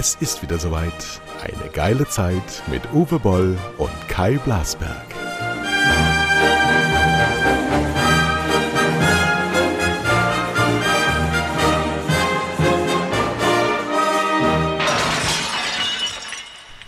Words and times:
Es 0.00 0.14
ist 0.20 0.42
wieder 0.42 0.60
soweit. 0.60 0.92
Eine 1.42 1.72
geile 1.72 2.06
Zeit 2.06 2.62
mit 2.70 2.82
Uwe 2.92 3.18
Boll 3.18 3.58
und 3.78 3.90
Kai 4.06 4.38
Blasberg. 4.44 5.06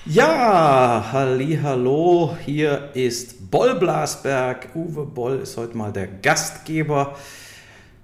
Ja, 0.07 1.09
halli, 1.11 1.59
hallo, 1.61 2.37
hier 2.45 2.91
ist 2.95 3.51
Boll 3.51 3.75
Blasberg. 3.75 4.69
Uwe 4.77 5.05
Boll 5.05 5.41
ist 5.41 5.57
heute 5.57 5.77
mal 5.77 5.93
der 5.93 6.07
Gastgeber, 6.07 7.17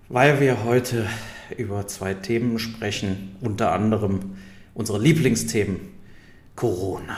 weil 0.09 0.41
wir 0.41 0.65
heute 0.65 1.07
über 1.57 1.87
zwei 1.87 2.15
Themen 2.15 2.59
sprechen, 2.59 3.37
unter 3.41 3.71
anderem 3.71 4.35
unsere 4.77 4.99
Lieblingsthemen 4.99 5.81
Corona 6.55 7.17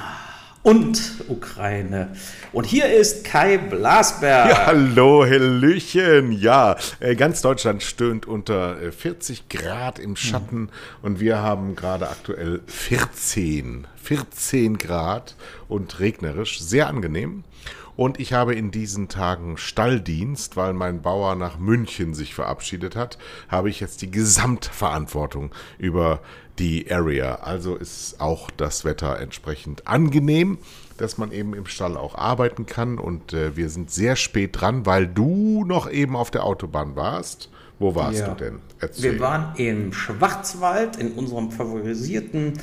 und 0.62 1.24
Ukraine. 1.28 2.14
Und 2.52 2.66
hier 2.66 2.92
ist 2.92 3.24
Kai 3.24 3.58
Blasberg. 3.58 4.50
Ja, 4.50 4.66
hallo, 4.66 5.24
Hallöchen. 5.24 6.32
Ja, 6.32 6.76
äh, 7.00 7.14
ganz 7.16 7.42
Deutschland 7.42 7.82
stöhnt 7.82 8.26
unter 8.26 8.76
40 8.92 9.40
äh, 9.40 9.56
Grad 9.56 9.98
im 9.98 10.14
Schatten 10.16 10.60
mhm. 10.60 10.70
und 11.02 11.20
wir 11.20 11.38
haben 11.38 11.74
gerade 11.74 12.08
aktuell 12.08 12.60
14, 12.66 13.86
14 14.02 14.78
Grad 14.78 15.34
und 15.68 16.00
regnerisch. 16.00 16.60
Sehr 16.60 16.86
angenehm. 16.88 17.44
Und 17.96 18.20
ich 18.20 18.32
habe 18.32 18.54
in 18.54 18.70
diesen 18.70 19.08
Tagen 19.08 19.56
Stalldienst, 19.56 20.56
weil 20.56 20.72
mein 20.72 21.02
Bauer 21.02 21.34
nach 21.34 21.58
München 21.58 22.14
sich 22.14 22.32
verabschiedet 22.32 22.94
hat, 22.94 23.18
habe 23.48 23.70
ich 23.70 23.80
jetzt 23.80 24.02
die 24.02 24.10
Gesamtverantwortung 24.12 25.52
über 25.78 26.20
die 26.58 26.90
Area. 26.90 27.36
Also 27.36 27.76
ist 27.76 28.20
auch 28.20 28.50
das 28.50 28.84
Wetter 28.84 29.18
entsprechend 29.18 29.86
angenehm, 29.86 30.58
dass 30.96 31.18
man 31.18 31.32
eben 31.32 31.54
im 31.54 31.66
Stall 31.66 31.96
auch 31.96 32.14
arbeiten 32.14 32.66
kann. 32.66 32.98
Und 32.98 33.32
äh, 33.32 33.56
wir 33.56 33.70
sind 33.70 33.90
sehr 33.90 34.16
spät 34.16 34.60
dran, 34.60 34.86
weil 34.86 35.06
du 35.06 35.64
noch 35.64 35.90
eben 35.90 36.16
auf 36.16 36.30
der 36.30 36.44
Autobahn 36.44 36.96
warst. 36.96 37.50
Wo 37.78 37.94
warst 37.94 38.20
ja. 38.20 38.28
du 38.28 38.34
denn? 38.34 38.58
Erzähl. 38.80 39.12
Wir 39.12 39.20
waren 39.20 39.54
im 39.56 39.92
Schwarzwald 39.92 40.96
in 40.96 41.12
unserem 41.12 41.52
favorisierten 41.52 42.54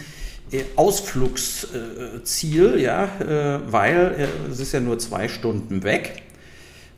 äh, 0.52 0.64
Ausflugsziel, 0.76 2.80
ja, 2.80 3.06
äh, 3.20 3.72
weil 3.72 4.16
äh, 4.18 4.28
es 4.52 4.60
ist 4.60 4.74
ja 4.74 4.82
nur 4.82 5.00
zwei 5.00 5.30
Stunden 5.30 5.84
weg. 5.84 6.24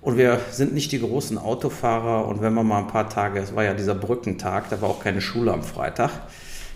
Und 0.02 0.18
wir 0.18 0.40
sind 0.52 0.74
nicht 0.74 0.92
die 0.92 1.00
großen 1.00 1.38
Autofahrer. 1.38 2.28
Und 2.28 2.42
wenn 2.42 2.54
man 2.54 2.66
mal 2.66 2.80
ein 2.80 2.88
paar 2.88 3.10
Tage, 3.10 3.40
es 3.40 3.56
war 3.56 3.64
ja 3.64 3.74
dieser 3.74 3.96
Brückentag, 3.96 4.70
da 4.70 4.82
war 4.82 4.90
auch 4.90 5.02
keine 5.02 5.22
Schule 5.22 5.52
am 5.52 5.64
Freitag, 5.64 6.12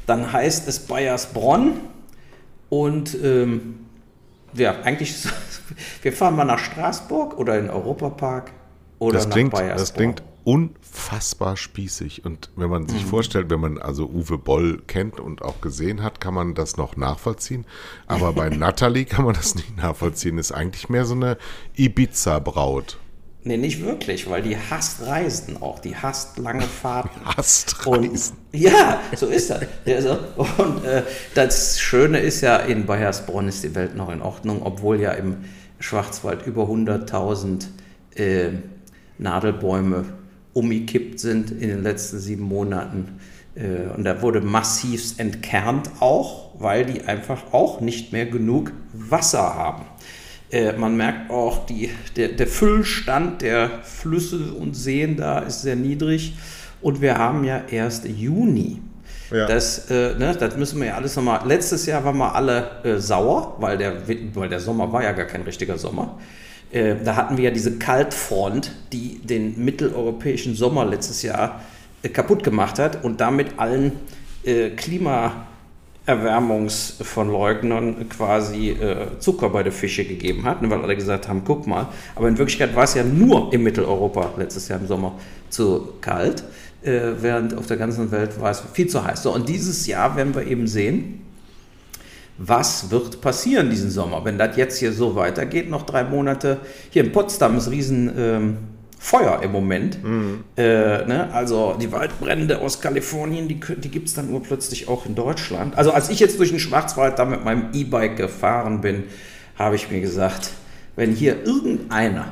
dann 0.06 0.32
heißt 0.32 0.68
es 0.68 0.80
Bayersbronn. 0.80 1.82
Und 2.70 3.18
ähm, 3.22 3.86
ja, 4.54 4.82
eigentlich, 4.84 5.16
wir 6.02 6.14
fahren 6.14 6.36
mal 6.36 6.46
nach 6.46 6.60
Straßburg 6.60 7.38
oder 7.38 7.58
in 7.58 7.66
den 7.66 7.74
Europapark 7.74 8.52
oder 9.00 9.16
das 9.16 9.28
nach 9.28 9.34
klingt, 9.34 9.52
Bayersbronn. 9.52 9.78
Das 9.78 9.94
klingt 9.94 10.24
unfassbar 10.44 11.58
spießig. 11.58 12.26
Und 12.26 12.50
wenn 12.56 12.70
man 12.70 12.88
sich 12.88 13.04
mhm. 13.04 13.10
vorstellt, 13.10 13.50
wenn 13.50 13.60
man 13.60 13.78
also 13.78 14.08
Uwe 14.08 14.38
Boll 14.38 14.82
kennt 14.88 15.20
und 15.20 15.42
auch 15.42 15.62
gesehen 15.62 16.02
hat, 16.02 16.20
kann 16.20 16.34
man 16.34 16.56
das 16.56 16.78
noch 16.78 16.98
nachvollziehen. 16.98 17.66
Aber 18.08 18.34
bei 18.34 18.50
Natalie 18.56 19.06
kann 19.06 19.26
man 19.26 19.36
das 19.36 19.56
nicht 19.56 19.78
nachvollziehen. 19.78 20.38
Ist 20.38 20.52
eigentlich 20.52 20.90
mehr 20.90 21.06
so 21.06 21.16
eine 21.16 21.38
Ibiza-Braut. 21.76 22.98
Nee, 23.44 23.58
nicht 23.58 23.84
wirklich, 23.84 24.30
weil 24.30 24.44
die 24.44 24.56
hasst 24.56 25.06
Reisen 25.06 25.62
auch. 25.62 25.80
Die 25.80 25.96
hasst 25.96 26.38
lange 26.38 26.62
Fahrten. 26.82 27.26
Hasst 27.26 27.88
Reisen. 27.88 28.38
Und, 28.52 28.60
ja, 28.60 29.00
so 29.16 29.28
ist 29.28 29.50
das. 29.50 29.66
Und 30.58 30.86
äh, 30.86 31.04
das 31.34 31.80
Schöne 31.80 32.20
ist 32.20 32.42
ja, 32.42 32.58
in 32.58 32.86
Bayersbronn 32.86 33.48
ist 33.48 33.64
die 33.64 33.74
Welt 33.74 33.96
noch 33.96 34.10
in 34.10 34.22
Ordnung, 34.22 34.62
obwohl 34.64 35.00
ja 35.02 35.12
im 35.14 35.38
Schwarzwald 35.80 36.46
über 36.46 36.66
100.000 36.66 37.66
äh, 38.16 38.50
Nadelbäume 39.18 40.06
umgekippt 40.54 41.20
sind 41.20 41.52
in 41.52 41.70
den 41.70 41.82
letzten 41.82 42.20
sieben 42.20 42.44
Monaten. 42.44 43.20
Äh, 43.56 43.92
und 43.96 44.04
da 44.04 44.22
wurde 44.22 44.42
massivst 44.42 45.20
entkernt 45.20 45.90
auch, 46.00 46.52
weil 46.60 46.86
die 46.86 47.04
einfach 47.04 47.54
auch 47.54 47.82
nicht 47.82 48.12
mehr 48.12 48.28
genug 48.28 48.72
Wasser 48.94 49.56
haben. 49.56 49.86
Äh, 50.52 50.74
man 50.74 50.98
merkt 50.98 51.32
auch, 51.32 51.66
die, 51.66 51.90
der, 52.16 52.30
der 52.30 52.48
Füllstand 52.48 53.42
der 53.42 53.70
Flüsse 53.84 54.54
und 54.54 54.76
Seen 54.76 55.18
da 55.18 55.40
ist 55.40 55.62
sehr 55.62 55.76
niedrig. 55.76 56.36
Und 56.82 57.02
wir 57.02 57.18
haben 57.18 57.44
ja 57.44 57.64
erst 57.70 58.06
Juni. 58.06 58.82
Ja. 59.32 59.46
Das, 59.46 59.90
äh, 59.90 60.16
ne, 60.16 60.36
das 60.38 60.58
müssen 60.58 60.80
wir 60.82 60.88
ja 60.88 60.96
alles 60.96 61.16
nochmal. 61.16 61.42
Letztes 61.48 61.86
Jahr 61.86 62.04
waren 62.04 62.18
wir 62.18 62.36
alle 62.36 62.84
äh, 62.84 62.98
sauer, 62.98 63.56
weil 63.60 63.78
der, 63.78 63.94
weil 64.34 64.50
der 64.50 64.60
Sommer 64.60 64.92
war 64.92 65.04
ja 65.04 65.14
gar 65.14 65.26
kein 65.26 65.44
richtiger 65.44 65.78
Sommer. 65.78 66.18
Äh, 66.72 66.96
da 67.04 67.16
hatten 67.16 67.38
wir 67.38 67.46
ja 67.46 67.52
diese 67.52 67.78
Kaltfront, 67.78 68.72
die 68.92 69.20
den 69.20 69.64
mitteleuropäischen 69.64 70.56
Sommer 70.56 70.86
letztes 70.86 71.22
Jahr 71.22 71.62
äh, 72.04 72.10
kaputt 72.10 72.44
gemacht 72.44 72.78
hat 72.78 73.06
und 73.06 73.22
damit 73.22 73.58
allen 73.58 73.94
äh, 74.44 74.72
Klimaerwärmungs 76.06 76.96
von 77.02 77.32
Leugnern 77.32 78.10
quasi 78.10 78.72
äh, 78.72 79.20
Zucker 79.20 79.50
bei 79.50 79.64
den 79.64 79.72
Fische 79.72 80.04
gegeben 80.04 80.46
hat, 80.46 80.62
ne, 80.62 80.70
weil 80.70 80.82
alle 80.82 80.96
gesagt 80.96 81.28
haben, 81.28 81.44
guck 81.46 81.68
mal. 81.68 81.88
Aber 82.16 82.28
in 82.28 82.38
Wirklichkeit 82.38 82.76
war 82.76 82.84
es 82.84 82.96
ja 82.96 83.04
nur 83.04 83.54
in 83.54 83.64
Mitteleuropa 83.64 84.34
letztes 84.38 84.68
Jahr 84.68 84.80
im 84.80 84.88
Sommer 84.88 85.14
zu 85.50 85.94
kalt, 86.02 86.44
äh, 86.82 87.00
während 87.20 87.56
auf 87.56 87.68
der 87.68 87.78
ganzen 87.78 88.12
Welt 88.12 88.40
war 88.42 88.52
es 88.52 88.64
viel 88.74 88.88
zu 88.88 89.04
heiß. 89.04 89.24
So, 89.24 89.34
und 89.34 89.48
dieses 89.48 89.86
Jahr 89.88 90.16
werden 90.16 90.34
wir 90.34 90.46
eben 90.48 90.68
sehen, 90.68 91.22
was 92.38 92.90
wird 92.90 93.22
passieren 93.22 93.70
diesen 93.70 93.92
Sommer, 93.92 94.26
wenn 94.26 94.38
das 94.40 94.58
jetzt 94.58 94.80
hier 94.80 94.94
so 94.94 95.16
weitergeht, 95.16 95.70
noch 95.70 95.84
drei 95.84 96.04
Monate. 96.04 96.58
Hier 96.90 97.04
in 97.04 97.12
Potsdam 97.12 97.58
ist 97.58 97.70
riesen 97.70 98.12
ähm, 98.18 98.58
Feuer 99.04 99.42
im 99.42 99.52
Moment. 99.52 100.04
Mhm. 100.04 100.44
Äh, 100.56 101.06
ne? 101.06 101.30
Also 101.34 101.76
die 101.82 101.92
Waldbrände 101.92 102.60
aus 102.60 102.82
Kalifornien, 102.82 103.48
die, 103.48 103.60
die 103.60 103.90
gibt 103.90 104.08
es 104.08 104.14
dann 104.14 104.30
urplötzlich 104.30 104.88
auch 104.88 105.08
in 105.08 105.16
Deutschland. 105.16 105.76
Also 105.76 105.92
als 105.92 106.10
ich 106.10 106.20
jetzt 106.20 106.38
durch 106.38 106.52
den 106.52 106.60
Schwarzwald 106.60 107.18
da 107.18 107.26
mit 107.26 107.44
meinem 107.44 107.70
E-Bike 107.74 108.16
gefahren 108.16 108.80
bin, 108.82 109.06
habe 109.58 109.76
ich 109.76 109.90
mir 109.90 110.02
gesagt, 110.02 110.52
wenn 110.96 111.14
hier 111.16 111.44
irgendeiner 111.44 112.32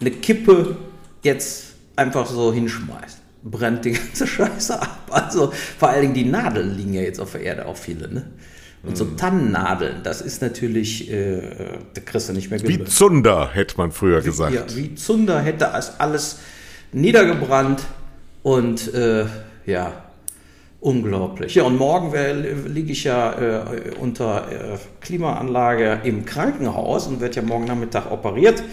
eine 0.00 0.10
Kippe 0.10 0.78
jetzt 1.22 1.74
einfach 1.94 2.26
so 2.26 2.54
hinschmeißt, 2.54 3.18
brennt 3.44 3.84
die 3.84 3.92
ganze 3.92 4.26
Scheiße 4.26 4.80
ab. 4.80 5.10
Also 5.10 5.52
vor 5.78 5.90
allen 5.90 6.00
Dingen 6.00 6.14
die 6.14 6.24
Nadeln 6.24 6.74
liegen 6.74 6.94
ja 6.94 7.02
jetzt 7.02 7.20
auf 7.20 7.32
der 7.32 7.42
Erde 7.42 7.66
auch 7.66 7.76
viele. 7.76 8.10
Ne? 8.10 8.30
Und 8.84 8.96
so 8.96 9.04
Tannennadeln, 9.04 10.02
das 10.02 10.20
ist 10.20 10.42
natürlich, 10.42 11.08
äh, 11.08 11.40
da 11.94 12.00
kriegst 12.00 12.28
du 12.28 12.32
nicht 12.32 12.50
mehr 12.50 12.60
Wie 12.66 12.82
Zunder, 12.84 13.50
hätte 13.52 13.76
man 13.76 13.92
früher 13.92 14.22
wie, 14.22 14.26
gesagt. 14.26 14.52
Ja, 14.52 14.64
wie 14.74 14.96
Zunder 14.96 15.40
hätte 15.40 15.72
alles 15.98 16.40
niedergebrannt 16.90 17.82
und 18.42 18.92
äh, 18.92 19.26
ja, 19.66 19.92
unglaublich. 20.80 21.54
Ja, 21.54 21.62
und 21.62 21.76
morgen 21.76 22.12
liege 22.66 22.90
ich 22.90 23.04
ja 23.04 23.32
äh, 23.32 23.92
unter 24.00 24.50
äh, 24.50 24.78
Klimaanlage 25.00 26.00
im 26.02 26.26
Krankenhaus 26.26 27.06
und 27.06 27.20
werde 27.20 27.36
ja 27.36 27.42
morgen 27.42 27.66
Nachmittag 27.66 28.10
operiert. 28.10 28.64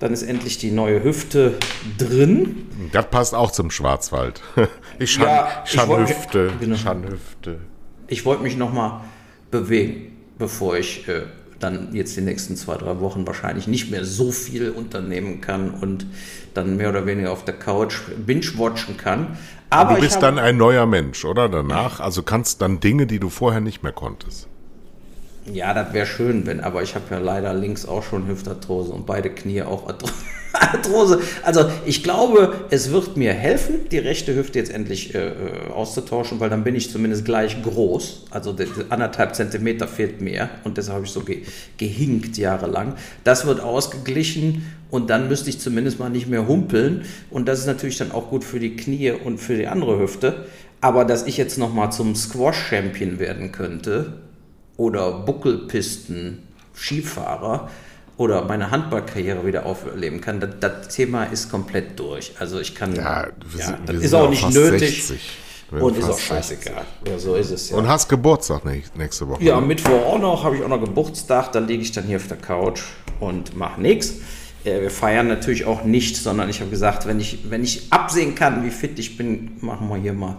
Dann 0.00 0.12
ist 0.12 0.22
endlich 0.22 0.58
die 0.58 0.70
neue 0.70 1.02
Hüfte 1.02 1.54
drin. 1.96 2.66
Das 2.92 3.06
passt 3.08 3.34
auch 3.34 3.50
zum 3.50 3.70
Schwarzwald. 3.70 4.42
Ich 4.98 5.12
Schan, 5.12 5.26
ja, 5.26 5.62
Schanhüfte. 5.66 6.52
Genau. 6.58 6.76
Schanhüfte. 6.76 7.58
Ich 8.06 8.24
wollte 8.24 8.42
mich 8.42 8.56
noch 8.56 8.72
mal 8.72 9.02
bewegen, 9.50 10.16
bevor 10.38 10.76
ich 10.76 11.06
äh, 11.08 11.22
dann 11.58 11.94
jetzt 11.94 12.16
die 12.16 12.20
nächsten 12.20 12.56
zwei, 12.56 12.76
drei 12.76 13.00
Wochen 13.00 13.26
wahrscheinlich 13.26 13.66
nicht 13.66 13.90
mehr 13.90 14.04
so 14.04 14.30
viel 14.30 14.70
unternehmen 14.70 15.40
kann 15.40 15.70
und 15.70 16.06
dann 16.54 16.76
mehr 16.76 16.90
oder 16.90 17.06
weniger 17.06 17.32
auf 17.32 17.44
der 17.44 17.54
Couch 17.54 17.96
binge-watchen 18.24 18.96
kann. 18.96 19.36
Aber 19.70 19.94
du 19.94 20.00
bist 20.00 20.22
dann 20.22 20.38
ein 20.38 20.56
neuer 20.56 20.86
Mensch, 20.86 21.24
oder? 21.24 21.48
Danach? 21.48 22.00
Also 22.00 22.22
kannst 22.22 22.62
dann 22.62 22.80
Dinge, 22.80 23.06
die 23.06 23.18
du 23.18 23.30
vorher 23.30 23.60
nicht 23.60 23.82
mehr 23.82 23.92
konntest. 23.92 24.48
Ja, 25.52 25.74
das 25.74 25.92
wäre 25.92 26.06
schön, 26.06 26.46
wenn, 26.46 26.60
aber 26.60 26.82
ich 26.82 26.94
habe 26.94 27.04
ja 27.10 27.18
leider 27.18 27.54
links 27.54 27.86
auch 27.86 28.02
schon 28.02 28.26
Hüftarthrose 28.26 28.92
und 28.92 29.06
beide 29.06 29.30
Knie 29.30 29.62
auch 29.62 29.86
Arthrose. 29.88 30.12
Arthrose. 30.60 31.20
Also 31.42 31.70
ich 31.84 32.02
glaube, 32.02 32.54
es 32.70 32.90
wird 32.90 33.16
mir 33.16 33.32
helfen, 33.32 33.88
die 33.90 33.98
rechte 33.98 34.34
Hüfte 34.34 34.58
jetzt 34.58 34.70
endlich 34.70 35.14
äh, 35.14 35.28
äh 35.28 35.32
auszutauschen, 35.72 36.40
weil 36.40 36.50
dann 36.50 36.64
bin 36.64 36.74
ich 36.74 36.90
zumindest 36.90 37.24
gleich 37.24 37.62
groß. 37.62 38.24
Also 38.30 38.52
die, 38.52 38.64
die 38.64 38.90
anderthalb 38.90 39.34
Zentimeter 39.34 39.88
fehlt 39.88 40.20
mir 40.20 40.48
und 40.64 40.78
deshalb 40.78 40.96
habe 40.96 41.06
ich 41.06 41.12
so 41.12 41.20
ge 41.20 41.42
gehinkt 41.76 42.38
jahrelang. 42.38 42.94
Das 43.24 43.46
wird 43.46 43.60
ausgeglichen 43.60 44.66
und 44.90 45.10
dann 45.10 45.28
müsste 45.28 45.50
ich 45.50 45.60
zumindest 45.60 45.98
mal 45.98 46.10
nicht 46.10 46.28
mehr 46.28 46.46
humpeln 46.46 47.04
und 47.30 47.48
das 47.48 47.60
ist 47.60 47.66
natürlich 47.66 47.98
dann 47.98 48.12
auch 48.12 48.30
gut 48.30 48.44
für 48.44 48.60
die 48.60 48.76
Knie 48.76 49.10
und 49.10 49.38
für 49.38 49.56
die 49.56 49.66
andere 49.66 49.98
Hüfte. 49.98 50.46
Aber 50.80 51.04
dass 51.04 51.26
ich 51.26 51.36
jetzt 51.36 51.58
noch 51.58 51.72
mal 51.72 51.90
zum 51.90 52.14
Squash-Champion 52.14 53.18
werden 53.18 53.50
könnte 53.52 54.20
oder 54.76 55.24
Buckelpisten 55.24 56.42
Skifahrer, 56.76 57.70
oder 58.16 58.44
meine 58.44 58.70
Handballkarriere 58.70 59.46
wieder 59.46 59.66
aufleben 59.66 60.20
kann, 60.20 60.40
das, 60.40 60.50
das, 60.60 60.88
Thema 60.88 61.24
ist 61.24 61.50
komplett 61.50 61.98
durch. 61.98 62.32
Also 62.38 62.60
ich 62.60 62.74
kann, 62.74 62.94
ja, 62.94 63.28
wir, 63.50 63.60
ja, 63.60 63.78
das 63.84 63.96
ist 63.96 64.14
auch 64.14 64.30
nicht 64.30 64.48
nötig. 64.50 65.06
60. 65.06 65.20
Und 65.70 65.98
ist 65.98 66.08
auch 66.08 66.18
scheißegal. 66.18 66.84
Ja, 67.08 67.18
so 67.18 67.34
ist 67.34 67.50
es 67.50 67.70
ja. 67.70 67.76
Und 67.76 67.88
hast 67.88 68.08
Geburtstag 68.08 68.64
nächste 68.64 69.28
Woche. 69.28 69.42
Ja, 69.42 69.60
Mittwoch 69.60 70.06
auch 70.06 70.18
noch, 70.18 70.44
habe 70.44 70.56
ich 70.56 70.62
auch 70.62 70.68
noch 70.68 70.80
Geburtstag. 70.80 71.50
Da 71.52 71.58
liege 71.58 71.82
ich 71.82 71.90
dann 71.90 72.04
hier 72.04 72.18
auf 72.18 72.28
der 72.28 72.36
Couch 72.36 72.82
und 73.18 73.56
mache 73.56 73.80
nichts. 73.80 74.14
Äh, 74.64 74.82
wir 74.82 74.90
feiern 74.90 75.26
natürlich 75.26 75.64
auch 75.64 75.82
nicht, 75.82 76.16
sondern 76.16 76.48
ich 76.48 76.60
habe 76.60 76.70
gesagt, 76.70 77.06
wenn 77.06 77.18
ich, 77.18 77.50
wenn 77.50 77.64
ich 77.64 77.92
absehen 77.92 78.36
kann, 78.36 78.64
wie 78.64 78.70
fit 78.70 78.96
ich 78.98 79.16
bin, 79.16 79.56
machen 79.60 79.88
wir 79.88 79.96
hier 79.96 80.12
mal 80.12 80.36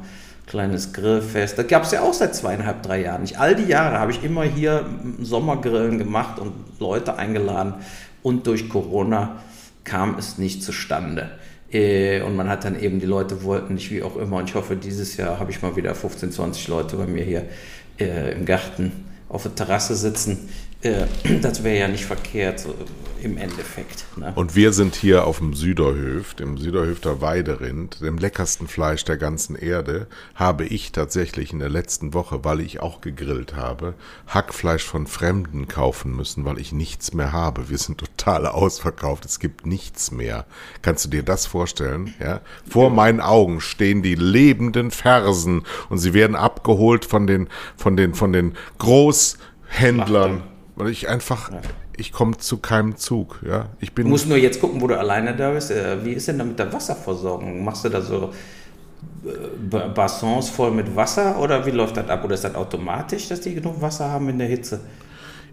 kleines 0.48 0.94
Grillfest. 0.94 1.58
Das 1.58 1.68
gab 1.68 1.84
es 1.84 1.92
ja 1.92 2.02
auch 2.02 2.14
seit 2.14 2.34
zweieinhalb, 2.34 2.82
drei 2.82 3.02
Jahren. 3.02 3.22
Nicht 3.22 3.40
all 3.40 3.56
die 3.56 3.66
Jahre 3.66 4.00
habe 4.00 4.12
ich 4.12 4.24
immer 4.24 4.44
hier 4.44 4.86
Sommergrillen 5.22 5.98
gemacht 6.00 6.40
und 6.40 6.54
Leute 6.80 7.18
eingeladen. 7.18 7.76
Und 8.24 8.48
durch 8.48 8.70
Corona 8.70 9.42
kam 9.84 10.18
es 10.18 10.38
nicht 10.38 10.64
zustande. 10.64 11.30
Äh, 11.72 12.22
und 12.22 12.36
man 12.36 12.50
hat 12.50 12.64
dann 12.64 12.80
eben, 12.80 13.00
die 13.00 13.06
Leute 13.06 13.44
wollten 13.44 13.76
nicht, 13.76 13.92
wie 13.92 14.02
auch 14.02 14.16
immer. 14.16 14.38
Und 14.38 14.50
ich 14.50 14.56
hoffe, 14.56 14.76
dieses 14.76 15.18
Jahr 15.18 15.40
habe 15.40 15.52
ich 15.52 15.62
mal 15.62 15.76
wieder 15.76 15.94
15, 15.94 16.32
20 16.32 16.68
Leute 16.70 16.96
bei 16.96 17.08
mir 17.08 17.24
hier 17.24 17.46
äh, 18.00 18.32
im 18.32 18.46
Garten 18.46 19.06
auf 19.30 19.44
der 19.44 19.56
Terrasse 19.56 19.96
sitzen. 19.96 20.50
Äh, 20.88 21.40
das 21.42 21.64
wäre 21.64 21.80
ja 21.80 21.88
nicht 21.88 22.06
verkehrt 22.06 22.60
so 22.60 22.74
im 23.22 23.38
Endeffekt. 23.38 24.06
Ne? 24.16 24.32
Und 24.36 24.56
wir 24.56 24.74
sind 24.74 24.96
hier 24.96 25.26
auf 25.26 25.40
dem 25.40 25.54
Süderhöft, 25.54 26.40
im 26.40 26.58
Süderhöfter 26.58 27.22
Weiderind, 27.22 28.02
dem 28.02 28.18
leckersten 28.18 28.68
Fleisch 28.68 29.04
der 29.06 29.18
ganzen 29.18 29.56
Erde, 29.56 30.08
habe 30.36 30.66
ich 30.66 30.92
tatsächlich 30.92 31.52
in 31.52 31.60
der 31.60 31.70
letzten 31.70 32.14
Woche, 32.14 32.44
weil 32.44 32.62
ich 32.62 32.80
auch 32.80 33.02
gegrillt 33.02 33.56
habe, 33.56 33.96
Hackfleisch 34.28 34.84
von 34.84 35.08
Fremden 35.08 35.68
kaufen 35.68 36.16
müssen, 36.16 36.46
weil 36.46 36.60
ich 36.60 36.72
nichts 36.72 37.14
mehr 37.14 37.32
habe. 37.32 37.70
Wir 37.70 37.78
sind 37.78 37.98
total 37.98 38.46
ausverkauft, 38.46 39.26
es 39.26 39.40
gibt 39.40 39.66
nichts 39.66 40.12
mehr. 40.12 40.46
Kannst 40.82 41.06
du 41.06 41.10
dir 41.10 41.24
das 41.24 41.46
vorstellen? 41.46 42.14
Ja? 42.20 42.42
Vor 42.70 42.90
meinen 42.90 43.22
Augen 43.22 43.62
stehen 43.62 44.04
die 44.04 44.16
lebenden 44.16 44.92
Fersen 44.92 45.64
und 45.90 45.98
sie 45.98 46.14
werden 46.14 46.36
abgeholt 46.36 47.06
von 47.06 47.28
den, 47.28 47.50
von 47.78 47.98
den, 47.98 48.14
von 48.14 48.32
den 48.32 48.56
Großhändlern 48.78 50.44
weil 50.78 50.90
ich 50.90 51.10
einfach, 51.10 51.52
ja. 51.52 51.60
ich 51.98 52.12
komme 52.12 52.38
zu 52.38 52.58
keinem 52.58 52.96
Zug. 52.98 53.40
Ja, 53.46 53.70
ich 53.80 53.94
bin. 53.94 54.06
Du 54.06 54.12
musst 54.12 54.28
nur 54.28 54.38
jetzt 54.38 54.62
gucken, 54.62 54.80
wo 54.80 54.88
du 54.88 54.98
alleine 54.98 55.36
da 55.36 55.52
bist. 55.52 55.72
Äh, 55.72 56.06
wie 56.06 56.14
ist 56.14 56.28
denn 56.28 56.38
da 56.38 56.46
mit 56.46 56.58
der 56.60 56.72
Wasserversorgung? 56.72 57.64
Machst 57.64 57.84
du 57.84 57.90
da 57.90 58.02
so 58.02 58.32
äh, 59.26 59.90
Bassons 59.90 60.50
voll 60.50 60.72
mit 60.72 60.96
Wasser 60.96 61.40
oder 61.40 61.66
wie 61.66 61.72
läuft 61.72 61.98
das 61.98 62.08
ab? 62.08 62.24
Oder 62.24 62.36
ist 62.36 62.44
das 62.44 62.56
automatisch, 62.56 63.28
dass 63.28 63.42
die 63.42 63.56
genug 63.56 63.82
Wasser 63.82 64.10
haben 64.10 64.30
in 64.30 64.38
der 64.38 64.48
Hitze? 64.48 64.80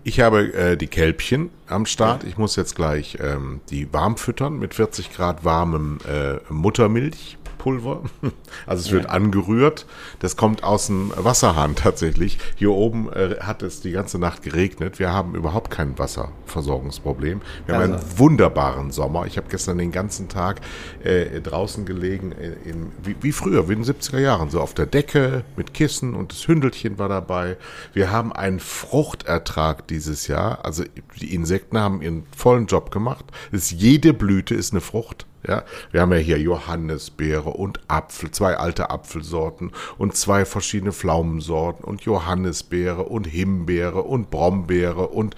Ich 0.07 0.21
habe 0.21 0.53
äh, 0.53 0.77
die 0.77 0.89
Kälbchen 0.89 1.49
am 1.67 1.87
Start. 1.87 2.25
Ich 2.25 2.37
muss 2.37 2.57
jetzt 2.57 2.77
gleich 2.77 3.17
ähm, 3.21 3.63
die 3.71 3.91
warm 3.91 4.19
füttern 4.19 4.59
mit 4.59 4.75
40 4.75 5.11
Grad 5.11 5.45
warmem 5.45 5.99
äh, 6.07 6.37
Muttermilch. 6.53 7.39
Pulver. 7.65 8.03
Also 8.67 8.87
es 8.87 8.93
wird 8.93 9.05
ja. 9.05 9.11
angerührt. 9.11 9.87
Das 10.21 10.37
kommt 10.37 10.65
aus 10.65 10.87
dem 10.87 11.13
Wasserhahn 11.17 11.75
tatsächlich. 11.77 12.39
Hier 12.57 12.71
oben 12.71 13.13
äh, 13.13 13.37
hat 13.41 13.63
es 13.63 13.81
die 13.81 13.91
ganze 13.91 14.19
Nacht 14.19 14.43
geregnet. 14.43 14.99
Wir 14.99 15.13
haben 15.13 15.35
überhaupt 15.35 15.71
kein 15.71 15.99
Wasserversorgungsproblem. 15.99 17.43
Wir 17.67 17.75
also. 17.75 17.93
haben 17.93 18.01
einen 18.01 18.19
wunderbaren 18.19 18.91
Sommer. 18.91 19.27
Ich 19.27 19.37
habe 19.37 19.49
gestern 19.51 19.79
den 19.79 19.93
ganzen 19.93 20.29
Tag 20.29 20.61
äh, 21.03 21.41
draußen 21.41 21.85
gelegen, 21.85 22.33
in, 22.33 22.53
äh, 22.53 22.71
in, 22.71 22.93
wie, 23.03 23.17
wie, 23.21 23.33
früher, 23.33 23.69
wie 23.69 23.75
in 23.75 23.83
den 23.83 23.95
70er 23.95 24.19
Jahren, 24.19 24.51
so 24.51 24.61
auf 24.61 24.75
der 24.75 24.87
Decke 24.87 25.45
mit 25.57 25.75
Kissen 25.75 26.15
und 26.15 26.33
das 26.33 26.47
Hündelchen 26.47 26.99
war 26.99 27.09
dabei. 27.09 27.57
Wir 27.93 28.11
haben 28.11 28.33
einen 28.33 28.61
Fruchtertrag 28.61 29.87
dieses 29.89 30.27
Jahr. 30.27 30.65
Also 30.65 30.85
die 31.21 31.35
Insekten 31.35 31.79
haben 31.79 32.03
ihren 32.03 32.25
vollen 32.35 32.67
Job 32.67 32.91
gemacht. 32.91 33.25
ist, 33.53 33.73
jede 33.73 34.15
Blüte 34.15 34.55
ist 34.55 34.73
eine 34.73 34.81
Frucht. 34.81 35.27
Ja, 35.47 35.65
wir 35.91 36.01
haben 36.01 36.13
ja 36.13 36.19
hier 36.19 36.39
Johannisbeere 36.39 37.51
und 37.51 37.81
Apfel, 37.87 38.31
zwei 38.31 38.57
alte 38.57 38.89
Apfelsorten 38.89 39.73
und 39.99 40.17
zwei 40.17 40.47
verschiedene 40.47 40.93
Pflaumensorten 40.93 41.85
und 41.85 42.03
Johannisbeere 42.03 43.03
und 43.03 43.27
Himbeere 43.27 44.03
und 44.03 44.31
Brombeere 44.31 45.09
und 45.09 45.37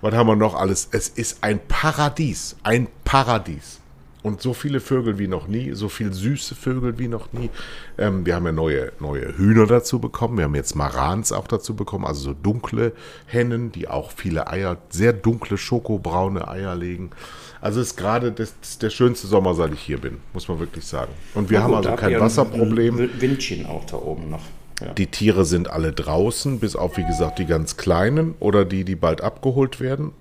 was 0.00 0.14
haben 0.14 0.28
wir 0.28 0.36
noch 0.36 0.54
alles? 0.54 0.88
Es 0.92 1.08
ist 1.08 1.42
ein 1.42 1.58
Paradies, 1.66 2.56
ein 2.62 2.86
Paradies. 3.04 3.80
Und 4.22 4.42
so 4.42 4.52
viele 4.52 4.80
Vögel 4.80 5.18
wie 5.18 5.28
noch 5.28 5.46
nie, 5.46 5.72
so 5.74 5.88
viel 5.88 6.12
süße 6.12 6.56
Vögel 6.56 6.98
wie 6.98 7.06
noch 7.06 7.32
nie. 7.32 7.50
Ähm, 7.96 8.26
wir 8.26 8.34
haben 8.34 8.46
ja 8.46 8.52
neue, 8.52 8.92
neue 8.98 9.38
Hühner 9.38 9.66
dazu 9.66 10.00
bekommen. 10.00 10.38
Wir 10.38 10.44
haben 10.44 10.56
jetzt 10.56 10.74
Marans 10.74 11.30
auch 11.32 11.46
dazu 11.46 11.76
bekommen, 11.76 12.04
also 12.04 12.20
so 12.20 12.34
dunkle 12.34 12.92
Hennen, 13.26 13.70
die 13.70 13.88
auch 13.88 14.10
viele 14.10 14.48
Eier, 14.48 14.76
sehr 14.90 15.12
dunkle, 15.12 15.56
schokobraune 15.56 16.48
Eier 16.48 16.74
legen. 16.74 17.10
Also 17.60 17.80
ist 17.80 17.96
gerade 17.96 18.32
der 18.32 18.90
schönste 18.90 19.26
Sommer, 19.26 19.54
seit 19.54 19.72
ich 19.72 19.80
hier 19.80 19.98
bin, 19.98 20.18
muss 20.32 20.48
man 20.48 20.60
wirklich 20.60 20.86
sagen. 20.86 21.12
Und 21.34 21.50
wir 21.50 21.58
Na 21.58 21.64
haben 21.64 21.74
also 21.74 21.92
kein 21.96 22.20
Wasserproblem. 22.20 23.10
Windchen 23.20 23.66
auch 23.66 23.84
da 23.84 23.96
oben 23.96 24.30
noch. 24.30 24.42
Ja. 24.80 24.92
Die 24.92 25.08
Tiere 25.08 25.44
sind 25.44 25.68
alle 25.70 25.92
draußen, 25.92 26.60
bis 26.60 26.76
auf, 26.76 26.96
wie 26.96 27.04
gesagt, 27.04 27.38
die 27.40 27.46
ganz 27.46 27.76
kleinen 27.76 28.34
oder 28.38 28.64
die, 28.64 28.84
die 28.84 28.94
bald 28.94 29.22
abgeholt 29.22 29.80
werden. 29.80 30.12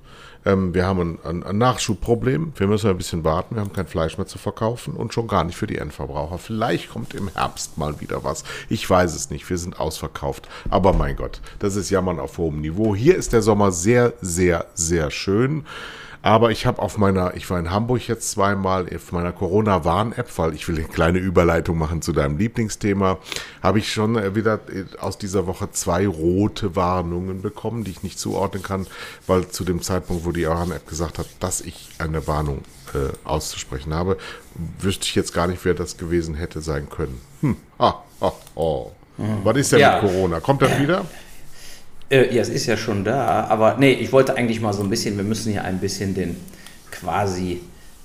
Ähm, 0.46 0.74
wir 0.74 0.86
haben 0.86 1.20
ein, 1.24 1.44
ein, 1.44 1.58
Nachschubproblem. 1.58 2.54
Wir 2.56 2.68
müssen 2.68 2.90
ein 2.90 2.98
bisschen 2.98 3.24
warten. 3.24 3.56
Wir 3.56 3.62
haben 3.62 3.74
kein 3.74 3.88
Fleisch 3.88 4.18
mehr 4.18 4.28
zu 4.28 4.38
verkaufen 4.38 4.94
und 4.94 5.14
schon 5.14 5.28
gar 5.28 5.44
nicht 5.44 5.58
für 5.58 5.68
die 5.68 5.78
Endverbraucher. 5.78 6.38
Vielleicht 6.38 6.90
kommt 6.90 7.14
im 7.14 7.28
Herbst 7.28 7.78
mal 7.78 8.00
wieder 8.00 8.24
was. 8.24 8.44
Ich 8.70 8.90
weiß 8.90 9.14
es 9.14 9.30
nicht. 9.30 9.48
Wir 9.50 9.58
sind 9.58 9.80
ausverkauft. 9.80 10.48
Aber 10.70 10.94
mein 10.94 11.18
Gott, 11.18 11.42
das 11.60 11.76
ist 11.76 11.90
Jammern 11.90 12.20
auf 12.20 12.38
hohem 12.38 12.62
Niveau. 12.62 12.96
Hier 12.96 13.16
ist 13.16 13.34
der 13.34 13.42
Sommer 13.42 13.72
sehr, 13.72 14.14
sehr, 14.22 14.66
sehr 14.74 15.12
schön. 15.12 15.66
Aber 16.22 16.52
ich 16.52 16.66
habe 16.66 16.82
auf 16.82 16.98
meiner, 16.98 17.36
ich 17.36 17.50
war 17.50 17.60
in 17.60 17.72
Hamburg 17.72 18.08
jetzt 18.08 18.32
zweimal, 18.32 18.88
auf 18.94 19.12
meiner 19.12 19.32
Corona-Warn-App, 19.32 20.38
weil 20.38 20.54
ich 20.54 20.68
will 20.68 20.76
eine 20.76 20.88
kleine 20.88 21.20
Überleitung 21.20 21.78
machen 21.78 22.02
zu 22.02 22.12
deinem 22.12 22.38
Lieblingsthema, 22.38 23.18
habe 23.62 23.80
ich 23.80 23.92
schon 23.92 24.36
wieder 24.36 24.60
aus 25.00 25.18
dieser 25.18 25.48
Woche 25.48 25.72
zwei 25.72 26.08
rote 26.08 26.76
Warnungen 26.76 27.42
bekommen, 27.42 27.84
die 27.84 27.92
ich 27.92 28.04
nicht 28.04 28.20
zuordnen 28.20 28.64
kann, 28.64 28.88
weil 29.26 29.48
zu 29.48 29.64
dem 29.64 29.82
Zeitpunkt, 29.82 30.26
wo 30.26 30.32
die 30.32 30.48
Warn-App 30.48 30.88
gesagt 30.88 31.20
hat, 31.20 31.28
dass 31.40 31.62
ich 31.62 31.90
eine 32.00 32.28
Warnung 32.28 32.64
äh, 32.94 33.14
auszusprechen 33.24 33.94
habe, 33.94 34.18
wüsste 34.80 35.06
ich 35.06 35.16
jetzt 35.16 35.34
gar 35.34 35.48
nicht, 35.48 35.64
wer 35.66 35.74
das 35.74 35.98
gewesen 35.98 36.36
hätte 36.36 36.62
sein 36.62 36.90
können. 36.90 37.22
Hm, 37.42 37.58
ha, 37.80 38.04
ha, 38.22 38.34
oh. 38.56 38.92
Mhm. 39.18 39.40
Was 39.44 39.58
ist 39.58 39.72
denn 39.72 39.80
ja. 39.80 40.02
mit 40.02 40.12
Corona? 40.12 40.40
Kommt 40.40 40.62
das 40.62 40.80
wieder? 40.80 41.06
Äh, 42.10 42.34
ja, 42.34 42.42
es 42.42 42.50
ist 42.50 42.66
ja 42.66 42.78
schon 42.78 43.04
da, 43.04 43.46
aber 43.46 43.76
nee, 43.78 43.92
ich 43.92 44.12
wollte 44.12 44.36
eigentlich 44.38 44.62
mal 44.62 44.74
so 44.74 44.82
ein 44.82 44.90
bisschen, 44.90 45.18
wir 45.18 45.24
müssen 45.24 45.52
hier 45.52 45.64
ein 45.64 45.80
bisschen 45.80 46.14
den 46.14 46.38
quasi 46.90 47.62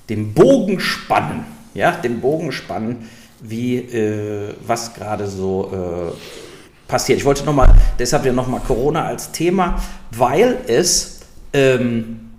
den 0.09 0.35
Bogen 0.35 0.81
spannen, 0.81 1.45
ja, 1.75 1.93
den 1.93 2.21
Bogen 2.21 2.53
spannen, 2.53 3.09
wie 3.41 3.77
äh, 3.77 4.55
was 4.67 4.95
gerade 4.95 5.27
so 5.29 5.71
äh, 5.73 6.89
passiert. 6.89 7.19
Ich 7.19 7.25
wollte 7.25 7.45
nochmal, 7.45 7.73
deshalb 7.99 8.25
ja 8.27 8.33
nochmal 8.33 8.61
Corona 8.61 9.05
als 9.05 9.31
Thema, 9.31 9.81
weil 10.11 10.59
es 10.67 11.21
ähm, 11.53 12.31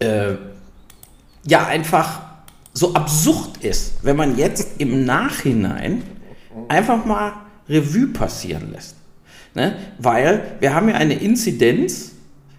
äh, 0.00 0.34
ja 1.46 1.66
einfach 1.66 2.20
so 2.74 2.94
absurd 2.94 3.58
ist, 3.62 3.94
wenn 4.02 4.16
man 4.16 4.36
jetzt 4.36 4.80
im 4.80 5.04
Nachhinein 5.04 6.02
einfach 6.68 7.04
mal 7.04 7.32
Revue 7.68 8.08
passieren 8.08 8.72
lässt. 8.72 8.96
Ne? 9.54 9.76
Weil 9.98 10.56
wir 10.60 10.74
haben 10.74 10.88
ja 10.88 10.94
eine 10.94 11.14
Inzidenz 11.14 12.12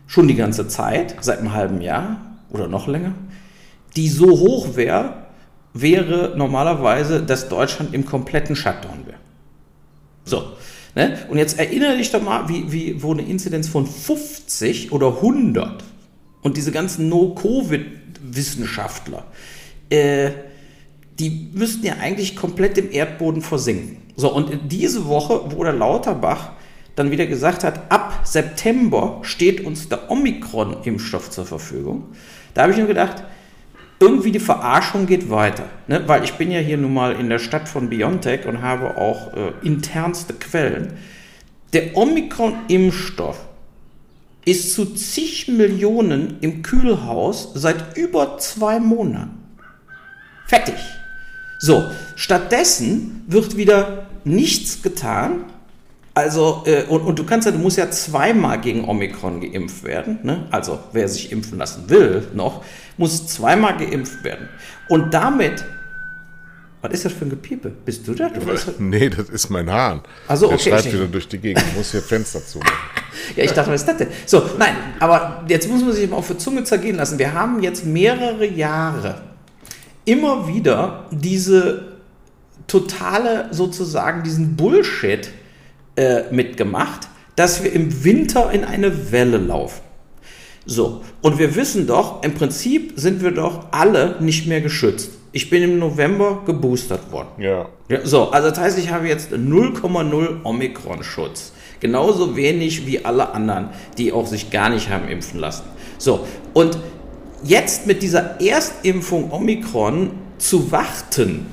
schon 0.07 0.27
die 0.27 0.35
ganze 0.35 0.67
Zeit, 0.67 1.15
seit 1.21 1.39
einem 1.39 1.53
halben 1.53 1.81
Jahr 1.81 2.21
oder 2.51 2.67
noch 2.67 2.87
länger, 2.87 3.13
die 3.95 4.09
so 4.09 4.29
hoch 4.29 4.75
wäre, 4.75 5.25
wäre 5.73 6.33
normalerweise, 6.37 7.23
dass 7.23 7.49
Deutschland 7.49 7.93
im 7.93 8.05
kompletten 8.05 8.55
Shutdown 8.55 9.07
wäre. 9.07 9.17
So. 10.23 10.53
Ne? 10.95 11.17
Und 11.29 11.39
jetzt 11.39 11.57
erinnere 11.57 11.97
dich 11.97 12.11
doch 12.11 12.21
mal, 12.21 12.47
wie, 12.47 12.71
wie, 12.71 13.01
wo 13.01 13.13
eine 13.13 13.23
Inzidenz 13.23 13.67
von 13.67 13.87
50 13.87 14.91
oder 14.91 15.07
100 15.07 15.83
und 16.43 16.57
diese 16.57 16.71
ganzen 16.71 17.09
No-Covid-Wissenschaftler, 17.09 19.25
äh, 19.89 20.29
die 21.17 21.49
müssten 21.53 21.83
ja 21.85 21.95
eigentlich 21.99 22.35
komplett 22.35 22.77
im 22.77 22.91
Erdboden 22.91 23.41
versinken. 23.41 24.03
So, 24.15 24.31
und 24.33 24.71
diese 24.71 25.07
Woche, 25.07 25.41
wo 25.49 25.63
der 25.63 25.73
Lauterbach 25.73 26.51
dann 26.95 27.11
wieder 27.11 27.25
gesagt 27.25 27.63
hat, 27.63 27.91
ab 27.91 28.21
September 28.23 29.19
steht 29.23 29.65
uns 29.65 29.89
der 29.89 30.11
Omikron-Impfstoff 30.11 31.31
zur 31.31 31.45
Verfügung. 31.45 32.05
Da 32.53 32.63
habe 32.63 32.71
ich 32.71 32.77
nur 32.77 32.87
gedacht, 32.87 33.23
irgendwie 33.99 34.31
die 34.31 34.39
Verarschung 34.39 35.05
geht 35.05 35.29
weiter. 35.29 35.65
Ne? 35.87 36.03
Weil 36.07 36.23
ich 36.23 36.33
bin 36.33 36.51
ja 36.51 36.59
hier 36.59 36.77
nun 36.77 36.93
mal 36.93 37.13
in 37.15 37.29
der 37.29 37.39
Stadt 37.39 37.69
von 37.69 37.89
Biontech 37.89 38.45
und 38.45 38.61
habe 38.61 38.97
auch 38.97 39.33
äh, 39.33 39.53
internste 39.63 40.33
Quellen. 40.33 40.93
Der 41.71 41.95
Omikron-Impfstoff 41.97 43.37
ist 44.45 44.73
zu 44.73 44.85
zig 44.93 45.47
Millionen 45.47 46.37
im 46.41 46.61
Kühlhaus 46.61 47.51
seit 47.55 47.97
über 47.97 48.37
zwei 48.37 48.79
Monaten. 48.79 49.39
Fertig. 50.45 50.75
So, 51.59 51.85
stattdessen 52.15 53.23
wird 53.27 53.55
wieder 53.55 54.07
nichts 54.25 54.81
getan, 54.81 55.45
also, 56.13 56.63
äh, 56.65 56.83
und, 56.83 57.01
und 57.01 57.17
du 57.17 57.23
kannst 57.23 57.45
ja, 57.45 57.51
du 57.51 57.57
musst 57.57 57.77
ja 57.77 57.89
zweimal 57.89 58.61
gegen 58.61 58.87
Omikron 58.87 59.41
geimpft 59.41 59.83
werden. 59.83 60.19
Ne? 60.23 60.45
Also, 60.51 60.79
wer 60.91 61.07
sich 61.07 61.31
impfen 61.31 61.57
lassen 61.57 61.89
will 61.89 62.27
noch, 62.33 62.63
muss 62.97 63.25
zweimal 63.27 63.77
geimpft 63.77 64.23
werden. 64.23 64.47
Und 64.89 65.13
damit 65.13 65.65
Was 66.83 66.91
ist 66.91 67.05
das 67.05 67.13
für 67.13 67.25
ein 67.25 67.29
Gepiepe? 67.29 67.69
Bist 67.69 68.07
du 68.07 68.13
das? 68.13 68.31
nee, 68.77 69.09
das 69.09 69.29
ist 69.29 69.49
mein 69.49 69.71
Hahn. 69.71 70.01
Also 70.27 70.47
Der 70.47 70.57
okay. 70.57 70.69
schreibt 70.69 70.85
ich- 70.85 70.93
wieder 70.93 71.07
durch 71.07 71.27
die 71.27 71.37
Gegend. 71.39 71.63
Ich 71.69 71.77
muss 71.77 71.91
hier 71.91 72.01
Fenster 72.01 72.45
zumachen. 72.45 72.73
Ja, 73.35 73.43
ich 73.43 73.51
dachte, 73.51 73.71
was 73.71 73.81
ist 73.81 73.87
das 73.87 73.97
denn? 73.97 74.07
So, 74.25 74.43
nein, 74.57 74.75
aber 74.99 75.45
jetzt 75.47 75.69
muss 75.69 75.81
man 75.81 75.93
sich 75.93 76.09
mal 76.09 76.17
auf 76.17 76.27
die 76.27 76.37
Zunge 76.37 76.63
zergehen 76.65 76.97
lassen. 76.97 77.17
Wir 77.19 77.31
haben 77.33 77.61
jetzt 77.61 77.85
mehrere 77.85 78.45
Jahre 78.45 79.21
immer 80.03 80.47
wieder 80.47 81.05
diese 81.11 81.93
totale, 82.67 83.47
sozusagen, 83.51 84.23
diesen 84.23 84.55
Bullshit 84.55 85.29
äh, 85.95 86.23
mitgemacht, 86.31 87.07
dass 87.35 87.63
wir 87.63 87.71
im 87.71 88.03
Winter 88.03 88.51
in 88.51 88.63
eine 88.63 89.11
Welle 89.11 89.37
laufen. 89.37 89.81
So, 90.65 91.01
und 91.21 91.39
wir 91.39 91.55
wissen 91.55 91.87
doch, 91.87 92.23
im 92.23 92.33
Prinzip 92.33 92.93
sind 92.95 93.21
wir 93.21 93.31
doch 93.31 93.65
alle 93.71 94.15
nicht 94.21 94.47
mehr 94.47 94.61
geschützt. 94.61 95.11
Ich 95.33 95.49
bin 95.49 95.63
im 95.63 95.79
November 95.79 96.43
geboostert 96.45 97.11
worden. 97.11 97.29
Ja. 97.39 97.67
Ja, 97.89 98.05
so, 98.05 98.29
also 98.29 98.49
das 98.49 98.59
heißt, 98.59 98.77
ich 98.77 98.91
habe 98.91 99.07
jetzt 99.07 99.33
0,0 99.33 100.43
Omikron-Schutz. 100.43 101.53
Genauso 101.79 102.37
wenig 102.37 102.87
wie 102.87 103.03
alle 103.03 103.33
anderen, 103.33 103.69
die 103.97 104.13
auch 104.13 104.25
sich 104.25 104.51
gar 104.51 104.69
nicht 104.69 104.89
haben 104.89 105.09
impfen 105.09 105.39
lassen. 105.39 105.63
So, 105.97 106.25
und 106.53 106.77
jetzt 107.43 107.87
mit 107.87 108.01
dieser 108.01 108.39
Erstimpfung 108.39 109.31
Omikron 109.31 110.11
zu 110.37 110.71
warten, 110.71 111.47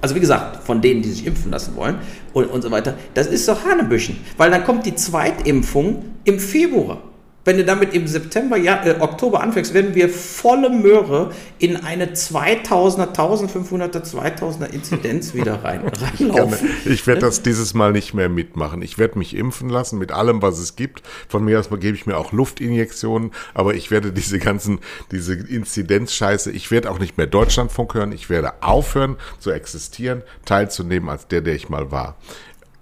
also 0.00 0.14
wie 0.14 0.20
gesagt, 0.20 0.64
von 0.64 0.80
denen, 0.80 1.02
die 1.02 1.10
sich 1.10 1.26
impfen 1.26 1.52
lassen 1.52 1.76
wollen 1.76 1.98
und, 2.32 2.46
und 2.46 2.62
so 2.62 2.70
weiter, 2.70 2.94
das 3.14 3.26
ist 3.26 3.48
doch 3.48 3.64
Hanebüchen. 3.64 4.18
Weil 4.36 4.50
dann 4.50 4.64
kommt 4.64 4.86
die 4.86 4.94
Zweitimpfung 4.94 6.04
im 6.24 6.38
Februar. 6.38 7.02
Wenn 7.44 7.56
du 7.56 7.64
damit 7.64 7.94
im 7.94 8.06
September, 8.06 8.56
ja, 8.58 8.84
äh, 8.84 8.96
Oktober 9.00 9.40
anfängst, 9.40 9.72
werden 9.72 9.94
wir 9.94 10.10
volle 10.10 10.68
Möhre 10.68 11.32
in 11.58 11.76
eine 11.76 12.12
2000er, 12.12 13.14
1500er, 13.14 14.02
2000er 14.04 14.66
Inzidenz 14.66 15.32
wieder 15.34 15.64
rein, 15.64 15.80
reinlaufen. 15.88 16.68
Ich 16.84 17.06
werde 17.06 17.22
das 17.22 17.42
dieses 17.42 17.72
Mal 17.72 17.92
nicht 17.92 18.12
mehr 18.12 18.28
mitmachen. 18.28 18.82
Ich 18.82 18.98
werde 18.98 19.18
mich 19.18 19.34
impfen 19.34 19.70
lassen 19.70 19.98
mit 19.98 20.12
allem, 20.12 20.42
was 20.42 20.58
es 20.58 20.76
gibt. 20.76 21.02
Von 21.28 21.44
mir 21.44 21.58
aus 21.58 21.70
gebe 21.70 21.96
ich 21.96 22.04
mir 22.04 22.18
auch 22.18 22.32
Luftinjektionen, 22.32 23.30
aber 23.54 23.74
ich 23.74 23.90
werde 23.90 24.12
diese 24.12 24.38
ganzen, 24.38 24.80
diese 25.10 25.34
Inzidenzscheiße, 25.34 26.50
ich 26.50 26.70
werde 26.70 26.90
auch 26.90 26.98
nicht 26.98 27.16
mehr 27.16 27.26
Deutschlandfunk 27.26 27.94
hören. 27.94 28.12
Ich 28.12 28.28
werde 28.28 28.62
aufhören 28.62 29.16
zu 29.38 29.50
existieren, 29.50 30.22
teilzunehmen 30.44 31.08
als 31.08 31.26
der, 31.26 31.40
der 31.40 31.54
ich 31.54 31.70
mal 31.70 31.90
war. 31.90 32.16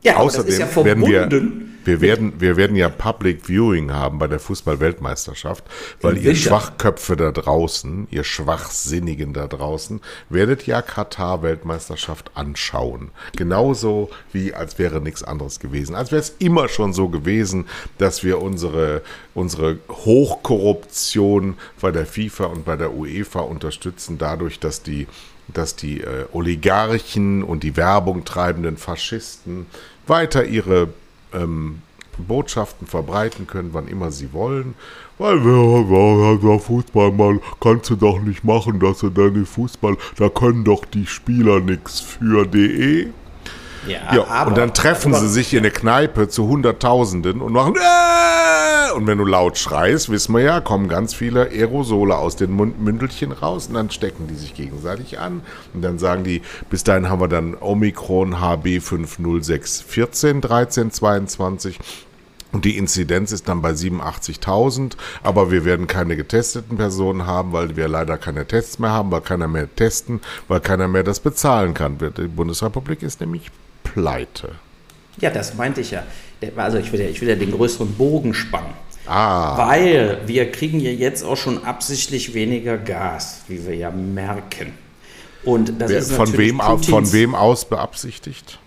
Ja, 0.09 0.17
Außerdem 0.17 0.47
das 0.47 0.55
ist 0.55 0.77
ja 0.77 0.85
werden 0.85 1.07
wir, 1.07 1.29
wir 1.89 2.01
werden, 2.03 2.35
wir 2.39 2.57
werden 2.57 2.77
ja 2.77 2.91
Public 2.91 3.47
Viewing 3.47 3.93
haben 3.93 4.19
bei 4.19 4.27
der 4.27 4.39
Fußball-Weltmeisterschaft, 4.39 5.65
weil 6.03 6.19
ihr. 6.19 6.35
Schwachköpfe 6.35 7.17
da 7.17 7.33
draußen, 7.33 8.09
ihr 8.11 8.25
Schwachsinnigen 8.25 9.33
da 9.33 9.47
draußen, 9.47 10.01
werdet 10.29 10.67
ja 10.67 10.83
Katar-Weltmeisterschaft 10.83 12.31
anschauen. 12.35 13.11
Genauso 13.37 14.11
wie 14.33 14.53
als 14.53 14.79
wäre 14.79 15.01
nichts 15.01 15.23
anderes 15.23 15.61
gewesen. 15.61 15.95
Als 15.95 16.13
wäre 16.13 16.21
es 16.21 16.35
immer 16.39 16.69
schon 16.69 16.93
so 16.93 17.09
gewesen, 17.09 17.67
dass 17.97 18.23
wir 18.23 18.43
unsere, 18.43 19.03
unsere 19.35 19.79
Hochkorruption 19.89 21.57
bei 21.81 21.91
der 21.91 22.05
FIFA 22.05 22.47
und 22.47 22.65
bei 22.67 22.77
der 22.77 22.93
UEFA 22.93 23.41
unterstützen, 23.41 24.19
dadurch, 24.19 24.61
dass 24.61 24.83
die 24.83 25.07
dass 25.51 25.77
die 25.77 26.03
äh, 26.03 26.27
Oligarchen 26.33 27.43
und 27.43 27.63
die 27.63 27.75
Werbung 27.77 28.27
treibenden 28.27 28.77
Faschisten 28.77 29.65
weiter 30.09 30.45
ihre 30.45 30.89
ähm, 31.33 31.83
Botschaften 32.19 32.87
verbreiten 32.87 33.47
können, 33.47 33.71
wann 33.73 33.89
immer 33.89 34.11
sie 34.11 34.33
wollen. 34.33 34.75
Weil 35.19 35.39
ja, 35.39 35.81
ja, 35.81 36.51
ja, 36.53 36.59
Fußball 36.59 37.13
mal 37.13 37.41
kannst 37.61 37.91
du 37.91 37.97
doch 37.97 38.21
nicht 38.21 38.45
machen, 38.45 38.81
dass 38.81 38.99
du 38.99 39.11
deine 39.11 39.45
Fußball, 39.45 39.97
da 40.17 40.29
können 40.29 40.65
doch 40.65 40.85
die 40.85 41.07
Spieler 41.07 41.61
nichts 41.61 42.01
für 42.01 42.47
de. 43.89 44.17
Ja, 44.17 44.45
und 44.45 44.57
dann 44.57 44.75
treffen 44.75 45.13
aber- 45.15 45.23
sie 45.23 45.29
sich 45.29 45.55
in 45.55 45.63
der 45.63 45.73
Kneipe 45.73 46.29
zu 46.29 46.47
Hunderttausenden 46.47 47.41
und 47.41 47.53
machen 47.53 47.75
äh! 47.77 48.93
und 48.93 49.07
wenn 49.07 49.19
du 49.19 49.25
laut 49.25 49.59
schreist, 49.59 50.11
wissen 50.11 50.35
wir 50.35 50.43
ja, 50.43 50.61
kommen 50.61 50.89
ganz 50.89 51.15
viele 51.15 51.49
Aerosole 51.51 52.17
aus 52.17 52.37
den 52.37 52.53
Mund 52.53 52.81
Mündelchen 52.81 53.33
raus 53.33 53.67
und 53.69 53.75
dann 53.75 53.91
stecken 53.91 54.27
die 54.29 54.35
sich 54.35 54.55
gegenseitig 54.55 55.19
an 55.19 55.43
und 55.75 55.83
dann 55.83 55.99
sagen 55.99 56.25
die, 56.25 56.43
bis 56.71 56.85
dahin 56.85 57.09
haben 57.09 57.21
wir 57.21 57.29
dann 57.29 57.57
Omikron 57.59 58.37
HB50614 58.37 60.35
1322 60.37 61.79
und 62.53 62.65
die 62.65 62.79
Inzidenz 62.79 63.31
ist 63.33 63.47
dann 63.49 63.61
bei 63.61 63.73
87.000, 63.73 64.93
aber 65.23 65.51
wir 65.51 65.67
werden 65.67 65.87
keine 65.87 66.17
getesteten 66.17 66.79
Personen 66.79 67.27
haben, 67.27 67.53
weil 67.53 67.77
wir 67.77 67.89
leider 67.89 68.17
keine 68.17 68.47
Tests 68.47 68.79
mehr 68.79 68.91
haben, 68.91 69.11
weil 69.11 69.21
keiner 69.21 69.49
mehr 69.49 69.69
testen, 69.75 70.21
weil 70.49 70.61
keiner 70.61 70.89
mehr 70.89 71.03
das 71.03 71.21
bezahlen 71.21 71.75
kann. 71.75 71.99
Die 71.99 72.27
Bundesrepublik 72.27 73.03
ist 73.03 73.21
nämlich 73.21 73.51
pleite. 73.95 74.53
Ja, 75.21 75.31
das 75.31 75.55
meinte 75.55 75.81
ich 75.81 75.91
ja. 75.91 76.05
Also 76.57 76.79
ich 76.79 76.93
will 76.93 77.01
ja, 77.01 77.09
ich 77.09 77.21
will 77.21 77.29
ja 77.29 77.35
den 77.35 77.51
größeren 77.51 77.95
Bogen 77.95 78.35
spannen. 78.35 78.73
Ah, 79.07 79.57
Weil 79.57 80.21
wir 80.27 80.53
kriegen 80.53 80.81
ja 80.81 80.91
jetzt 80.91 81.25
auch 81.25 81.37
schon 81.37 81.65
absichtlich 81.65 82.35
weniger 82.35 82.77
Gas, 82.77 83.41
wie 83.49 83.67
wir 83.67 83.75
ja 83.75 83.91
merken. 83.91 84.75
Und 85.45 85.81
das 85.81 85.91
wer, 85.91 85.99
ist 85.99 86.13
von, 86.13 86.37
wem, 86.37 86.61
von 86.61 87.13
wem 87.13 87.35
aus 87.35 87.65
beabsichtigt? 87.65 88.59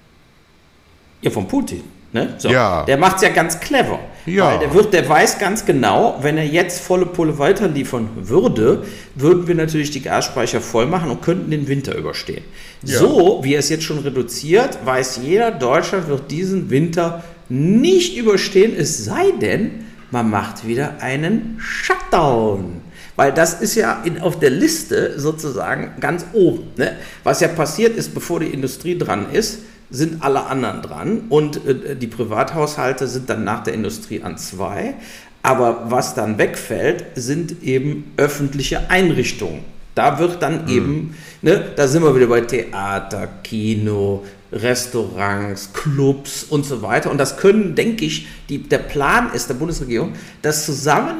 Ja, 1.21 1.29
von 1.29 1.47
Putin. 1.47 1.83
Ne? 2.13 2.33
So. 2.37 2.49
Ja. 2.49 2.83
Der 2.83 2.97
macht 2.97 3.17
es 3.17 3.21
ja 3.21 3.29
ganz 3.29 3.59
clever. 3.59 3.99
Ja. 4.25 4.51
Weil 4.51 4.59
der, 4.59 4.73
wird, 4.73 4.93
der 4.93 5.07
weiß 5.07 5.39
ganz 5.39 5.65
genau, 5.65 6.17
wenn 6.21 6.37
er 6.37 6.45
jetzt 6.45 6.81
volle 6.81 7.05
Pulle 7.05 7.39
weiterliefern 7.39 8.09
würde, 8.15 8.83
würden 9.15 9.47
wir 9.47 9.55
natürlich 9.55 9.91
die 9.91 10.01
Gasspeicher 10.01 10.61
voll 10.61 10.85
machen 10.85 11.09
und 11.09 11.21
könnten 11.21 11.49
den 11.51 11.67
Winter 11.67 11.95
überstehen. 11.95 12.43
Ja. 12.83 12.99
So, 12.99 13.39
wie 13.43 13.53
er 13.53 13.59
es 13.59 13.69
jetzt 13.69 13.83
schon 13.83 13.99
reduziert, 13.99 14.79
weiß 14.83 15.21
jeder, 15.23 15.51
Deutschland 15.51 16.07
wird 16.07 16.29
diesen 16.29 16.69
Winter 16.69 17.23
nicht 17.47 18.17
überstehen, 18.17 18.73
es 18.77 19.03
sei 19.03 19.31
denn, 19.41 19.85
man 20.11 20.29
macht 20.29 20.67
wieder 20.67 21.01
einen 21.01 21.57
Shutdown. 21.59 22.81
Weil 23.15 23.33
das 23.33 23.61
ist 23.61 23.75
ja 23.75 24.01
in, 24.03 24.19
auf 24.19 24.39
der 24.39 24.49
Liste 24.49 25.19
sozusagen 25.19 25.91
ganz 25.99 26.25
oben. 26.33 26.63
Ne? 26.77 26.95
Was 27.23 27.39
ja 27.39 27.47
passiert 27.47 27.95
ist, 27.95 28.13
bevor 28.13 28.39
die 28.39 28.47
Industrie 28.47 28.97
dran 28.97 29.31
ist, 29.31 29.59
sind 29.91 30.23
alle 30.23 30.45
anderen 30.45 30.81
dran 30.81 31.23
und 31.29 31.65
äh, 31.65 31.95
die 31.95 32.07
Privathaushalte 32.07 33.07
sind 33.07 33.29
dann 33.29 33.43
nach 33.43 33.63
der 33.63 33.73
Industrie 33.73 34.23
an 34.23 34.37
zwei. 34.37 34.95
Aber 35.43 35.85
was 35.89 36.13
dann 36.13 36.37
wegfällt, 36.37 37.05
sind 37.15 37.63
eben 37.63 38.13
öffentliche 38.17 38.89
Einrichtungen. 38.89 39.59
Da 39.95 40.19
wird 40.19 40.41
dann 40.41 40.69
eben, 40.69 41.15
ne, 41.41 41.71
da 41.75 41.87
sind 41.87 42.03
wir 42.03 42.15
wieder 42.15 42.27
bei 42.27 42.41
Theater, 42.41 43.27
Kino, 43.43 44.23
Restaurants, 44.51 45.73
Clubs 45.73 46.43
und 46.43 46.65
so 46.65 46.81
weiter. 46.81 47.11
Und 47.11 47.17
das 47.17 47.37
können, 47.37 47.75
denke 47.75 48.05
ich, 48.05 48.27
die, 48.49 48.59
der 48.59 48.77
Plan 48.79 49.31
ist 49.33 49.49
der 49.49 49.55
Bundesregierung, 49.55 50.13
das 50.41 50.65
zusammen 50.65 51.17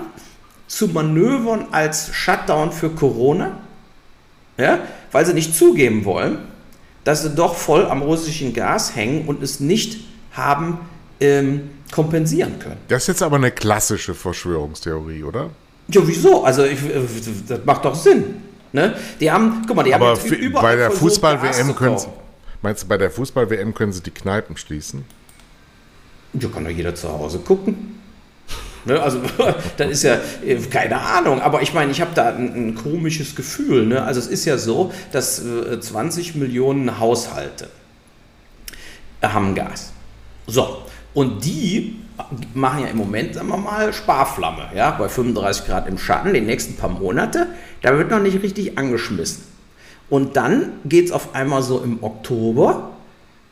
zu 0.68 0.88
manövern 0.88 1.66
als 1.72 2.14
Shutdown 2.14 2.72
für 2.72 2.90
Corona, 2.92 3.58
ja, 4.58 4.80
weil 5.12 5.26
sie 5.26 5.34
nicht 5.34 5.56
zugeben 5.56 6.06
wollen, 6.06 6.38
dass 7.04 7.24
sie 7.24 7.32
doch 7.32 7.56
voll 7.56 7.86
am 7.86 8.02
russischen 8.02 8.54
Gas 8.54 8.96
hängen 8.96 9.28
und 9.28 9.42
es 9.42 9.60
nicht 9.60 10.00
haben 10.34 10.80
ähm, 11.20 11.70
kompensieren 11.92 12.60
können. 12.60 12.78
Das 12.88 13.04
ist 13.04 13.08
jetzt 13.08 13.24
aber 13.24 13.38
eine 13.38 13.52
klassische 13.52 14.14
Verschwörungstheorie, 14.14 15.24
oder? 15.24 15.50
Ja, 15.88 16.02
wieso? 16.06 16.44
Also 16.44 16.64
ich, 16.64 16.84
äh, 16.84 17.02
das 17.48 17.60
macht 17.66 17.86
doch 17.86 17.96
Sinn. 17.96 18.36
Ne? 18.72 18.96
Die 19.20 19.30
haben, 19.30 19.64
guck 19.68 19.76
mal, 19.76 19.84
die 19.84 19.94
Aber 19.94 20.08
haben 20.08 20.18
jetzt 20.18 20.32
überall 20.32 20.64
bei 20.64 20.76
der 20.78 20.92
Fußball-WM 20.92 21.76
können 21.76 21.98
sie, 21.98 22.08
meinst 22.62 22.84
du, 22.84 22.88
bei 22.88 22.98
der 22.98 23.12
Fußball-WM 23.12 23.74
können 23.74 23.92
sie 23.92 24.02
die 24.02 24.12
Kneipen 24.12 24.56
schließen? 24.56 25.04
Ja, 26.34 26.48
kann 26.48 26.64
doch 26.64 26.72
jeder 26.72 26.96
zu 26.96 27.10
Hause 27.10 27.40
gucken. 27.40 28.00
Ne, 28.86 29.00
also, 29.02 29.22
das 29.78 29.90
ist 29.90 30.04
ja 30.04 30.16
äh, 30.46 30.56
keine 30.70 31.00
Ahnung, 31.00 31.42
aber 31.42 31.62
ich 31.62 31.74
meine, 31.74 31.92
ich 31.92 32.02
habe 32.02 32.12
da 32.16 32.30
ein, 32.30 32.70
ein 32.70 32.76
komisches 32.76 33.36
Gefühl. 33.36 33.86
Ne? 33.86 34.04
Also, 34.04 34.20
es 34.20 34.28
ist 34.28 34.46
ja 34.46 34.58
so, 34.58 34.92
dass 35.12 35.44
äh, 35.44 35.80
20 35.80 36.36
Millionen 36.36 37.00
Haushalte 37.00 37.68
haben 39.22 39.54
Gas. 39.56 39.94
So, 40.48 40.84
und 41.14 41.46
die 41.46 42.00
machen 42.54 42.84
ja 42.84 42.88
im 42.88 42.98
Moment, 42.98 43.36
sagen 43.36 43.50
wir 43.50 43.58
mal, 43.58 43.94
Sparflamme, 43.94 44.70
ja, 44.76 44.92
bei 44.92 45.10
35 45.10 45.66
Grad 45.66 45.88
im 45.88 45.98
Schatten, 45.98 46.34
die 46.34 46.42
nächsten 46.42 46.76
paar 46.76 46.90
Monate, 46.90 47.48
da 47.82 47.98
wird 47.98 48.12
noch 48.12 48.20
nicht 48.20 48.42
richtig 48.42 48.78
angeschmissen. 48.78 49.44
Und 50.10 50.36
dann 50.36 50.74
geht 50.86 51.06
es 51.06 51.12
auf 51.12 51.36
einmal 51.36 51.64
so 51.64 51.80
im 51.80 52.04
Oktober, 52.04 52.92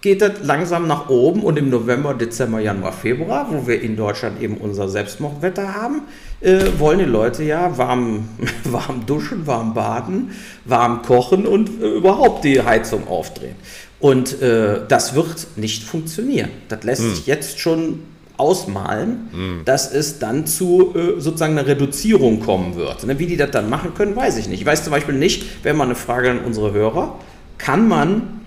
geht 0.01 0.22
das 0.22 0.32
langsam 0.44 0.88
nach 0.88 1.10
oben 1.10 1.44
und 1.44 1.58
im 1.58 1.70
November, 1.70 2.13
Dezember, 2.13 2.60
Januar, 2.60 2.94
Februar, 2.94 3.48
wo 3.50 3.68
wir 3.68 3.82
in 3.82 3.98
Deutschland 3.98 4.41
eben 4.41 4.56
unser 4.58 4.88
Selbstmordwetter 4.88 5.75
haben, 5.75 6.03
äh, 6.39 6.60
wollen 6.77 7.00
die 7.00 7.06
Leute 7.06 7.44
ja 7.44 7.77
warm, 7.77 8.29
warm 8.63 9.06
duschen, 9.06 9.46
warm 9.46 9.74
baden, 9.74 10.32
warm 10.63 11.01
kochen 11.01 11.46
und 11.46 11.82
äh, 11.82 11.88
überhaupt 11.88 12.46
die 12.46 12.62
Heizung 12.62 13.08
aufdrehen. 13.08 13.56
Und 14.00 14.41
äh, 14.41 14.82
das 14.88 15.15
wird 15.15 15.48
nicht 15.58 15.84
funktionieren. 15.84 16.50
Das 16.70 16.84
lässt 16.84 17.01
sich 17.01 17.27
jetzt 17.27 17.60
schon 17.60 18.00
ausmalen, 18.38 19.29
dass 19.65 19.91
es 19.91 20.20
dann 20.20 20.48
zu 20.48 20.96
äh, 20.96 21.20
sozusagen 21.20 21.58
einer 21.58 21.68
Reduzierung 21.68 22.39
kommen 22.39 22.75
wird. 22.75 23.06
Ne, 23.06 23.20
Wie 23.20 23.25
die 23.25 23.36
das 23.36 23.51
dann 23.51 23.70
machen 23.70 23.94
können, 23.94 24.15
weiß 24.15 24.38
ich 24.38 24.48
nicht. 24.48 24.62
Ich 24.62 24.65
weiß 24.65 24.86
zum 24.86 24.91
Beispiel 24.91 25.15
nicht, 25.15 25.65
wäre 25.65 25.75
mal 25.75 25.84
eine 25.84 25.96
Frage 25.96 26.32
an 26.32 26.39
unsere 26.39 26.72
Hörer, 26.72 27.20
kann 27.58 27.89
man 27.89 28.38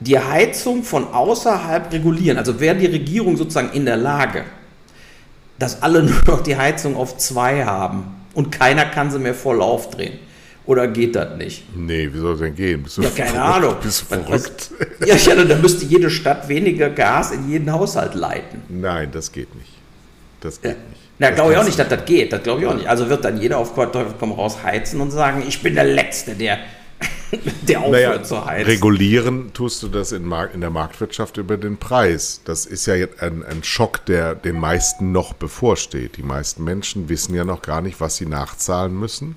die 0.00 0.18
Heizung 0.18 0.84
von 0.84 1.12
außerhalb 1.12 1.92
regulieren, 1.92 2.38
also 2.38 2.60
wäre 2.60 2.76
die 2.76 2.86
Regierung 2.86 3.36
sozusagen 3.36 3.70
in 3.72 3.86
der 3.86 3.96
Lage, 3.96 4.44
dass 5.58 5.82
alle 5.82 6.02
nur 6.04 6.22
noch 6.26 6.42
die 6.42 6.56
Heizung 6.56 6.96
auf 6.96 7.16
zwei 7.16 7.64
haben 7.64 8.16
und 8.34 8.52
keiner 8.52 8.84
kann 8.84 9.10
sie 9.10 9.18
mehr 9.18 9.34
voll 9.34 9.60
aufdrehen. 9.62 10.18
Oder 10.66 10.88
geht 10.88 11.14
das 11.14 11.36
nicht? 11.38 11.64
Nee, 11.76 12.10
wie 12.12 12.18
soll 12.18 12.32
das 12.32 12.40
denn 12.40 12.56
gehen? 12.56 12.82
Bist 12.82 12.98
du 12.98 13.02
ja, 13.02 13.10
keine 13.10 13.30
verrückt? 13.30 13.54
Ahnung. 13.54 13.76
Bist 13.82 14.02
du 14.02 14.06
verrückt? 14.06 14.70
Ja, 15.06 15.14
ich 15.14 15.30
hatte, 15.30 15.46
dann 15.46 15.62
müsste 15.62 15.84
jede 15.84 16.10
Stadt 16.10 16.48
weniger 16.48 16.90
Gas 16.90 17.30
in 17.30 17.48
jeden 17.48 17.72
Haushalt 17.72 18.14
leiten. 18.16 18.62
Nein, 18.68 19.10
das 19.12 19.30
geht 19.30 19.54
nicht. 19.54 19.70
Das 20.40 20.60
geht 20.60 20.72
ja. 20.72 20.76
nicht. 20.90 21.00
Na, 21.18 21.30
glaube 21.30 21.52
ich 21.52 21.58
auch 21.58 21.64
nicht, 21.64 21.78
dass 21.78 21.88
das 21.88 22.04
geht. 22.04 22.32
Das 22.32 22.42
glaube 22.42 22.62
ich 22.62 22.66
auch 22.66 22.74
nicht. 22.74 22.88
Also 22.88 23.08
wird 23.08 23.24
dann 23.24 23.40
jeder 23.40 23.58
auf 23.58 23.74
Teufel 23.74 24.14
komm 24.18 24.32
raus 24.32 24.58
heizen 24.62 25.00
und 25.00 25.12
sagen, 25.12 25.44
ich 25.46 25.62
bin 25.62 25.74
der 25.76 25.84
Letzte, 25.84 26.34
der 26.34 26.58
der 27.68 27.80
aufhört 27.80 27.92
naja, 27.92 28.22
zu 28.22 28.44
heizen. 28.44 28.70
Regulieren 28.70 29.52
tust 29.52 29.82
du 29.82 29.88
das 29.88 30.12
in, 30.12 30.30
in, 30.52 30.60
der 30.60 30.70
Marktwirtschaft 30.70 31.36
über 31.36 31.56
den 31.56 31.76
Preis. 31.76 32.40
Das 32.44 32.66
ist 32.66 32.86
ja 32.86 32.94
jetzt 32.94 33.22
ein, 33.22 33.44
ein, 33.44 33.62
Schock, 33.62 34.04
der 34.06 34.34
den 34.34 34.58
meisten 34.58 35.12
noch 35.12 35.32
bevorsteht. 35.32 36.16
Die 36.16 36.22
meisten 36.22 36.64
Menschen 36.64 37.08
wissen 37.08 37.34
ja 37.34 37.44
noch 37.44 37.62
gar 37.62 37.80
nicht, 37.80 38.00
was 38.00 38.16
sie 38.16 38.26
nachzahlen 38.26 38.98
müssen, 38.98 39.36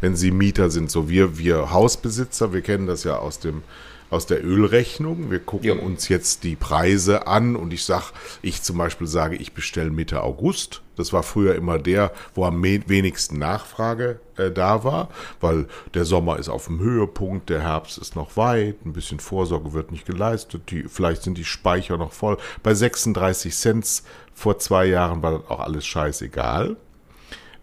wenn 0.00 0.16
sie 0.16 0.30
Mieter 0.30 0.70
sind. 0.70 0.90
So 0.90 1.08
wir, 1.08 1.38
wir 1.38 1.70
Hausbesitzer, 1.70 2.52
wir 2.52 2.62
kennen 2.62 2.86
das 2.86 3.04
ja 3.04 3.16
aus 3.16 3.38
dem 3.38 3.62
aus 4.10 4.26
der 4.26 4.44
Ölrechnung. 4.44 5.30
Wir 5.30 5.38
gucken 5.38 5.66
ja. 5.66 5.74
uns 5.74 6.08
jetzt 6.08 6.44
die 6.44 6.56
Preise 6.56 7.26
an 7.26 7.56
und 7.56 7.72
ich 7.72 7.84
sage, 7.84 8.06
ich 8.42 8.62
zum 8.62 8.76
Beispiel 8.76 9.06
sage, 9.06 9.36
ich 9.36 9.52
bestelle 9.52 9.90
Mitte 9.90 10.22
August. 10.22 10.82
Das 10.96 11.12
war 11.12 11.22
früher 11.22 11.54
immer 11.54 11.78
der, 11.78 12.12
wo 12.34 12.44
am 12.44 12.62
wenigsten 12.62 13.38
Nachfrage 13.38 14.20
äh, 14.36 14.50
da 14.50 14.84
war, 14.84 15.08
weil 15.40 15.66
der 15.94 16.04
Sommer 16.04 16.38
ist 16.38 16.48
auf 16.48 16.66
dem 16.66 16.80
Höhepunkt, 16.80 17.48
der 17.48 17.62
Herbst 17.62 17.96
ist 17.96 18.16
noch 18.16 18.36
weit, 18.36 18.84
ein 18.84 18.92
bisschen 18.92 19.20
Vorsorge 19.20 19.72
wird 19.72 19.92
nicht 19.92 20.04
geleistet, 20.04 20.70
die, 20.70 20.82
vielleicht 20.84 21.22
sind 21.22 21.38
die 21.38 21.44
Speicher 21.44 21.96
noch 21.96 22.12
voll. 22.12 22.36
Bei 22.62 22.74
36 22.74 23.56
Cent 23.56 24.02
vor 24.34 24.58
zwei 24.58 24.86
Jahren 24.86 25.22
war 25.22 25.38
das 25.38 25.48
auch 25.48 25.60
alles 25.60 25.86
scheißegal. 25.86 26.76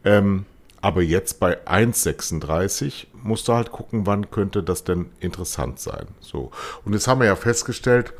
Ähm, 0.03 0.45
aber 0.81 1.01
jetzt 1.01 1.39
bei 1.39 1.65
1,36 1.65 3.07
musst 3.27 3.47
du 3.47 3.53
halt 3.53 3.71
gucken, 3.71 4.05
wann 4.05 4.31
könnte 4.31 4.63
das 4.63 4.83
denn 4.83 5.07
interessant 5.19 5.79
sein. 5.79 6.07
So. 6.19 6.51
Und 6.85 6.93
jetzt 6.93 7.07
haben 7.07 7.19
wir 7.19 7.27
ja 7.27 7.35
festgestellt, 7.35 8.13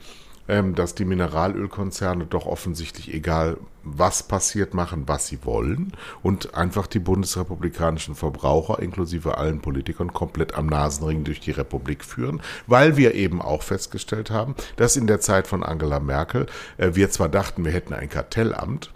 ähm, 0.48 0.76
dass 0.76 0.96
die 0.96 1.06
Mineralölkonzerne 1.06 2.26
doch 2.26 2.46
offensichtlich, 2.46 3.14
egal 3.14 3.58
was 3.84 4.24
passiert, 4.24 4.74
machen, 4.74 5.04
was 5.08 5.28
sie 5.28 5.44
wollen 5.46 5.94
und 6.24 6.56
einfach 6.56 6.88
die 6.88 7.00
bundesrepublikanischen 7.00 8.16
Verbraucher 8.16 8.80
inklusive 8.80 9.38
allen 9.38 9.62
Politikern 9.62 10.14
komplett 10.14 10.56
am 10.56 10.68
Nasenring 10.68 11.24
durch 11.24 11.40
die 11.40 11.52
Republik 11.52 12.04
führen, 12.04 12.42
weil 12.66 12.98
wir 12.98 13.16
eben 13.16 13.42
auch 13.42 13.64
festgestellt 13.64 14.30
haben, 14.30 14.56
dass 14.76 14.98
in 14.98 15.08
der 15.08 15.20
Zeit 15.22 15.48
von 15.48 15.64
Angela 15.64 16.00
Merkel 16.00 16.48
äh, 16.78 16.92
wir 16.94 17.10
zwar 17.10 17.30
dachten, 17.30 17.66
wir 17.66 17.72
hätten 17.72 17.94
ein 17.94 18.10
Kartellamt, 18.10 18.92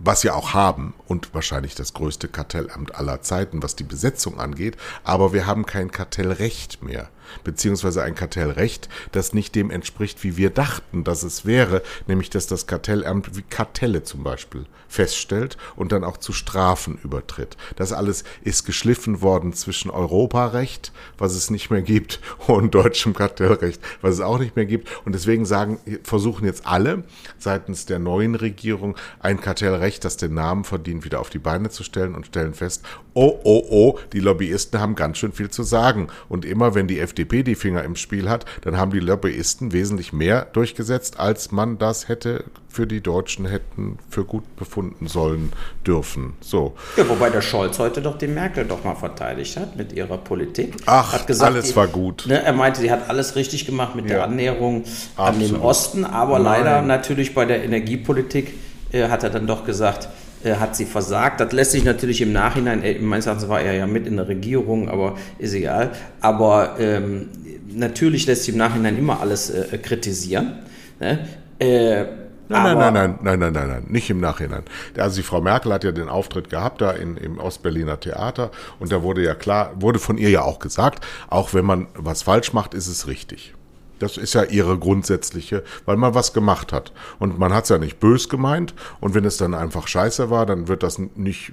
was 0.00 0.22
wir 0.22 0.36
auch 0.36 0.54
haben 0.54 0.94
und 1.06 1.34
wahrscheinlich 1.34 1.74
das 1.74 1.92
größte 1.92 2.28
Kartellamt 2.28 2.94
aller 2.94 3.20
Zeiten, 3.20 3.62
was 3.62 3.74
die 3.74 3.84
Besetzung 3.84 4.38
angeht, 4.38 4.76
aber 5.02 5.32
wir 5.32 5.46
haben 5.46 5.66
kein 5.66 5.90
Kartellrecht 5.90 6.82
mehr 6.82 7.08
beziehungsweise 7.44 8.02
ein 8.02 8.14
Kartellrecht, 8.14 8.88
das 9.12 9.32
nicht 9.32 9.54
dem 9.54 9.70
entspricht, 9.70 10.24
wie 10.24 10.36
wir 10.36 10.50
dachten, 10.50 11.04
dass 11.04 11.22
es 11.22 11.44
wäre, 11.44 11.82
nämlich 12.06 12.30
dass 12.30 12.46
das 12.46 12.66
Kartellamt 12.66 13.36
wie 13.36 13.42
Kartelle 13.42 14.02
zum 14.02 14.22
Beispiel 14.22 14.66
feststellt 14.88 15.56
und 15.76 15.92
dann 15.92 16.04
auch 16.04 16.16
zu 16.16 16.32
Strafen 16.32 16.98
übertritt. 17.04 17.56
Das 17.76 17.92
alles 17.92 18.24
ist 18.42 18.64
geschliffen 18.64 19.20
worden 19.20 19.52
zwischen 19.52 19.90
Europarecht, 19.90 20.92
was 21.18 21.34
es 21.34 21.50
nicht 21.50 21.70
mehr 21.70 21.82
gibt, 21.82 22.20
und 22.46 22.74
deutschem 22.74 23.14
Kartellrecht, 23.14 23.80
was 24.00 24.14
es 24.14 24.20
auch 24.20 24.38
nicht 24.38 24.56
mehr 24.56 24.66
gibt. 24.66 24.88
Und 25.04 25.14
deswegen 25.14 25.44
sagen, 25.44 25.78
versuchen 26.02 26.46
jetzt 26.46 26.66
alle 26.66 27.04
seitens 27.38 27.86
der 27.86 27.98
neuen 27.98 28.34
Regierung 28.34 28.96
ein 29.20 29.40
Kartellrecht, 29.40 30.04
das 30.04 30.16
den 30.16 30.34
Namen 30.34 30.64
verdient, 30.64 31.04
wieder 31.04 31.20
auf 31.20 31.30
die 31.30 31.38
Beine 31.38 31.70
zu 31.70 31.84
stellen 31.84 32.14
und 32.14 32.26
stellen 32.26 32.54
fest, 32.54 32.84
oh, 33.18 33.40
oh, 33.42 33.64
oh, 33.68 33.98
die 34.12 34.20
Lobbyisten 34.20 34.80
haben 34.80 34.94
ganz 34.94 35.18
schön 35.18 35.32
viel 35.32 35.50
zu 35.50 35.64
sagen. 35.64 36.06
Und 36.28 36.44
immer 36.44 36.76
wenn 36.76 36.86
die 36.86 37.00
FDP 37.00 37.42
die 37.42 37.56
Finger 37.56 37.82
im 37.82 37.96
Spiel 37.96 38.28
hat, 38.28 38.44
dann 38.60 38.76
haben 38.76 38.92
die 38.92 39.00
Lobbyisten 39.00 39.72
wesentlich 39.72 40.12
mehr 40.12 40.46
durchgesetzt, 40.52 41.18
als 41.18 41.50
man 41.50 41.78
das 41.78 42.06
hätte 42.06 42.44
für 42.68 42.86
die 42.86 43.00
Deutschen 43.00 43.46
hätten 43.46 43.98
für 44.08 44.24
gut 44.24 44.54
befunden 44.54 45.08
sollen 45.08 45.52
dürfen. 45.84 46.34
So. 46.40 46.74
Ja, 46.96 47.08
wobei 47.08 47.30
der 47.30 47.40
Scholz 47.40 47.80
heute 47.80 48.02
doch 48.02 48.16
die 48.16 48.28
Merkel 48.28 48.64
doch 48.66 48.84
mal 48.84 48.94
verteidigt 48.94 49.56
hat 49.56 49.74
mit 49.74 49.92
ihrer 49.92 50.18
Politik. 50.18 50.76
Ach, 50.86 51.12
hat 51.12 51.26
gesagt, 51.26 51.54
alles 51.54 51.70
die, 51.70 51.76
war 51.76 51.88
gut. 51.88 52.26
Ne, 52.28 52.40
er 52.40 52.52
meinte, 52.52 52.80
sie 52.80 52.92
hat 52.92 53.10
alles 53.10 53.34
richtig 53.34 53.66
gemacht 53.66 53.96
mit 53.96 54.04
ja. 54.04 54.16
der 54.16 54.24
Annäherung 54.24 54.84
Absolut. 55.16 55.18
an 55.18 55.38
den 55.40 55.56
Osten, 55.56 56.04
aber 56.04 56.38
Nein. 56.38 56.44
leider 56.44 56.82
natürlich 56.82 57.34
bei 57.34 57.46
der 57.46 57.64
Energiepolitik 57.64 58.54
äh, 58.92 59.08
hat 59.08 59.24
er 59.24 59.30
dann 59.30 59.48
doch 59.48 59.64
gesagt, 59.64 60.08
äh, 60.44 60.54
hat 60.54 60.76
sie 60.76 60.84
versagt. 60.84 61.40
Das 61.40 61.52
lässt 61.52 61.72
sich 61.72 61.84
natürlich 61.84 62.20
im 62.20 62.32
Nachhinein, 62.32 62.82
äh, 62.84 62.98
meines 63.00 63.26
Erachtens 63.26 63.48
war 63.48 63.60
er 63.60 63.74
ja 63.74 63.86
mit 63.86 64.06
in 64.06 64.16
der 64.16 64.28
Regierung, 64.28 64.88
aber 64.88 65.16
ist 65.38 65.52
egal. 65.52 65.90
Aber 66.20 66.76
ähm, 66.78 67.28
natürlich 67.68 68.26
lässt 68.26 68.44
sich 68.44 68.54
im 68.54 68.58
Nachhinein 68.58 68.96
immer 68.96 69.20
alles 69.20 69.50
äh, 69.50 69.74
äh 69.74 69.78
kritisieren. 69.78 70.60
Ne? 71.00 71.26
Äh, 71.58 72.04
Nein, 72.50 72.78
nein, 72.78 72.94
nein, 72.94 73.18
nein, 73.20 73.38
nein, 73.38 73.52
nein, 73.52 73.68
nein, 73.68 73.84
nicht 73.88 74.08
im 74.08 74.20
Nachhinein. 74.20 74.62
Also 74.96 75.16
die 75.16 75.22
Frau 75.22 75.42
Merkel 75.42 75.70
hat 75.70 75.84
ja 75.84 75.92
den 75.92 76.08
Auftritt 76.08 76.48
gehabt 76.48 76.80
da 76.80 76.92
in, 76.92 77.18
im 77.18 77.38
Ostberliner 77.38 78.00
Theater 78.00 78.50
und 78.78 78.90
da 78.90 79.02
wurde 79.02 79.22
ja 79.22 79.34
klar, 79.34 79.72
wurde 79.74 79.98
von 79.98 80.16
ihr 80.16 80.30
ja 80.30 80.40
auch 80.40 80.58
gesagt, 80.58 81.04
auch 81.28 81.52
wenn 81.52 81.66
man 81.66 81.88
was 81.94 82.22
falsch 82.22 82.54
macht, 82.54 82.72
ist 82.72 82.86
es 82.86 83.06
richtig. 83.06 83.52
Das 83.98 84.16
ist 84.16 84.34
ja 84.34 84.44
ihre 84.44 84.78
grundsätzliche, 84.78 85.62
weil 85.84 85.96
man 85.96 86.14
was 86.14 86.32
gemacht 86.32 86.72
hat. 86.72 86.92
Und 87.18 87.38
man 87.38 87.52
hat 87.52 87.64
es 87.64 87.70
ja 87.70 87.78
nicht 87.78 88.00
bös 88.00 88.28
gemeint. 88.28 88.74
Und 89.00 89.14
wenn 89.14 89.24
es 89.24 89.36
dann 89.36 89.54
einfach 89.54 89.88
scheiße 89.88 90.30
war, 90.30 90.46
dann 90.46 90.68
wird 90.68 90.82
das 90.82 90.98
nicht 90.98 91.52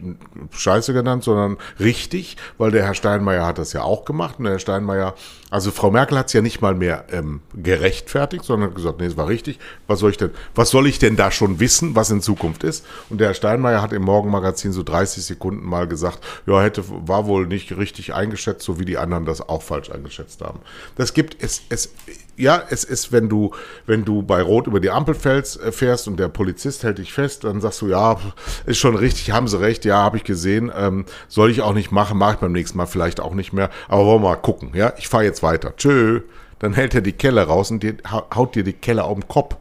scheiße 0.51 0.93
genannt, 0.93 1.23
sondern 1.23 1.57
richtig, 1.79 2.37
weil 2.57 2.71
der 2.71 2.85
Herr 2.85 2.93
Steinmeier 2.95 3.45
hat 3.45 3.57
das 3.57 3.73
ja 3.73 3.83
auch 3.83 4.05
gemacht. 4.05 4.35
Und 4.37 4.45
der 4.45 4.53
Herr 4.53 4.59
Steinmeier, 4.59 5.15
also 5.49 5.71
Frau 5.71 5.91
Merkel 5.91 6.17
hat 6.17 6.27
es 6.27 6.33
ja 6.33 6.41
nicht 6.41 6.61
mal 6.61 6.75
mehr 6.75 7.05
ähm, 7.11 7.41
gerechtfertigt, 7.53 8.43
sondern 8.43 8.69
hat 8.69 8.75
gesagt, 8.75 8.99
nee, 8.99 9.05
es 9.05 9.17
war 9.17 9.27
richtig. 9.27 9.59
Was 9.87 9.99
soll 9.99 10.11
ich 10.11 10.17
denn, 10.17 10.31
was 10.53 10.69
soll 10.69 10.87
ich 10.87 10.99
denn 10.99 11.15
da 11.15 11.31
schon 11.31 11.59
wissen, 11.59 11.95
was 11.95 12.09
in 12.11 12.21
Zukunft 12.21 12.63
ist? 12.63 12.85
Und 13.09 13.19
der 13.19 13.29
Herr 13.29 13.35
Steinmeier 13.35 13.81
hat 13.81 13.93
im 13.93 14.01
Morgenmagazin 14.03 14.71
so 14.71 14.83
30 14.83 15.23
Sekunden 15.23 15.65
mal 15.65 15.87
gesagt, 15.87 16.19
ja, 16.45 16.61
hätte, 16.61 16.83
war 16.87 17.25
wohl 17.25 17.47
nicht 17.47 17.77
richtig 17.77 18.13
eingeschätzt, 18.13 18.65
so 18.65 18.79
wie 18.79 18.85
die 18.85 18.97
anderen 18.97 19.25
das 19.25 19.41
auch 19.41 19.61
falsch 19.61 19.91
eingeschätzt 19.91 20.41
haben. 20.41 20.59
Das 20.95 21.13
gibt 21.13 21.41
es, 21.41 21.61
es, 21.69 21.93
ja, 22.37 22.61
es 22.69 22.83
ist, 22.83 23.11
wenn 23.11 23.29
du, 23.29 23.51
wenn 23.85 24.05
du 24.05 24.21
bei 24.21 24.41
Rot 24.41 24.67
über 24.67 24.79
die 24.79 24.89
Ampel 24.89 25.15
fällst, 25.15 25.61
äh, 25.61 25.71
fährst 25.71 26.07
und 26.07 26.17
der 26.19 26.27
Polizist 26.27 26.83
hält 26.83 26.97
dich 26.97 27.13
fest, 27.13 27.43
dann 27.43 27.61
sagst 27.61 27.81
du, 27.81 27.87
ja, 27.87 28.17
ist 28.65 28.77
schon 28.77 28.95
richtig, 28.95 29.31
haben 29.31 29.47
sie 29.47 29.59
recht, 29.59 29.85
ja, 29.85 29.97
habe 29.97 30.17
ich 30.17 30.23
gesehen, 30.23 30.71
ähm, 30.75 31.05
soll 31.27 31.51
ich 31.51 31.61
auch 31.61 31.73
nicht 31.73 31.91
machen, 31.91 32.17
mache 32.17 32.33
ich 32.33 32.39
beim 32.39 32.51
nächsten 32.51 32.77
Mal 32.77 32.85
vielleicht 32.85 33.19
auch 33.19 33.33
nicht 33.33 33.53
mehr, 33.53 33.69
aber 33.87 34.05
wollen 34.05 34.21
wir 34.21 34.29
mal 34.29 34.35
gucken, 34.35 34.71
ja, 34.73 34.93
ich 34.97 35.07
fahre 35.07 35.23
jetzt 35.23 35.43
weiter, 35.43 35.75
tschö, 35.75 36.21
dann 36.59 36.73
hält 36.73 36.95
er 36.95 37.01
die 37.01 37.13
Kelle 37.13 37.43
raus 37.43 37.71
und 37.71 37.83
die, 37.83 37.95
haut 38.11 38.55
dir 38.55 38.63
die 38.63 38.73
Kelle 38.73 39.03
auf 39.03 39.17
den 39.19 39.27
Kopf. 39.27 39.57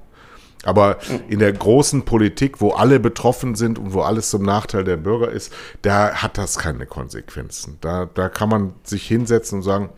Aber 0.65 0.97
in 1.29 1.41
der 1.41 1.53
großen 1.53 2.07
Politik, 2.07 2.63
wo 2.63 2.71
alle 2.71 2.99
betroffen 2.99 3.55
sind 3.55 3.79
und 3.79 3.93
wo 3.93 4.01
alles 4.01 4.31
zum 4.31 4.43
Nachteil 4.43 4.83
der 4.83 4.97
Bürger 4.97 5.31
ist, 5.31 5.53
da 5.83 6.15
hat 6.15 6.39
das 6.39 6.57
keine 6.57 6.87
Konsequenzen. 6.87 7.77
Da, 7.83 8.07
da 8.07 8.31
kann 8.31 8.49
man 8.49 8.75
sich 8.83 9.07
hinsetzen 9.07 9.59
und 9.59 9.63
sagen, 9.63 9.91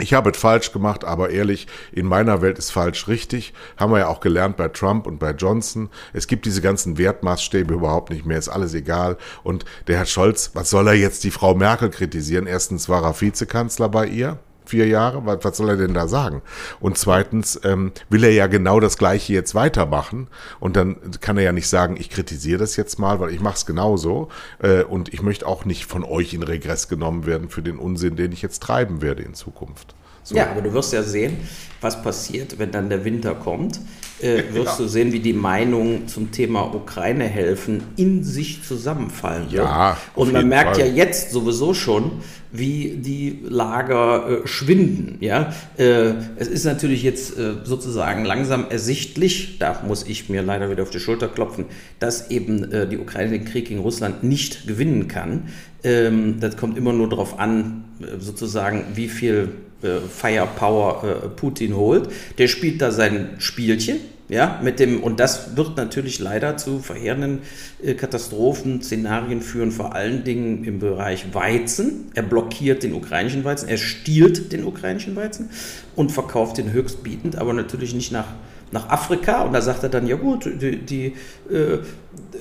ich 0.00 0.14
habe 0.14 0.30
es 0.30 0.38
falsch 0.38 0.72
gemacht, 0.72 1.04
aber 1.04 1.30
ehrlich, 1.30 1.66
in 1.92 2.06
meiner 2.06 2.40
Welt 2.40 2.58
ist 2.58 2.70
falsch 2.70 3.08
richtig. 3.08 3.52
Haben 3.76 3.92
wir 3.92 3.98
ja 4.00 4.08
auch 4.08 4.20
gelernt 4.20 4.56
bei 4.56 4.68
Trump 4.68 5.06
und 5.06 5.18
bei 5.18 5.32
Johnson. 5.32 5.90
Es 6.12 6.26
gibt 6.26 6.46
diese 6.46 6.62
ganzen 6.62 6.98
Wertmaßstäbe 6.98 7.74
überhaupt 7.74 8.10
nicht 8.10 8.24
mehr, 8.24 8.38
ist 8.38 8.48
alles 8.48 8.74
egal. 8.74 9.16
Und 9.42 9.64
der 9.86 9.98
Herr 9.98 10.06
Scholz, 10.06 10.52
was 10.54 10.70
soll 10.70 10.88
er 10.88 10.94
jetzt 10.94 11.24
die 11.24 11.30
Frau 11.30 11.54
Merkel 11.54 11.90
kritisieren? 11.90 12.46
Erstens 12.46 12.88
war 12.88 13.02
er 13.02 13.20
Vizekanzler 13.20 13.88
bei 13.88 14.06
ihr 14.06 14.38
vier 14.68 14.86
Jahre, 14.86 15.24
was, 15.26 15.38
was 15.42 15.56
soll 15.56 15.70
er 15.70 15.76
denn 15.76 15.94
da 15.94 16.06
sagen? 16.06 16.42
Und 16.80 16.98
zweitens 16.98 17.60
ähm, 17.64 17.92
will 18.08 18.24
er 18.24 18.32
ja 18.32 18.46
genau 18.46 18.80
das 18.80 18.98
Gleiche 18.98 19.32
jetzt 19.32 19.54
weitermachen 19.54 20.28
und 20.60 20.76
dann 20.76 20.96
kann 21.20 21.36
er 21.38 21.44
ja 21.44 21.52
nicht 21.52 21.68
sagen, 21.68 21.96
ich 21.98 22.10
kritisiere 22.10 22.58
das 22.58 22.76
jetzt 22.76 22.98
mal, 22.98 23.20
weil 23.20 23.30
ich 23.30 23.40
mache 23.40 23.56
es 23.56 23.66
genauso 23.66 24.28
äh, 24.62 24.82
und 24.82 25.12
ich 25.12 25.22
möchte 25.22 25.46
auch 25.46 25.64
nicht 25.64 25.86
von 25.86 26.04
euch 26.04 26.34
in 26.34 26.42
Regress 26.42 26.88
genommen 26.88 27.26
werden 27.26 27.48
für 27.48 27.62
den 27.62 27.78
Unsinn, 27.78 28.16
den 28.16 28.32
ich 28.32 28.42
jetzt 28.42 28.62
treiben 28.62 29.02
werde 29.02 29.22
in 29.22 29.34
Zukunft. 29.34 29.94
So. 30.28 30.36
Ja, 30.36 30.50
aber 30.50 30.60
du 30.60 30.74
wirst 30.74 30.92
ja 30.92 31.02
sehen, 31.02 31.38
was 31.80 32.02
passiert, 32.02 32.58
wenn 32.58 32.70
dann 32.70 32.90
der 32.90 33.02
Winter 33.06 33.34
kommt. 33.34 33.80
Äh, 34.20 34.42
wirst 34.52 34.78
ja. 34.78 34.84
du 34.84 34.88
sehen, 34.88 35.12
wie 35.12 35.20
die 35.20 35.32
Meinungen 35.32 36.06
zum 36.06 36.32
Thema 36.32 36.74
Ukraine 36.74 37.24
helfen 37.24 37.82
in 37.96 38.24
sich 38.24 38.62
zusammenfallen. 38.62 39.46
Ja. 39.50 39.96
Und 40.14 40.34
man 40.34 40.46
merkt 40.48 40.76
Fall. 40.76 40.86
ja 40.86 40.92
jetzt 40.92 41.30
sowieso 41.30 41.72
schon, 41.72 42.20
wie 42.52 42.98
die 42.98 43.40
Lager 43.42 44.42
äh, 44.42 44.46
schwinden. 44.46 45.16
Ja? 45.20 45.54
Äh, 45.78 46.12
es 46.36 46.48
ist 46.48 46.64
natürlich 46.64 47.02
jetzt 47.02 47.38
äh, 47.38 47.64
sozusagen 47.64 48.26
langsam 48.26 48.66
ersichtlich, 48.68 49.58
da 49.58 49.80
muss 49.86 50.02
ich 50.06 50.28
mir 50.28 50.42
leider 50.42 50.70
wieder 50.70 50.82
auf 50.82 50.90
die 50.90 51.00
Schulter 51.00 51.28
klopfen, 51.28 51.64
dass 52.00 52.30
eben 52.30 52.70
äh, 52.70 52.86
die 52.86 52.98
Ukraine 52.98 53.30
den 53.30 53.46
Krieg 53.46 53.68
gegen 53.68 53.80
Russland 53.80 54.24
nicht 54.24 54.66
gewinnen 54.66 55.08
kann. 55.08 55.48
Ähm, 55.84 56.38
das 56.38 56.58
kommt 56.58 56.76
immer 56.76 56.92
nur 56.92 57.08
darauf 57.08 57.38
an, 57.38 57.84
äh, 58.02 58.18
sozusagen, 58.18 58.84
wie 58.94 59.08
viel 59.08 59.52
äh, 59.82 60.00
Firepower 60.08 61.04
äh, 61.04 61.28
Putin 61.28 61.76
holt. 61.76 62.08
Der 62.38 62.48
spielt 62.48 62.82
da 62.82 62.90
sein 62.90 63.36
Spielchen, 63.38 63.98
ja, 64.28 64.60
mit 64.62 64.78
dem, 64.78 65.02
und 65.02 65.20
das 65.20 65.56
wird 65.56 65.76
natürlich 65.76 66.18
leider 66.18 66.58
zu 66.58 66.80
verheerenden 66.80 67.40
äh, 67.82 67.94
Katastrophen, 67.94 68.82
Szenarien 68.82 69.40
führen, 69.40 69.70
vor 69.70 69.94
allen 69.94 70.22
Dingen 70.24 70.64
im 70.64 70.80
Bereich 70.80 71.32
Weizen. 71.32 72.10
Er 72.14 72.24
blockiert 72.24 72.82
den 72.82 72.92
ukrainischen 72.92 73.44
Weizen, 73.44 73.68
er 73.68 73.78
stiehlt 73.78 74.52
den 74.52 74.64
ukrainischen 74.64 75.16
Weizen 75.16 75.48
und 75.96 76.12
verkauft 76.12 76.58
den 76.58 76.72
höchstbietend, 76.72 77.36
aber 77.36 77.54
natürlich 77.54 77.94
nicht 77.94 78.12
nach, 78.12 78.26
nach 78.70 78.90
Afrika. 78.90 79.42
Und 79.42 79.54
da 79.54 79.62
sagt 79.62 79.82
er 79.82 79.88
dann, 79.88 80.06
ja 80.06 80.16
gut, 80.16 80.44
die, 80.44 80.76
die 80.76 81.14
äh, 81.50 81.78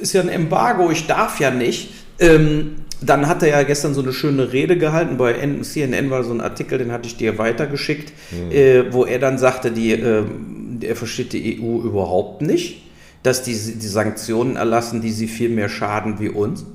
ist 0.01 0.13
ja 0.13 0.21
ein 0.21 0.29
Embargo, 0.29 0.91
ich 0.91 1.07
darf 1.07 1.39
ja 1.39 1.51
nicht. 1.51 1.93
Ähm, 2.19 2.86
dann 3.01 3.27
hat 3.27 3.43
er 3.43 3.49
ja 3.49 3.63
gestern 3.63 3.93
so 3.93 4.01
eine 4.01 4.13
schöne 4.13 4.51
Rede 4.53 4.77
gehalten. 4.77 5.17
Bei 5.17 5.33
CNN 5.61 6.09
war 6.09 6.23
so 6.23 6.33
ein 6.33 6.41
Artikel, 6.41 6.77
den 6.77 6.91
hatte 6.91 7.07
ich 7.07 7.17
dir 7.17 7.37
weitergeschickt, 7.37 8.11
mhm. 8.31 8.51
äh, 8.51 8.93
wo 8.93 9.05
er 9.05 9.19
dann 9.19 9.37
sagte, 9.37 9.71
die, 9.71 9.91
äh, 9.91 10.23
er 10.81 10.95
versteht 10.95 11.33
die 11.33 11.61
EU 11.61 11.81
überhaupt 11.81 12.41
nicht, 12.41 12.83
dass 13.23 13.43
die, 13.43 13.53
die 13.53 13.87
Sanktionen 13.87 14.55
erlassen, 14.55 15.01
die 15.01 15.11
sie 15.11 15.27
viel 15.27 15.49
mehr 15.49 15.69
schaden 15.69 16.19
wie 16.19 16.29
uns. 16.29 16.65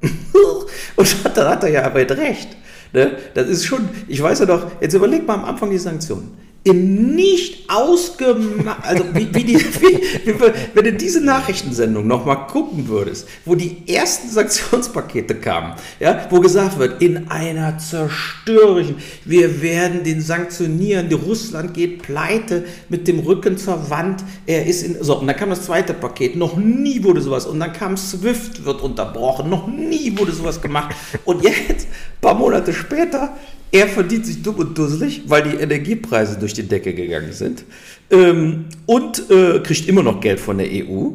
Und 0.96 1.16
da 1.34 1.50
hat 1.50 1.64
er 1.64 1.70
ja 1.70 1.84
aber 1.84 2.08
recht. 2.08 2.56
Ne? 2.92 3.12
Das 3.34 3.48
ist 3.48 3.64
schon, 3.64 3.88
ich 4.06 4.22
weiß 4.22 4.40
ja 4.40 4.46
doch, 4.46 4.66
jetzt 4.80 4.94
überleg 4.94 5.26
mal 5.26 5.34
am 5.34 5.44
Anfang 5.44 5.70
die 5.70 5.78
Sanktionen 5.78 6.43
im 6.64 7.14
nicht 7.14 7.68
ausgemacht, 7.68 8.84
also 8.84 9.04
wie, 9.12 9.34
wie 9.34 9.44
die, 9.44 9.56
wie, 10.24 10.34
wenn 10.72 10.84
du 10.84 10.92
diese 10.94 11.22
Nachrichtensendung 11.22 12.06
nochmal 12.06 12.46
gucken 12.46 12.88
würdest, 12.88 13.28
wo 13.44 13.54
die 13.54 13.82
ersten 13.86 14.30
Sanktionspakete 14.30 15.34
kamen, 15.34 15.74
ja, 16.00 16.26
wo 16.30 16.40
gesagt 16.40 16.78
wird, 16.78 17.02
in 17.02 17.28
einer 17.28 17.76
zerstörerischen, 17.76 18.96
wir 19.26 19.60
werden 19.60 20.04
den 20.04 20.22
sanktionieren, 20.22 21.10
die 21.10 21.14
Russland 21.14 21.74
geht 21.74 22.02
pleite 22.02 22.64
mit 22.88 23.08
dem 23.08 23.20
Rücken 23.20 23.58
zur 23.58 23.90
Wand, 23.90 24.24
er 24.46 24.66
ist 24.66 24.82
in, 24.82 25.02
so, 25.02 25.18
und 25.18 25.26
dann 25.26 25.36
kam 25.36 25.50
das 25.50 25.66
zweite 25.66 25.92
Paket, 25.92 26.34
noch 26.34 26.56
nie 26.56 27.04
wurde 27.04 27.20
sowas, 27.20 27.44
und 27.44 27.60
dann 27.60 27.74
kam 27.74 27.98
SWIFT, 27.98 28.64
wird 28.64 28.80
unterbrochen, 28.80 29.50
noch 29.50 29.66
nie 29.66 30.16
wurde 30.16 30.32
sowas 30.32 30.62
gemacht, 30.62 30.96
und 31.26 31.44
jetzt, 31.44 31.88
paar 32.22 32.34
Monate 32.34 32.72
später, 32.72 33.36
er 33.72 33.88
verdient 33.88 34.26
sich 34.26 34.42
dumm 34.42 34.56
und 34.56 34.78
dusselig, 34.78 35.22
weil 35.26 35.42
die 35.42 35.56
Energiepreise 35.56 36.38
durch 36.38 36.54
die 36.54 36.62
Decke 36.62 36.94
gegangen 36.94 37.32
sind. 37.32 37.64
Ähm, 38.10 38.66
und 38.86 39.30
äh, 39.30 39.60
kriegt 39.60 39.88
immer 39.88 40.02
noch 40.02 40.20
Geld 40.20 40.38
von 40.38 40.58
der 40.58 40.68
EU 40.70 41.10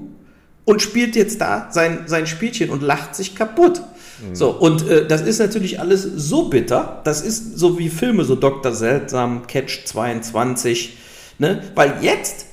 und 0.65 0.81
spielt 0.81 1.15
jetzt 1.15 1.39
da 1.41 1.69
sein, 1.71 2.03
sein 2.05 2.27
Spielchen 2.27 2.69
und 2.69 2.83
lacht 2.83 3.15
sich 3.15 3.35
kaputt. 3.35 3.81
Mhm. 4.21 4.35
So, 4.35 4.51
und 4.51 4.87
äh, 4.87 5.07
das 5.07 5.21
ist 5.21 5.39
natürlich 5.39 5.79
alles 5.79 6.03
so 6.03 6.49
bitter. 6.49 7.01
Das 7.03 7.21
ist 7.21 7.57
so 7.57 7.79
wie 7.79 7.89
Filme, 7.89 8.23
so 8.23 8.35
Dr. 8.35 8.73
Seltsam, 8.73 9.47
Catch 9.47 9.85
22. 9.85 10.97
Ne? 11.37 11.63
Weil 11.75 11.95
jetzt 12.01 12.45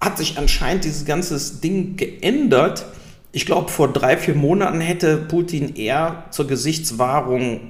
hat 0.00 0.18
sich 0.18 0.38
anscheinend 0.38 0.84
dieses 0.84 1.04
ganze 1.04 1.38
Ding 1.60 1.96
geändert. 1.96 2.86
Ich 3.30 3.46
glaube, 3.46 3.70
vor 3.70 3.92
drei, 3.92 4.16
vier 4.16 4.34
Monaten 4.34 4.80
hätte 4.80 5.16
Putin 5.16 5.76
eher 5.76 6.24
zur 6.30 6.46
Gesichtswahrung 6.46 7.60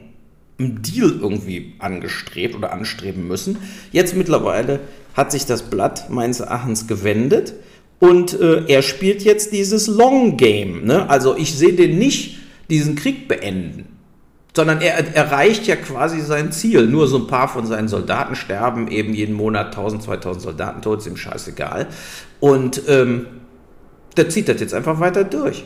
einen 0.58 0.82
Deal 0.82 1.18
irgendwie 1.20 1.74
angestrebt 1.78 2.54
oder 2.54 2.72
anstreben 2.72 3.26
müssen. 3.26 3.58
Jetzt 3.90 4.16
mittlerweile 4.16 4.80
hat 5.14 5.32
sich 5.32 5.46
das 5.46 5.62
Blatt 5.62 6.10
meines 6.10 6.40
Erachtens 6.40 6.86
gewendet 6.86 7.54
und 7.98 8.38
äh, 8.40 8.64
er 8.66 8.82
spielt 8.82 9.22
jetzt 9.22 9.52
dieses 9.52 9.86
Long 9.86 10.36
Game. 10.36 10.84
Ne? 10.84 11.08
Also 11.08 11.36
ich 11.36 11.54
sehe 11.54 11.74
den 11.74 11.98
nicht 11.98 12.38
diesen 12.70 12.96
Krieg 12.96 13.28
beenden, 13.28 13.98
sondern 14.54 14.80
er 14.80 15.14
erreicht 15.14 15.66
ja 15.66 15.76
quasi 15.76 16.20
sein 16.20 16.52
Ziel. 16.52 16.86
Nur 16.86 17.06
so 17.08 17.18
ein 17.18 17.26
paar 17.26 17.48
von 17.48 17.66
seinen 17.66 17.88
Soldaten 17.88 18.34
sterben 18.34 18.88
eben 18.88 19.14
jeden 19.14 19.34
Monat 19.34 19.66
1000, 19.66 20.02
2000 20.02 20.42
Soldaten 20.42 20.82
tot, 20.82 21.00
ist 21.00 21.06
ihm 21.06 21.16
scheißegal. 21.16 21.88
Und 22.40 22.82
ähm, 22.88 23.26
der 24.16 24.28
zieht 24.28 24.48
das 24.48 24.60
jetzt 24.60 24.74
einfach 24.74 25.00
weiter 25.00 25.24
durch 25.24 25.64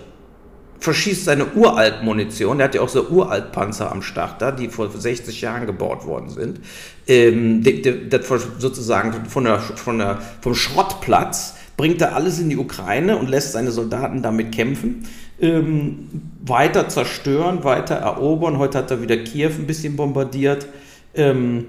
verschießt 0.78 1.24
seine 1.24 1.46
Uralt-Munition. 1.54 2.58
Der 2.58 2.68
hat 2.68 2.74
ja 2.74 2.80
auch 2.80 2.88
so 2.88 3.08
Uralt-Panzer 3.08 3.90
am 3.90 4.02
Start 4.02 4.42
da, 4.42 4.52
die 4.52 4.68
vor 4.68 4.90
60 4.90 5.40
Jahren 5.40 5.66
gebaut 5.66 6.06
worden 6.06 6.28
sind. 6.28 6.60
Ähm, 7.06 7.62
das 8.10 8.26
sozusagen 8.58 9.26
von 9.26 9.44
der, 9.44 9.58
von 9.58 9.98
der, 9.98 10.20
vom 10.40 10.54
Schrottplatz 10.54 11.54
bringt 11.76 12.00
er 12.00 12.14
alles 12.14 12.38
in 12.38 12.48
die 12.48 12.56
Ukraine 12.56 13.16
und 13.16 13.28
lässt 13.28 13.52
seine 13.52 13.70
Soldaten 13.70 14.22
damit 14.22 14.52
kämpfen. 14.52 15.04
Ähm, 15.40 16.08
weiter 16.42 16.88
zerstören, 16.88 17.64
weiter 17.64 17.96
erobern. 17.96 18.58
Heute 18.58 18.78
hat 18.78 18.90
er 18.90 19.02
wieder 19.02 19.18
Kiew 19.18 19.50
ein 19.50 19.66
bisschen 19.66 19.96
bombardiert, 19.96 20.66
ähm, 21.14 21.66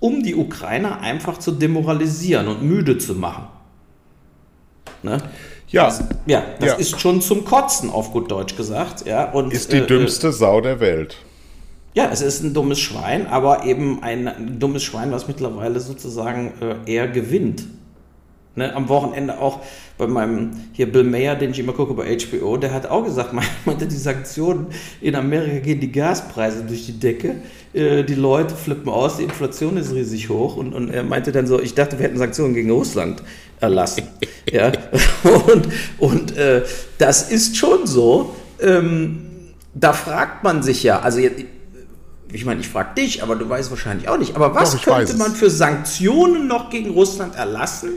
um 0.00 0.22
die 0.22 0.34
Ukrainer 0.34 1.00
einfach 1.00 1.38
zu 1.38 1.52
demoralisieren 1.52 2.48
und 2.48 2.62
müde 2.62 2.98
zu 2.98 3.14
machen. 3.14 3.44
Ne? 5.02 5.18
Ja. 5.72 5.86
Das, 5.86 6.04
ja, 6.26 6.42
das 6.60 6.68
ja. 6.68 6.74
ist 6.76 7.00
schon 7.00 7.20
zum 7.20 7.44
Kotzen, 7.44 7.90
auf 7.90 8.12
gut 8.12 8.30
Deutsch 8.30 8.56
gesagt. 8.56 9.06
Ja, 9.06 9.30
und, 9.32 9.52
ist 9.52 9.72
die 9.72 9.78
äh, 9.78 9.86
dümmste 9.86 10.28
äh, 10.28 10.32
Sau 10.32 10.60
der 10.60 10.80
Welt. 10.80 11.16
Ja, 11.94 12.08
es 12.10 12.22
ist 12.22 12.42
ein 12.42 12.54
dummes 12.54 12.78
Schwein, 12.78 13.26
aber 13.26 13.64
eben 13.64 14.02
ein 14.02 14.58
dummes 14.58 14.82
Schwein, 14.82 15.12
was 15.12 15.28
mittlerweile 15.28 15.80
sozusagen 15.80 16.52
äh, 16.60 16.90
eher 16.90 17.08
gewinnt. 17.08 17.64
Ne, 18.54 18.74
am 18.76 18.90
Wochenende 18.90 19.38
auch 19.40 19.60
bei 19.96 20.06
meinem 20.06 20.50
hier 20.74 20.92
Bill 20.92 21.04
Mayer, 21.04 21.36
den 21.36 21.52
ich 21.52 21.58
immer 21.58 21.72
gucke 21.72 21.94
bei 21.94 22.18
HBO, 22.18 22.58
der 22.58 22.74
hat 22.74 22.84
auch 22.84 23.02
gesagt, 23.02 23.32
meinte 23.64 23.86
die 23.86 23.96
Sanktionen 23.96 24.66
in 25.00 25.16
Amerika 25.16 25.60
gehen 25.60 25.80
die 25.80 25.90
Gaspreise 25.90 26.62
durch 26.64 26.84
die 26.84 27.00
Decke, 27.00 27.36
äh, 27.72 28.04
die 28.04 28.14
Leute 28.14 28.54
flippen 28.54 28.90
aus, 28.90 29.16
die 29.16 29.22
Inflation 29.22 29.78
ist 29.78 29.94
riesig 29.94 30.28
hoch 30.28 30.56
und, 30.56 30.74
und 30.74 30.90
er 30.90 31.02
meinte 31.02 31.32
dann 31.32 31.46
so, 31.46 31.58
ich 31.60 31.74
dachte, 31.74 31.98
wir 31.98 32.04
hätten 32.04 32.18
Sanktionen 32.18 32.52
gegen 32.52 32.70
Russland 32.70 33.22
erlassen. 33.58 34.02
ja, 34.52 34.70
und, 35.46 35.68
und 35.96 36.36
äh, 36.36 36.62
das 36.98 37.30
ist 37.30 37.56
schon 37.56 37.86
so. 37.86 38.36
Ähm, 38.60 39.30
da 39.72 39.94
fragt 39.94 40.44
man 40.44 40.62
sich 40.62 40.82
ja, 40.82 41.00
also 41.00 41.20
jetzt, 41.20 41.42
ich 42.30 42.44
meine, 42.44 42.60
ich 42.60 42.68
frage 42.68 43.00
dich, 43.00 43.22
aber 43.22 43.34
du 43.36 43.48
weißt 43.48 43.70
wahrscheinlich 43.70 44.08
auch 44.10 44.18
nicht, 44.18 44.36
aber 44.36 44.54
was 44.54 44.72
Doch, 44.72 44.84
könnte 44.84 45.16
man 45.16 45.32
für 45.34 45.48
Sanktionen 45.48 46.48
noch 46.48 46.68
gegen 46.68 46.90
Russland 46.90 47.34
erlassen? 47.34 47.92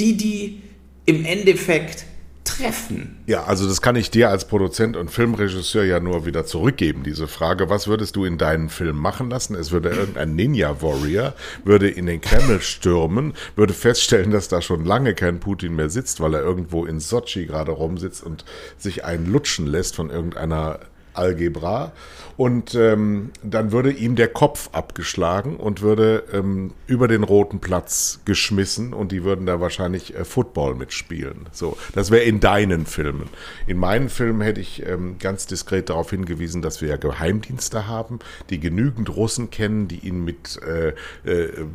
Die 0.00 0.16
die 0.16 0.62
im 1.04 1.24
Endeffekt 1.24 2.06
treffen. 2.44 3.18
Ja, 3.26 3.44
also 3.44 3.68
das 3.68 3.82
kann 3.82 3.96
ich 3.96 4.10
dir 4.10 4.30
als 4.30 4.46
Produzent 4.46 4.96
und 4.96 5.10
Filmregisseur 5.10 5.84
ja 5.84 6.00
nur 6.00 6.24
wieder 6.24 6.46
zurückgeben, 6.46 7.02
diese 7.02 7.28
Frage. 7.28 7.68
Was 7.68 7.86
würdest 7.86 8.16
du 8.16 8.24
in 8.24 8.38
deinen 8.38 8.70
Film 8.70 8.96
machen 8.96 9.28
lassen? 9.30 9.54
Es 9.54 9.72
würde 9.72 9.90
irgendein 9.90 10.34
Ninja-Warrior, 10.34 11.34
würde 11.64 11.90
in 11.90 12.06
den 12.06 12.20
Kreml 12.20 12.60
stürmen, 12.60 13.34
würde 13.56 13.74
feststellen, 13.74 14.30
dass 14.30 14.48
da 14.48 14.62
schon 14.62 14.84
lange 14.84 15.14
kein 15.14 15.38
Putin 15.38 15.76
mehr 15.76 15.90
sitzt, 15.90 16.20
weil 16.20 16.34
er 16.34 16.42
irgendwo 16.42 16.86
in 16.86 16.98
Sochi 16.98 17.46
gerade 17.46 17.72
rumsitzt 17.72 18.24
und 18.24 18.44
sich 18.78 19.04
einen 19.04 19.26
lutschen 19.26 19.66
lässt 19.66 19.96
von 19.96 20.10
irgendeiner 20.10 20.80
Algebra. 21.20 21.92
Und 22.36 22.74
ähm, 22.74 23.32
dann 23.42 23.70
würde 23.70 23.92
ihm 23.92 24.16
der 24.16 24.28
Kopf 24.28 24.70
abgeschlagen 24.72 25.56
und 25.56 25.82
würde 25.82 26.24
ähm, 26.32 26.72
über 26.86 27.06
den 27.06 27.22
roten 27.22 27.60
Platz 27.60 28.20
geschmissen 28.24 28.94
und 28.94 29.12
die 29.12 29.24
würden 29.24 29.44
da 29.44 29.60
wahrscheinlich 29.60 30.16
äh, 30.16 30.24
Football 30.24 30.74
mitspielen. 30.74 31.50
So, 31.52 31.76
das 31.94 32.10
wäre 32.10 32.22
in 32.22 32.40
deinen 32.40 32.86
Filmen. 32.86 33.28
In 33.66 33.76
meinen 33.76 34.08
Filmen 34.08 34.40
hätte 34.40 34.62
ich 34.62 34.86
ähm, 34.86 35.16
ganz 35.18 35.46
diskret 35.46 35.90
darauf 35.90 36.10
hingewiesen, 36.10 36.62
dass 36.62 36.80
wir 36.80 36.88
ja 36.88 36.96
Geheimdienste 36.96 37.86
haben, 37.86 38.20
die 38.48 38.58
genügend 38.58 39.14
Russen 39.14 39.50
kennen, 39.50 39.86
die 39.86 39.98
ihn 39.98 40.24
mit 40.24 40.58
äh, 40.62 40.94
äh, 41.30 41.66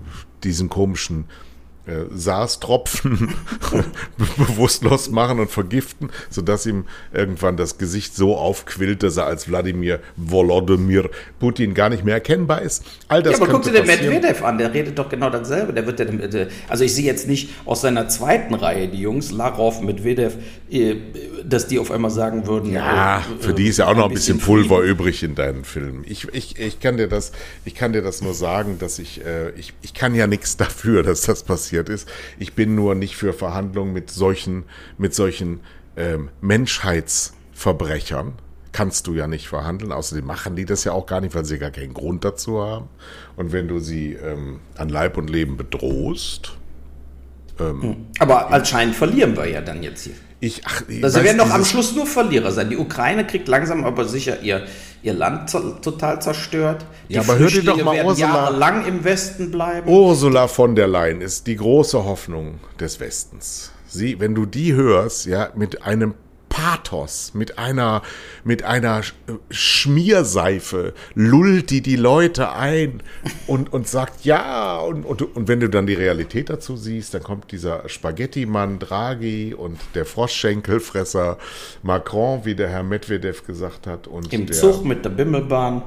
diesen 0.44 0.70
komischen 0.70 1.26
äh, 1.88 2.06
SARS-Tropfen 2.14 3.34
bewusstlos 4.38 5.10
machen 5.10 5.40
und 5.40 5.52
vergiften, 5.52 6.10
sodass 6.30 6.66
ihm 6.66 6.86
irgendwann 7.14 7.58
das 7.58 7.78
Gesicht 7.78 8.16
so 8.16 8.36
aufquillt, 8.36 9.04
dass 9.04 9.18
er 9.18 9.26
als 9.26 9.48
Wladimir 9.48 10.00
Volodymyr 10.16 11.10
Putin 11.40 11.74
gar 11.74 11.90
nicht 11.90 12.04
mehr 12.04 12.16
erkennbar 12.16 12.62
ist. 12.62 12.84
All 13.08 13.22
das 13.22 13.34
ja, 13.34 13.44
aber 13.44 13.52
guck 13.52 13.64
dir 13.64 13.72
den 13.72 13.86
Medvedev 13.86 14.44
an, 14.44 14.58
der 14.58 14.74
redet 14.74 14.98
doch 14.98 15.10
genau 15.10 15.30
dasselbe. 15.30 15.74
Der 15.74 15.86
wird 15.86 16.00
ja, 16.00 16.06
also 16.68 16.84
ich 16.84 16.94
sehe 16.94 17.06
jetzt 17.06 17.28
nicht 17.28 17.52
aus 17.66 17.82
seiner 17.82 18.08
zweiten 18.08 18.54
Reihe 18.56 18.88
die 18.88 19.02
Jungs, 19.02 19.32
Larov, 19.32 19.82
Medvedev, 19.82 20.38
äh, 20.72 20.96
dass 21.44 21.68
die 21.68 21.78
auf 21.80 21.92
einmal 21.92 22.12
sagen 22.12 22.48
würden. 22.48 22.72
Ja, 22.72 23.20
äh, 23.20 23.22
für 23.40 23.54
die 23.54 23.68
ist 23.68 23.78
ja 23.78 23.88
auch 23.88 23.96
noch 23.96 24.06
ein 24.06 24.14
bisschen, 24.14 24.38
bisschen 24.38 24.48
Pulver 24.48 24.82
übrig 24.82 25.24
in 25.24 25.36
deinen 25.36 25.64
Filmen. 25.64 26.04
Ich, 26.08 26.28
ich, 26.34 26.58
ich, 26.60 26.80
kann 26.80 26.98
dir 26.98 27.08
das, 27.08 27.32
ich 27.64 27.76
kann 27.76 27.94
dir 27.94 28.02
das 28.02 28.22
nur 28.22 28.34
sagen, 28.34 28.78
dass 28.80 29.00
ich, 29.00 29.24
äh, 29.24 29.52
ich, 29.52 29.74
ich 29.82 29.94
kann 29.94 30.16
ja 30.16 30.28
nichts 30.28 30.58
dafür, 30.58 31.04
dass 31.04 31.22
das 31.22 31.44
passiert 31.44 31.75
passiert 31.76 31.90
ist. 31.90 32.10
Ich 32.40 32.54
bin 32.54 32.76
nur 32.76 32.96
nicht 32.96 33.16
für 33.16 33.34
Verhandlungen 33.34 33.94
mit 33.94 34.10
solchen, 34.10 34.64
mit 34.98 35.14
solchen 35.14 35.60
ähm, 35.98 36.30
Menschheitsverbrechern. 36.42 38.34
Kannst 38.72 39.08
du 39.08 39.14
ja 39.14 39.28
nicht 39.28 39.48
verhandeln. 39.48 39.92
Außerdem 39.92 40.26
machen 40.26 40.56
die 40.56 40.66
das 40.66 40.84
ja 40.84 40.92
auch 40.92 41.06
gar 41.06 41.22
nicht, 41.22 41.34
weil 41.36 41.46
sie 41.46 41.58
gar 41.60 41.72
keinen 41.72 41.94
Grund 41.94 42.26
dazu 42.26 42.62
haben. 42.62 42.90
Und 43.38 43.54
wenn 43.54 43.68
du 43.68 43.80
sie 43.80 44.14
ähm, 44.14 44.60
an 44.76 44.90
Leib 44.90 45.18
und 45.18 45.30
Leben 45.30 45.58
bedrohst, 45.58 46.58
Ähm, 47.58 48.08
Aber 48.20 48.52
anscheinend 48.52 48.96
verlieren 48.98 49.38
wir 49.38 49.48
ja 49.48 49.62
dann 49.62 49.82
jetzt 49.82 50.04
hier. 50.04 50.16
Ich, 50.46 50.62
ach, 50.64 50.84
ich 50.88 51.04
also 51.04 51.24
werden 51.24 51.40
doch 51.40 51.50
am 51.50 51.66
Schluss 51.66 51.96
nur 51.96 52.06
Verlierer 52.06 52.52
sein. 52.52 52.70
Die 52.70 52.78
Ukraine 52.78 53.26
kriegt 53.26 53.48
langsam 53.48 53.84
aber 53.84 54.06
sicher 54.06 54.42
ihr, 54.42 54.68
ihr 55.02 55.14
Land 55.14 55.52
total 55.82 56.22
zerstört. 56.22 56.86
Die 57.10 57.16
ja, 57.16 57.22
aber 57.22 57.40
hör 57.40 57.50
dir 57.50 57.64
doch 57.64 57.84
mal 57.84 58.06
Ursula. 58.06 58.28
jahrelang 58.28 58.86
im 58.86 59.04
Westen 59.04 59.50
bleiben. 59.50 59.90
Ursula 59.90 60.48
von 60.48 60.76
der 60.76 60.88
Leyen 60.88 61.22
ist 61.22 61.48
die 61.48 61.56
große 61.56 62.06
Hoffnung 62.06 62.60
des 62.80 63.00
Westens. 63.00 63.72
Sie, 63.88 64.20
wenn 64.20 64.36
du 64.36 64.46
die 64.46 64.74
hörst, 64.74 65.26
ja, 65.26 65.50
mit 65.56 65.82
einem 65.82 66.14
Pathos, 66.56 67.34
mit 67.34 67.60
einer, 67.60 68.02
mit 68.46 68.64
einer 68.64 69.02
Schmierseife 69.50 70.94
lullt 71.14 71.70
die 71.70 71.82
die 71.82 71.98
Leute 71.98 72.54
ein 72.54 73.04
und, 73.46 73.74
und 73.74 73.90
sagt 73.90 74.24
ja. 74.24 74.80
Und, 74.80 75.04
und, 75.04 75.22
und 75.36 75.50
wenn 75.50 75.60
du 75.60 75.70
dann 75.70 75.86
die 75.86 75.96
Realität 75.96 76.50
dazu 76.50 76.78
siehst, 76.78 77.14
dann 77.14 77.24
kommt 77.24 77.52
dieser 77.52 77.90
Spaghetti-Mann 77.90 78.80
Draghi 78.80 79.54
und 79.54 79.78
der 79.96 80.06
Froschschenkelfresser 80.06 81.38
Macron, 81.84 82.46
wie 82.46 82.56
der 82.56 82.70
Herr 82.70 82.84
Medvedev 82.84 83.46
gesagt 83.46 83.86
hat. 83.86 84.08
Und 84.08 84.32
Im 84.32 84.46
der, 84.46 84.56
Zug 84.56 84.86
mit 84.86 85.04
der 85.04 85.10
Bimmelbahn. 85.10 85.82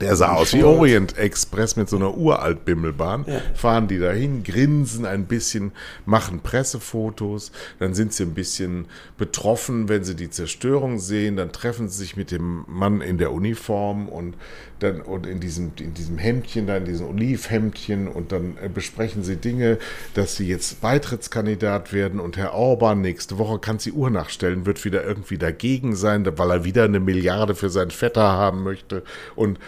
Der 0.00 0.16
sah 0.16 0.32
aus 0.32 0.54
wie 0.54 0.64
Orient 0.64 1.18
Express 1.18 1.76
mit 1.76 1.88
so 1.88 1.96
einer 1.96 2.16
uralt 2.16 2.64
Bimmelbahn. 2.64 3.24
Ja. 3.26 3.40
Fahren 3.54 3.88
die 3.88 3.98
dahin, 3.98 4.42
grinsen 4.42 5.04
ein 5.04 5.26
bisschen, 5.26 5.72
machen 6.06 6.40
Pressefotos. 6.40 7.52
Dann 7.78 7.94
sind 7.94 8.12
sie 8.12 8.24
ein 8.24 8.34
bisschen 8.34 8.86
betroffen, 9.18 9.88
wenn 9.88 10.04
sie 10.04 10.16
die 10.16 10.30
Zerstörung 10.30 10.98
sehen. 10.98 11.36
Dann 11.36 11.52
treffen 11.52 11.88
sie 11.88 11.98
sich 11.98 12.16
mit 12.16 12.30
dem 12.30 12.64
Mann 12.66 13.00
in 13.00 13.18
der 13.18 13.32
Uniform 13.32 14.08
und 14.08 14.36
dann 14.82 15.00
und 15.02 15.26
in 15.26 15.40
diesem, 15.40 15.72
in 15.78 15.94
diesem 15.94 16.18
Hemdchen, 16.18 16.66
da 16.66 16.76
in 16.76 16.84
diesem 16.84 17.06
Olivhemdchen 17.06 18.08
und 18.08 18.32
dann 18.32 18.56
äh, 18.62 18.68
besprechen 18.68 19.22
sie 19.22 19.36
Dinge, 19.36 19.78
dass 20.14 20.36
sie 20.36 20.48
jetzt 20.48 20.80
Beitrittskandidat 20.80 21.92
werden 21.92 22.20
und 22.20 22.36
Herr 22.36 22.54
Orban 22.54 23.00
nächste 23.00 23.38
Woche 23.38 23.58
kann 23.58 23.78
sie 23.78 23.92
Uhr 23.92 24.10
nachstellen, 24.10 24.66
wird 24.66 24.84
wieder 24.84 25.04
irgendwie 25.04 25.38
dagegen 25.38 25.94
sein, 25.94 26.26
weil 26.38 26.50
er 26.50 26.64
wieder 26.64 26.84
eine 26.84 27.00
Milliarde 27.00 27.54
für 27.54 27.70
seinen 27.70 27.90
Vetter 27.90 28.32
haben 28.32 28.62
möchte 28.62 29.02
und 29.36 29.58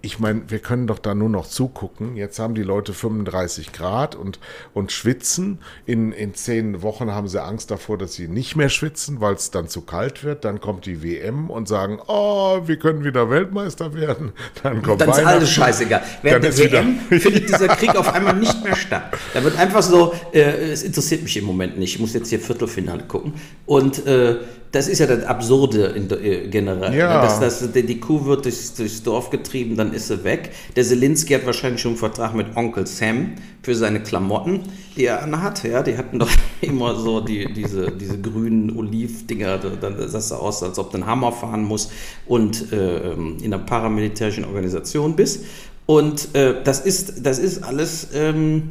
ich 0.00 0.18
meine, 0.18 0.42
wir 0.48 0.58
können 0.58 0.86
doch 0.86 0.98
da 0.98 1.14
nur 1.14 1.28
noch 1.28 1.46
zugucken. 1.46 2.16
Jetzt 2.16 2.38
haben 2.38 2.54
die 2.54 2.62
Leute 2.62 2.92
35 2.92 3.72
Grad 3.72 4.14
und, 4.14 4.38
und 4.74 4.92
schwitzen. 4.92 5.58
In, 5.86 6.12
in 6.12 6.34
zehn 6.34 6.82
Wochen 6.82 7.10
haben 7.10 7.28
sie 7.28 7.42
Angst 7.42 7.70
davor, 7.70 7.98
dass 7.98 8.14
sie 8.14 8.28
nicht 8.28 8.56
mehr 8.56 8.68
schwitzen, 8.68 9.20
weil 9.20 9.34
es 9.34 9.50
dann 9.50 9.68
zu 9.68 9.82
kalt 9.82 10.24
wird. 10.24 10.44
Dann 10.44 10.60
kommt 10.60 10.86
die 10.86 11.02
WM 11.02 11.50
und 11.50 11.68
sagen, 11.68 11.98
oh, 12.06 12.60
wir 12.66 12.76
können 12.78 13.04
wieder 13.04 13.30
Weltmeister 13.30 13.94
werden. 13.94 14.32
Dann 14.62 14.82
kommt 14.82 15.00
Dann 15.00 15.10
ist 15.10 15.24
alles 15.24 15.50
scheißegal. 15.50 16.02
Während 16.22 16.44
der 16.44 16.56
WM 16.56 16.98
findet 17.20 17.48
dieser 17.48 17.68
Krieg 17.68 17.94
auf 17.96 18.12
einmal 18.12 18.36
nicht 18.36 18.62
mehr 18.64 18.76
statt. 18.76 19.16
Da 19.34 19.42
wird 19.42 19.58
einfach 19.58 19.82
so, 19.82 20.14
äh, 20.32 20.72
es 20.72 20.82
interessiert 20.82 21.22
mich 21.22 21.36
im 21.36 21.44
Moment 21.44 21.78
nicht. 21.78 21.94
Ich 21.94 22.00
muss 22.00 22.14
jetzt 22.14 22.28
hier 22.28 22.40
Viertelfinale 22.40 23.04
gucken. 23.04 23.34
Und 23.66 24.06
äh, 24.06 24.36
das 24.72 24.88
ist 24.88 24.98
ja 25.00 25.06
das 25.06 25.24
Absurde 25.24 25.86
in, 25.88 26.10
äh, 26.10 26.48
generell. 26.48 26.94
Ja. 26.94 27.22
Dass, 27.22 27.40
dass, 27.40 27.72
die 27.72 28.00
Kuh 28.00 28.24
wird 28.24 28.46
durchs, 28.46 28.74
durchs, 28.74 29.02
Dorf 29.02 29.28
getrieben, 29.28 29.61
dann 29.70 29.92
ist 29.92 30.08
sie 30.08 30.24
weg. 30.24 30.50
Der 30.76 30.84
Selinski 30.84 31.34
hat 31.34 31.46
wahrscheinlich 31.46 31.80
schon 31.80 31.92
einen 31.92 31.98
Vertrag 31.98 32.34
mit 32.34 32.56
Onkel 32.56 32.86
Sam 32.86 33.32
für 33.62 33.74
seine 33.74 34.02
Klamotten, 34.02 34.60
die 34.96 35.06
er 35.06 35.22
anhat. 35.22 35.64
Ja, 35.64 35.82
die 35.82 35.96
hatten 35.96 36.18
doch 36.18 36.30
immer 36.60 36.94
so 36.94 37.20
die, 37.20 37.52
diese, 37.52 37.90
diese 37.90 38.20
grünen 38.20 38.76
Olivdinger. 38.76 39.58
Dann 39.58 40.08
sah 40.08 40.18
es 40.18 40.32
aus, 40.32 40.62
als 40.62 40.78
ob 40.78 40.90
du 40.90 40.98
einen 40.98 41.06
Hammer 41.06 41.32
fahren 41.32 41.64
musst 41.64 41.92
und 42.26 42.72
äh, 42.72 43.12
in 43.12 43.44
einer 43.44 43.58
paramilitärischen 43.58 44.44
Organisation 44.44 45.16
bist. 45.16 45.44
Und 45.86 46.34
äh, 46.34 46.62
das, 46.62 46.80
ist, 46.80 47.26
das 47.26 47.38
ist 47.38 47.62
alles. 47.62 48.08
Ähm, 48.14 48.70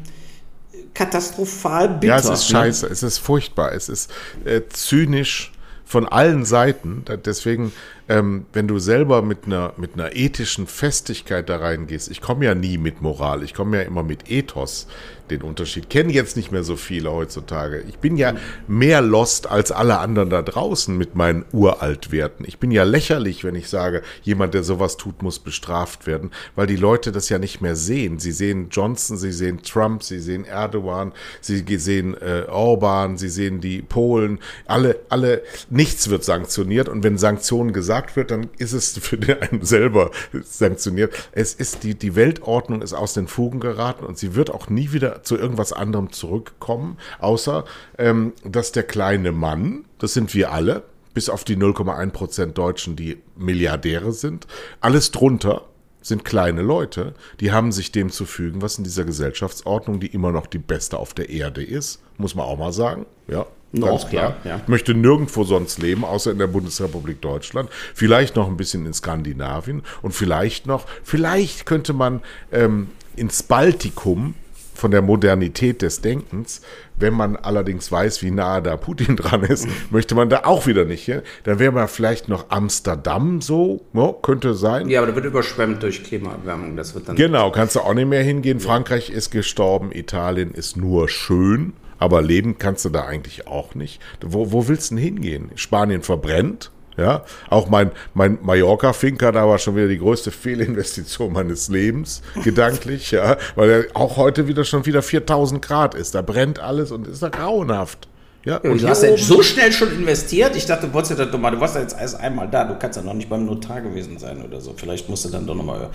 katastrophal 0.93 1.87
bitter. 1.87 2.07
Ja, 2.07 2.17
es 2.17 2.25
ist 2.25 2.49
ne? 2.49 2.57
scheiße, 2.57 2.87
es 2.87 3.01
ist 3.01 3.17
furchtbar, 3.17 3.71
es 3.71 3.89
ist 3.89 4.11
äh, 4.43 4.61
zynisch 4.69 5.51
von 5.85 6.07
allen 6.07 6.45
Seiten. 6.45 7.03
Deswegen 7.25 7.73
ähm, 8.11 8.45
wenn 8.51 8.67
du 8.67 8.77
selber 8.77 9.21
mit 9.21 9.45
einer, 9.45 9.73
mit 9.77 9.93
einer 9.93 10.13
ethischen 10.13 10.67
Festigkeit 10.67 11.47
da 11.47 11.57
reingehst, 11.57 12.11
ich 12.11 12.19
komme 12.19 12.43
ja 12.43 12.53
nie 12.53 12.77
mit 12.77 13.01
Moral, 13.01 13.41
ich 13.41 13.53
komme 13.53 13.77
ja 13.77 13.83
immer 13.83 14.03
mit 14.03 14.29
Ethos, 14.29 14.87
den 15.31 15.41
Unterschied. 15.41 15.89
Kennen 15.89 16.09
jetzt 16.09 16.35
nicht 16.35 16.51
mehr 16.51 16.63
so 16.63 16.75
viele 16.75 17.11
heutzutage. 17.11 17.83
Ich 17.87 17.97
bin 17.97 18.17
ja 18.17 18.35
mehr 18.67 19.01
lost 19.01 19.49
als 19.49 19.71
alle 19.71 19.99
anderen 19.99 20.29
da 20.29 20.41
draußen 20.41 20.95
mit 20.95 21.15
meinen 21.15 21.45
Uraltwerten. 21.51 22.45
Ich 22.47 22.59
bin 22.59 22.71
ja 22.71 22.83
lächerlich, 22.83 23.43
wenn 23.43 23.55
ich 23.55 23.69
sage, 23.69 24.01
jemand, 24.21 24.53
der 24.53 24.63
sowas 24.63 24.97
tut, 24.97 25.23
muss 25.23 25.39
bestraft 25.39 26.05
werden, 26.05 26.31
weil 26.55 26.67
die 26.67 26.75
Leute 26.75 27.11
das 27.11 27.29
ja 27.29 27.39
nicht 27.39 27.61
mehr 27.61 27.75
sehen. 27.75 28.19
Sie 28.19 28.31
sehen 28.31 28.67
Johnson, 28.69 29.17
sie 29.17 29.31
sehen 29.31 29.61
Trump, 29.63 30.03
sie 30.03 30.19
sehen 30.19 30.45
Erdogan, 30.45 31.13
sie 31.39 31.63
sehen 31.77 32.15
äh, 32.21 32.43
Orban, 32.49 33.17
sie 33.17 33.29
sehen 33.29 33.61
die 33.61 33.81
Polen. 33.81 34.39
Alle, 34.65 34.99
alle, 35.09 35.41
nichts 35.69 36.09
wird 36.09 36.23
sanktioniert 36.23 36.89
und 36.89 37.03
wenn 37.03 37.17
Sanktionen 37.17 37.73
gesagt 37.73 38.15
wird, 38.15 38.31
dann 38.31 38.49
ist 38.57 38.73
es 38.73 38.97
für 38.97 39.17
einen 39.41 39.63
selber 39.63 40.11
sanktioniert. 40.43 41.13
Es 41.31 41.53
ist 41.53 41.83
die, 41.83 41.95
die 41.95 42.15
Weltordnung 42.15 42.81
ist 42.81 42.93
aus 42.93 43.13
den 43.13 43.27
Fugen 43.27 43.59
geraten 43.59 44.05
und 44.05 44.17
sie 44.17 44.35
wird 44.35 44.49
auch 44.49 44.69
nie 44.69 44.91
wieder 44.91 45.20
zu 45.23 45.37
irgendwas 45.37 45.73
anderem 45.73 46.11
zurückkommen, 46.11 46.97
außer 47.19 47.65
ähm, 47.97 48.33
dass 48.43 48.71
der 48.71 48.83
kleine 48.83 49.31
Mann, 49.31 49.85
das 49.99 50.13
sind 50.13 50.33
wir 50.33 50.51
alle, 50.51 50.83
bis 51.13 51.29
auf 51.29 51.43
die 51.43 51.57
0,1 51.57 52.11
Prozent 52.11 52.57
Deutschen, 52.57 52.95
die 52.95 53.17
Milliardäre 53.35 54.13
sind, 54.13 54.47
alles 54.79 55.11
drunter 55.11 55.65
sind 56.01 56.25
kleine 56.25 56.61
Leute, 56.61 57.13
die 57.39 57.51
haben 57.51 57.71
sich 57.71 57.91
dem 57.91 58.09
zu 58.09 58.25
fügen, 58.25 58.61
was 58.61 58.77
in 58.77 58.83
dieser 58.83 59.05
Gesellschaftsordnung, 59.05 59.99
die 59.99 60.07
immer 60.07 60.31
noch 60.31 60.47
die 60.47 60.57
beste 60.57 60.97
auf 60.97 61.13
der 61.13 61.29
Erde 61.29 61.63
ist, 61.63 62.01
muss 62.17 62.33
man 62.33 62.45
auch 62.45 62.57
mal 62.57 62.73
sagen, 62.73 63.05
ja, 63.27 63.45
noch, 63.73 64.09
klar. 64.09 64.35
Ja, 64.43 64.49
ja. 64.49 64.57
Ich 64.57 64.67
möchte 64.67 64.93
nirgendwo 64.93 65.43
sonst 65.43 65.79
leben, 65.79 66.03
außer 66.03 66.31
in 66.31 66.39
der 66.39 66.47
Bundesrepublik 66.47 67.21
Deutschland. 67.21 67.69
Vielleicht 67.93 68.35
noch 68.35 68.47
ein 68.47 68.57
bisschen 68.57 68.85
in 68.85 68.93
Skandinavien 68.93 69.83
und 70.01 70.11
vielleicht 70.11 70.67
noch, 70.67 70.85
vielleicht 71.03 71.65
könnte 71.65 71.93
man 71.93 72.21
ähm, 72.51 72.89
ins 73.15 73.43
Baltikum 73.43 74.35
von 74.81 74.91
der 74.91 75.03
Modernität 75.03 75.81
des 75.83 76.01
Denkens, 76.01 76.61
wenn 76.97 77.13
man 77.13 77.35
allerdings 77.35 77.91
weiß, 77.91 78.23
wie 78.23 78.31
nahe 78.31 78.61
da 78.61 78.75
Putin 78.77 79.15
dran 79.15 79.43
ist, 79.43 79.67
möchte 79.91 80.15
man 80.15 80.29
da 80.29 80.41
auch 80.43 80.65
wieder 80.65 80.85
nicht 80.85 81.05
hin. 81.05 81.21
Dann 81.43 81.59
wäre 81.59 81.71
man 81.71 81.87
vielleicht 81.87 82.27
noch 82.27 82.49
Amsterdam 82.49 83.41
so, 83.41 83.85
no, 83.93 84.11
könnte 84.13 84.55
sein. 84.55 84.89
Ja, 84.89 85.01
aber 85.01 85.11
da 85.11 85.15
wird 85.15 85.25
überschwemmt 85.25 85.83
durch 85.83 86.03
Klimaerwärmung. 86.03 86.75
Das 86.75 86.95
wird 86.95 87.07
dann 87.07 87.15
genau, 87.15 87.51
kannst 87.51 87.75
du 87.75 87.81
auch 87.81 87.93
nicht 87.93 88.09
mehr 88.09 88.23
hingehen. 88.23 88.57
Ja. 88.57 88.65
Frankreich 88.65 89.11
ist 89.11 89.29
gestorben, 89.29 89.91
Italien 89.91 90.51
ist 90.51 90.75
nur 90.75 91.07
schön. 91.07 91.73
Aber 91.99 92.23
leben 92.23 92.57
kannst 92.57 92.83
du 92.83 92.89
da 92.89 93.05
eigentlich 93.05 93.45
auch 93.45 93.75
nicht. 93.75 94.01
Wo, 94.25 94.51
wo 94.51 94.67
willst 94.67 94.89
du 94.89 94.95
denn 94.95 95.03
hingehen? 95.03 95.51
Spanien 95.53 96.01
verbrennt. 96.01 96.71
Ja, 96.97 97.23
auch 97.49 97.69
mein, 97.69 97.91
mein 98.13 98.37
Mallorca-Finker, 98.41 99.31
da 99.31 99.47
war 99.47 99.57
schon 99.57 99.75
wieder 99.75 99.87
die 99.87 99.99
größte 99.99 100.31
Fehlinvestition 100.31 101.31
meines 101.33 101.69
Lebens, 101.69 102.21
gedanklich, 102.43 103.11
ja, 103.11 103.37
weil 103.55 103.69
er 103.69 103.85
auch 103.93 104.17
heute 104.17 104.47
wieder 104.47 104.65
schon 104.65 104.85
wieder 104.85 105.01
4000 105.01 105.61
Grad 105.61 105.95
ist. 105.95 106.15
Da 106.15 106.21
brennt 106.21 106.59
alles 106.59 106.91
und 106.91 107.07
ist 107.07 107.23
da 107.23 107.29
grauenhaft. 107.29 108.07
Ja, 108.43 108.57
und 108.57 108.81
du 108.81 108.87
hast 108.87 109.03
ja 109.03 109.15
so 109.17 109.43
schnell 109.43 109.71
schon 109.71 109.91
investiert. 109.91 110.55
Ich 110.55 110.65
dachte, 110.65 110.87
du 110.87 110.93
wolltest 110.93 111.19
ja 111.19 111.37
mal, 111.37 111.51
du 111.51 111.59
warst 111.59 111.75
ja 111.75 111.81
jetzt 111.81 111.95
erst 111.99 112.19
einmal 112.19 112.49
da. 112.49 112.63
Du 112.63 112.75
kannst 112.79 112.97
ja 112.97 113.03
noch 113.03 113.13
nicht 113.13 113.29
beim 113.29 113.45
Notar 113.45 113.81
gewesen 113.81 114.17
sein 114.17 114.43
oder 114.43 114.59
so. 114.59 114.73
Vielleicht 114.75 115.07
musst 115.09 115.25
du 115.25 115.29
dann 115.29 115.45
doch 115.45 115.53
nochmal 115.53 115.91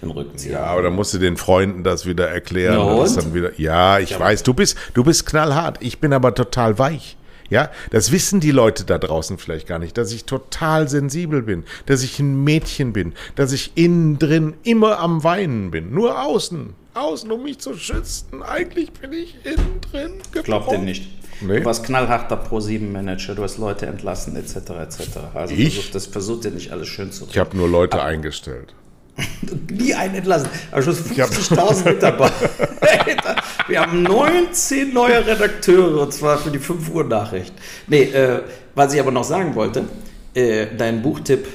den 0.00 0.10
Rücken 0.10 0.36
ziehen. 0.38 0.52
Ja, 0.52 0.64
aber 0.64 0.82
dann 0.82 0.94
musst 0.94 1.12
du 1.12 1.18
den 1.18 1.36
Freunden 1.36 1.84
das 1.84 2.06
wieder 2.06 2.28
erklären. 2.28 2.76
No, 2.76 3.02
das 3.02 3.16
dann 3.16 3.34
wieder, 3.34 3.50
ja, 3.60 3.98
ich 3.98 4.10
ja, 4.10 4.20
weiß, 4.20 4.42
du 4.44 4.54
bist, 4.54 4.78
du 4.94 5.04
bist 5.04 5.26
knallhart. 5.26 5.76
Ich 5.80 6.00
bin 6.00 6.14
aber 6.14 6.34
total 6.34 6.78
weich. 6.78 7.18
Ja, 7.50 7.70
das 7.90 8.12
wissen 8.12 8.40
die 8.40 8.52
Leute 8.52 8.84
da 8.84 8.98
draußen 8.98 9.36
vielleicht 9.36 9.66
gar 9.66 9.80
nicht, 9.80 9.98
dass 9.98 10.12
ich 10.12 10.24
total 10.24 10.88
sensibel 10.88 11.42
bin, 11.42 11.64
dass 11.86 12.02
ich 12.02 12.18
ein 12.20 12.44
Mädchen 12.44 12.92
bin, 12.92 13.12
dass 13.34 13.52
ich 13.52 13.72
innen 13.74 14.18
drin 14.18 14.54
immer 14.62 15.00
am 15.00 15.24
Weinen 15.24 15.70
bin. 15.72 15.92
Nur 15.92 16.22
außen, 16.22 16.74
außen, 16.94 17.30
um 17.30 17.42
mich 17.42 17.58
zu 17.58 17.74
schützen. 17.74 18.42
Eigentlich 18.42 18.92
bin 18.92 19.12
ich 19.12 19.34
innen 19.44 19.80
drin 19.90 20.12
gebrochen. 20.32 20.44
Glaub 20.44 20.68
dir 20.68 20.78
nicht. 20.78 21.08
Nee. 21.42 21.60
Du 21.60 21.64
warst 21.64 21.84
knallharter 21.84 22.36
Pro-7-Manager, 22.36 23.34
du 23.34 23.42
hast 23.42 23.58
Leute 23.58 23.86
entlassen, 23.86 24.36
etc. 24.36 24.54
etc. 24.56 25.00
Also 25.34 25.54
ich? 25.54 25.74
Versuch, 25.74 25.92
das 25.92 26.06
versucht 26.06 26.44
ja 26.44 26.50
nicht 26.50 26.70
alles 26.70 26.88
schön 26.88 27.10
zu 27.12 27.22
machen. 27.22 27.30
Ich 27.32 27.38
habe 27.38 27.56
nur 27.56 27.68
Leute 27.68 27.96
Aber, 27.96 28.04
eingestellt. 28.04 28.74
Nie 29.70 29.94
einen 29.94 30.16
entlassen. 30.16 30.48
Aber 30.70 30.82
schon 30.82 30.94
50.000 30.94 31.84
Mitarbeiter. 31.84 32.50
Wir 33.68 33.80
haben 33.80 34.02
19 34.02 34.92
neue 34.92 35.26
Redakteure, 35.26 36.02
und 36.02 36.12
zwar 36.12 36.38
für 36.38 36.50
die 36.50 36.58
5 36.58 36.90
Uhr 36.90 37.04
Nachricht. 37.04 37.52
Nee, 37.86 38.02
äh, 38.02 38.42
was 38.74 38.94
ich 38.94 39.00
aber 39.00 39.10
noch 39.10 39.24
sagen 39.24 39.54
wollte, 39.54 39.84
äh, 40.34 40.66
dein 40.76 41.02
Buchtipp 41.02 41.46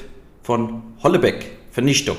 von 0.42 0.82
Hollebeck, 1.02 1.46
Vernichtung. 1.72 2.16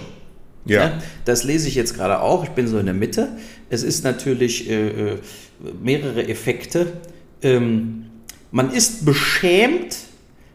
Ja. 0.65 0.81
ja. 0.81 1.01
Das 1.25 1.43
lese 1.43 1.67
ich 1.67 1.75
jetzt 1.75 1.95
gerade 1.95 2.19
auch. 2.21 2.43
Ich 2.43 2.51
bin 2.51 2.67
so 2.67 2.77
in 2.77 2.85
der 2.85 2.95
Mitte. 2.95 3.29
Es 3.69 3.83
ist 3.83 4.03
natürlich 4.03 4.69
äh, 4.69 4.87
äh 4.87 5.17
mehrere 5.81 6.27
Effekte 6.27 6.93
ähm, 7.41 8.05
man 8.51 8.71
ist 8.71 9.05
beschämt, 9.05 9.97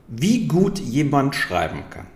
wie 0.08 0.46
gut 0.46 0.78
jemand 0.78 1.34
schreiben 1.34 1.84
kann. 1.90 2.06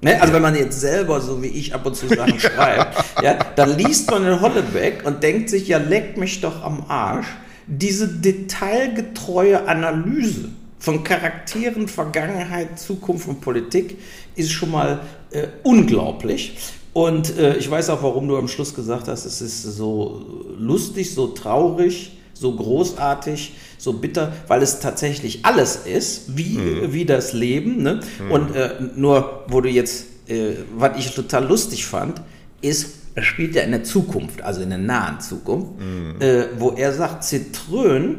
Ne? 0.00 0.20
Also 0.20 0.32
wenn 0.34 0.42
man 0.42 0.54
jetzt 0.54 0.80
selber, 0.80 1.20
so 1.20 1.42
wie 1.42 1.48
ich, 1.48 1.74
ab 1.74 1.86
und 1.86 1.96
zu 1.96 2.08
Sachen 2.08 2.38
schreibt, 2.40 3.04
ja, 3.22 3.38
dann 3.56 3.76
liest 3.76 4.10
man 4.10 4.24
den 4.24 4.40
Hollebeck 4.40 5.04
und 5.04 5.22
denkt 5.22 5.50
sich, 5.50 5.68
ja, 5.68 5.78
leck 5.78 6.16
mich 6.16 6.40
doch 6.40 6.62
am 6.62 6.84
Arsch. 6.88 7.26
diese 7.66 8.06
detailgetreue 8.08 9.66
Analyse 9.66 10.50
von 10.78 11.02
Charakteren, 11.02 11.88
Vergangenheit, 11.88 12.78
Zukunft 12.78 13.26
und 13.26 13.40
Politik 13.40 13.98
ist 14.36 14.52
schon 14.52 14.70
mal 14.70 15.00
äh, 15.30 15.48
unglaublich. 15.62 16.56
Und 16.92 17.36
äh, 17.38 17.56
ich 17.56 17.70
weiß 17.70 17.90
auch, 17.90 18.02
warum 18.02 18.28
du 18.28 18.36
am 18.36 18.48
Schluss 18.48 18.74
gesagt 18.74 19.08
hast, 19.08 19.24
es 19.24 19.40
ist 19.40 19.62
so 19.62 20.24
lustig, 20.58 21.12
so 21.12 21.28
traurig, 21.28 22.15
so 22.38 22.54
großartig, 22.54 23.54
so 23.78 23.94
bitter, 23.94 24.32
weil 24.46 24.62
es 24.62 24.80
tatsächlich 24.80 25.44
alles 25.44 25.76
ist, 25.76 26.36
wie, 26.36 26.58
mhm. 26.58 26.92
wie 26.92 27.04
das 27.04 27.32
Leben. 27.32 27.82
Ne? 27.82 28.00
Mhm. 28.18 28.30
Und 28.30 28.56
äh, 28.56 28.74
nur, 28.94 29.44
wo 29.48 29.60
du 29.60 29.68
jetzt, 29.68 30.06
äh, 30.28 30.54
was 30.76 30.98
ich 30.98 31.14
total 31.14 31.46
lustig 31.46 31.86
fand, 31.86 32.20
ist, 32.60 32.90
er 33.14 33.22
spielt 33.22 33.54
ja 33.54 33.62
in 33.62 33.70
der 33.70 33.84
Zukunft, 33.84 34.42
also 34.42 34.60
in 34.60 34.68
der 34.68 34.78
nahen 34.78 35.20
Zukunft, 35.20 35.80
mhm. 35.80 36.20
äh, 36.20 36.44
wo 36.58 36.70
er 36.70 36.92
sagt, 36.92 37.24
Citroën 37.24 38.16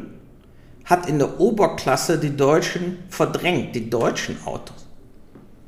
hat 0.84 1.08
in 1.08 1.18
der 1.18 1.38
Oberklasse 1.38 2.18
die 2.18 2.34
Deutschen 2.34 2.98
verdrängt, 3.08 3.74
die 3.74 3.90
deutschen 3.90 4.36
Autos. 4.44 4.86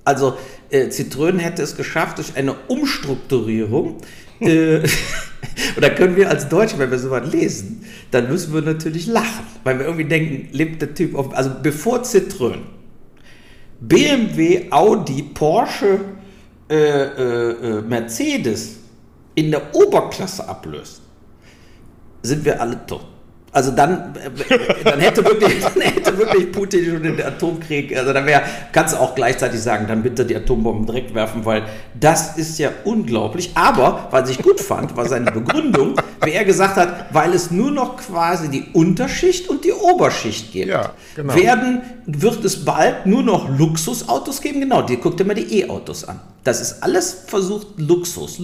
Also 0.05 0.37
äh, 0.71 0.87
Citroën 0.87 1.39
hätte 1.39 1.63
es 1.63 1.77
geschafft 1.77 2.19
durch 2.19 2.37
eine 2.37 2.55
Umstrukturierung. 2.69 3.99
Äh, 4.41 4.79
und 5.77 5.83
da 5.83 5.91
können 5.91 6.17
wir 6.17 6.29
als 6.29 6.49
Deutsche, 6.49 6.79
wenn 6.79 6.91
wir 6.91 6.99
sowas 6.99 7.31
lesen, 7.33 7.85
dann 8.11 8.29
müssen 8.29 8.53
wir 8.53 8.63
natürlich 8.63 9.07
lachen, 9.07 9.45
weil 9.65 9.79
wir 9.79 9.87
irgendwie 9.87 10.07
denken, 10.07 10.49
lebt 10.53 10.83
der 10.83 10.95
Typ 10.95 11.15
auf, 11.15 11.35
also 11.35 11.51
bevor 11.63 12.03
Citroën, 12.03 12.61
BMW, 13.81 14.71
Audi, 14.71 15.23
Porsche, 15.23 16.01
äh, 16.69 16.75
äh, 16.75 17.51
äh 17.51 17.83
Mercedes 17.83 18.77
in 19.35 19.51
der 19.51 19.75
Oberklasse 19.75 20.47
ablöst, 20.47 21.03
sind 22.23 22.45
wir 22.45 22.61
alle 22.61 22.87
tot. 22.87 23.07
Also 23.53 23.73
dann, 23.73 24.15
äh, 24.15 24.59
dann, 24.85 25.01
hätte 25.01 25.25
wirklich, 25.25 25.61
dann 25.75 25.83
hätte 25.83 26.17
wirklich 26.17 26.53
Putin 26.53 26.85
schon 26.85 27.03
den 27.03 27.21
Atomkrieg, 27.21 27.97
also 27.97 28.13
dann 28.13 28.25
wäre, 28.25 28.43
kannst 28.73 28.95
du 28.95 28.99
auch 28.99 29.17
gleichzeitig 29.17 29.61
sagen, 29.61 29.87
dann 29.89 30.05
bitte 30.05 30.25
die 30.25 30.37
Atombomben 30.37 30.87
direkt 30.87 31.15
werfen, 31.15 31.45
weil 31.45 31.65
das 31.99 32.37
ist 32.37 32.59
ja 32.61 32.71
unglaublich. 32.85 33.51
Aber, 33.55 34.07
was 34.13 34.31
ich 34.31 34.39
gut 34.39 34.61
fand, 34.61 34.97
war 34.97 35.09
seine 35.09 35.33
Begründung, 35.33 35.97
wie 36.23 36.31
er 36.31 36.45
gesagt 36.45 36.77
hat, 36.77 37.13
weil 37.13 37.35
es 37.35 37.51
nur 37.51 37.73
noch 37.73 37.97
quasi 37.97 38.49
die 38.51 38.67
Unterschicht 38.73 39.49
und 39.49 39.65
die 39.65 39.73
Oberschicht 39.73 40.53
gibt, 40.53 40.69
ja, 40.69 40.93
genau. 41.17 41.35
werden, 41.35 41.83
wird 42.07 42.45
es 42.45 42.65
bald 42.65 43.07
nur 43.07 43.25
noch 43.25 43.49
Luxusautos 43.49 44.41
geben. 44.41 44.61
Genau, 44.61 44.83
die 44.83 44.97
guckt 44.97 45.19
dir 45.19 45.25
mal 45.25 45.35
die 45.35 45.61
E-Autos 45.61 46.05
an. 46.05 46.21
Das 46.43 46.61
ist 46.61 46.83
alles 46.83 47.25
versucht 47.27 47.79
Luxus. 47.79 48.41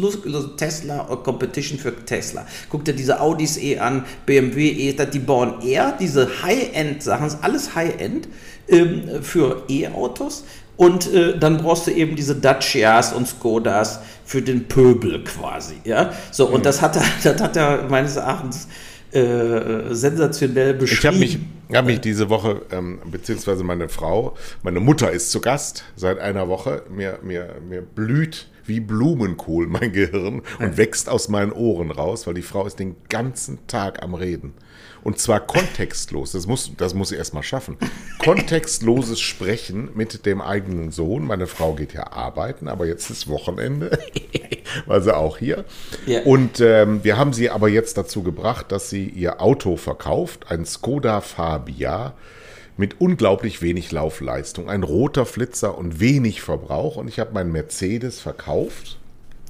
Tesla 0.56 1.04
Competition 1.24 1.78
für 1.78 1.94
Tesla. 2.04 2.46
Guck 2.68 2.84
dir 2.84 2.92
diese 2.92 3.20
Audis 3.20 3.56
eh 3.56 3.78
an, 3.78 4.04
BMW 4.26 4.68
eh, 5.00 5.06
die 5.06 5.18
bauen 5.18 5.62
eher 5.62 5.96
diese 5.98 6.42
High-End-Sachen, 6.42 7.30
alles 7.42 7.74
High-End 7.74 8.28
ähm, 8.68 9.22
für 9.22 9.64
E-Autos. 9.68 10.44
Und 10.76 11.12
äh, 11.12 11.38
dann 11.38 11.56
brauchst 11.58 11.86
du 11.86 11.90
eben 11.90 12.16
diese 12.16 12.34
Dacias 12.34 13.12
und 13.12 13.26
Skodas 13.26 14.00
für 14.24 14.42
den 14.42 14.68
Pöbel 14.68 15.24
quasi. 15.24 15.76
Ja? 15.84 16.12
So, 16.30 16.46
und 16.46 16.60
mhm. 16.60 16.64
das 16.64 16.82
hat 16.82 16.96
er, 16.96 17.02
das 17.22 17.40
hat 17.40 17.56
er 17.56 17.88
meines 17.88 18.16
Erachtens 18.16 18.68
äh, 19.12 19.94
sensationell 19.94 20.74
beschrieben. 20.74 20.98
Ich 20.98 21.06
habe 21.06 21.16
mich, 21.18 21.38
hab 21.78 21.86
mich 21.86 22.00
diese 22.00 22.28
Woche, 22.28 22.62
ähm, 22.70 22.98
beziehungsweise 23.10 23.64
meine 23.64 23.88
Frau, 23.88 24.36
meine 24.62 24.80
Mutter 24.80 25.10
ist 25.10 25.30
zu 25.30 25.40
Gast 25.40 25.84
seit 25.96 26.18
einer 26.18 26.48
Woche. 26.48 26.82
Mir, 26.90 27.20
mir, 27.22 27.56
mir 27.66 27.80
blüht 27.80 28.48
wie 28.66 28.80
Blumenkohl 28.80 29.66
mein 29.68 29.92
Gehirn 29.92 30.42
und 30.58 30.76
wächst 30.76 31.08
aus 31.08 31.28
meinen 31.28 31.52
Ohren 31.52 31.90
raus, 31.90 32.26
weil 32.26 32.34
die 32.34 32.42
Frau 32.42 32.66
ist 32.66 32.78
den 32.78 32.96
ganzen 33.08 33.66
Tag 33.66 34.02
am 34.02 34.14
Reden. 34.14 34.54
Und 35.06 35.20
zwar 35.20 35.38
kontextlos. 35.38 36.32
Das 36.32 36.48
muss, 36.48 36.72
das 36.76 36.92
muss 36.92 37.12
ich 37.12 37.18
erstmal 37.18 37.44
schaffen. 37.44 37.76
Kontextloses 38.18 39.20
Sprechen 39.20 39.90
mit 39.94 40.26
dem 40.26 40.40
eigenen 40.40 40.90
Sohn. 40.90 41.24
Meine 41.24 41.46
Frau 41.46 41.74
geht 41.74 41.92
ja 41.92 42.10
arbeiten, 42.10 42.66
aber 42.66 42.86
jetzt 42.86 43.08
ist 43.08 43.28
Wochenende. 43.28 44.00
War 44.86 45.00
sie 45.00 45.16
auch 45.16 45.38
hier. 45.38 45.64
Ja. 46.06 46.22
Und 46.22 46.58
ähm, 46.58 47.04
wir 47.04 47.16
haben 47.16 47.32
sie 47.32 47.50
aber 47.50 47.68
jetzt 47.68 47.96
dazu 47.96 48.24
gebracht, 48.24 48.72
dass 48.72 48.90
sie 48.90 49.08
ihr 49.08 49.40
Auto 49.40 49.76
verkauft. 49.76 50.46
Ein 50.50 50.66
Skoda 50.66 51.20
Fabia 51.20 52.14
mit 52.76 53.00
unglaublich 53.00 53.62
wenig 53.62 53.92
Laufleistung. 53.92 54.68
Ein 54.68 54.82
roter 54.82 55.24
Flitzer 55.24 55.78
und 55.78 56.00
wenig 56.00 56.40
Verbrauch. 56.40 56.96
Und 56.96 57.06
ich 57.06 57.20
habe 57.20 57.32
meinen 57.32 57.52
Mercedes 57.52 58.18
verkauft. 58.18 58.98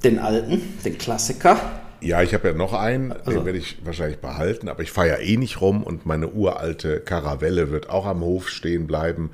Den 0.03 0.19
alten, 0.19 0.61
den 0.85 0.99
Klassiker. 0.99 1.81
Ja, 2.01 2.21
ich 2.21 2.33
habe 2.33 2.49
ja 2.49 2.53
noch 2.53 2.73
einen, 2.73 3.11
also. 3.11 3.31
den 3.31 3.45
werde 3.45 3.59
ich 3.59 3.77
wahrscheinlich 3.83 4.19
behalten, 4.19 4.69
aber 4.69 4.83
ich 4.83 4.91
fahre 4.91 5.09
ja 5.09 5.17
eh 5.17 5.37
nicht 5.37 5.61
rum 5.61 5.83
und 5.83 6.05
meine 6.05 6.29
uralte 6.29 6.99
Karavelle 6.99 7.71
wird 7.71 7.89
auch 7.89 8.05
am 8.05 8.21
Hof 8.21 8.49
stehen 8.49 8.87
bleiben. 8.87 9.31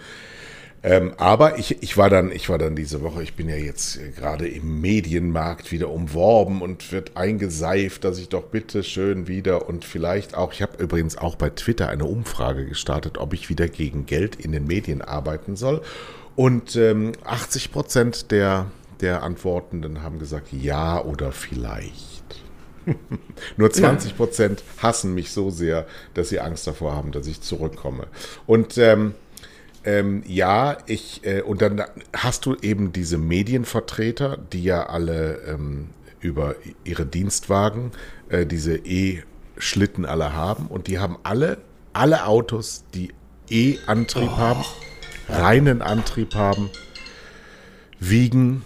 Ähm, 0.86 1.13
aber 1.15 1.60
ich, 1.60 1.82
ich, 1.82 1.95
war 1.95 2.10
dann, 2.10 2.30
ich 2.30 2.49
war 2.49 2.58
dann 2.58 2.76
diese 2.76 3.02
Woche, 3.02 3.23
ich 3.23 3.36
bin 3.36 3.47
ja 3.47 3.56
jetzt 3.56 3.99
gerade 4.17 4.49
im 4.49 4.82
Medienmarkt 4.82 5.71
wieder 5.71 5.89
umworben 5.89 6.62
und 6.62 6.91
wird 6.91 7.15
eingeseift, 7.15 8.04
dass 8.04 8.19
ich 8.19 8.28
doch 8.28 8.43
bitte 8.43 8.84
schön 8.84 9.30
wieder 9.30 9.69
und 9.69 9.86
vielleicht 9.86 10.36
auch, 10.36 10.52
ich 10.52 10.62
habe 10.62 10.84
übrigens 10.84 11.17
auch 11.17 11.36
bei 11.36 11.49
Twitter 11.49 11.88
eine 11.88 12.04
Umfrage 12.04 12.65
gestartet, 12.65 13.17
ob 13.17 13.34
ich 13.34 13.47
wieder 13.47 13.69
gegen 13.69 14.06
Geld 14.06 14.36
in 14.36 14.52
den 14.52 14.67
Medien 14.67 15.02
arbeiten 15.02 15.56
soll. 15.56 15.82
Und 16.36 16.76
ähm, 16.76 17.13
80 17.23 17.71
Prozent 17.71 18.32
der, 18.32 18.65
der 18.99 19.23
Antwortenden 19.23 20.04
haben 20.04 20.19
gesagt, 20.19 20.47
ja 20.52 21.02
oder 21.02 21.32
vielleicht. 21.32 22.42
Nur 23.58 23.72
20 23.72 24.17
Prozent 24.17 24.63
hassen 24.78 25.13
mich 25.13 25.32
so 25.32 25.50
sehr, 25.50 25.86
dass 26.13 26.30
sie 26.30 26.39
Angst 26.39 26.67
davor 26.67 26.93
haben, 26.93 27.12
dass 27.12 27.28
ich 27.28 27.41
zurückkomme. 27.41 28.08
Und 28.46 28.78
ähm, 28.78 29.13
ähm, 29.86 30.24
ja, 30.26 30.78
ich, 30.86 31.26
äh, 31.26 31.41
und 31.41 31.62
dann 31.62 31.84
hast 32.15 32.46
du 32.46 32.56
eben 32.56 32.93
diese 32.93 33.17
Medienvertreter, 33.17 34.38
die 34.38 34.63
ja 34.63 34.86
alle 34.86 35.41
ähm, 35.48 35.89
über 36.22 36.56
ihre 36.84 37.06
Dienstwagen 37.06 37.91
äh, 38.30 38.46
diese 38.46 38.78
E-Schlitten 38.78 40.06
alle 40.06 40.34
haben 40.34 40.67
und 40.67 40.88
die 40.88 41.00
haben 41.00 41.17
alle, 41.24 41.58
alle 41.91 42.26
Autos, 42.26 42.86
die 42.93 43.13
E-Antrieb 43.50 44.30
oh. 44.34 44.38
haben, 44.38 44.63
reinen 45.28 45.82
Antrieb 45.82 46.34
haben, 46.34 46.69
wiegen 48.00 48.63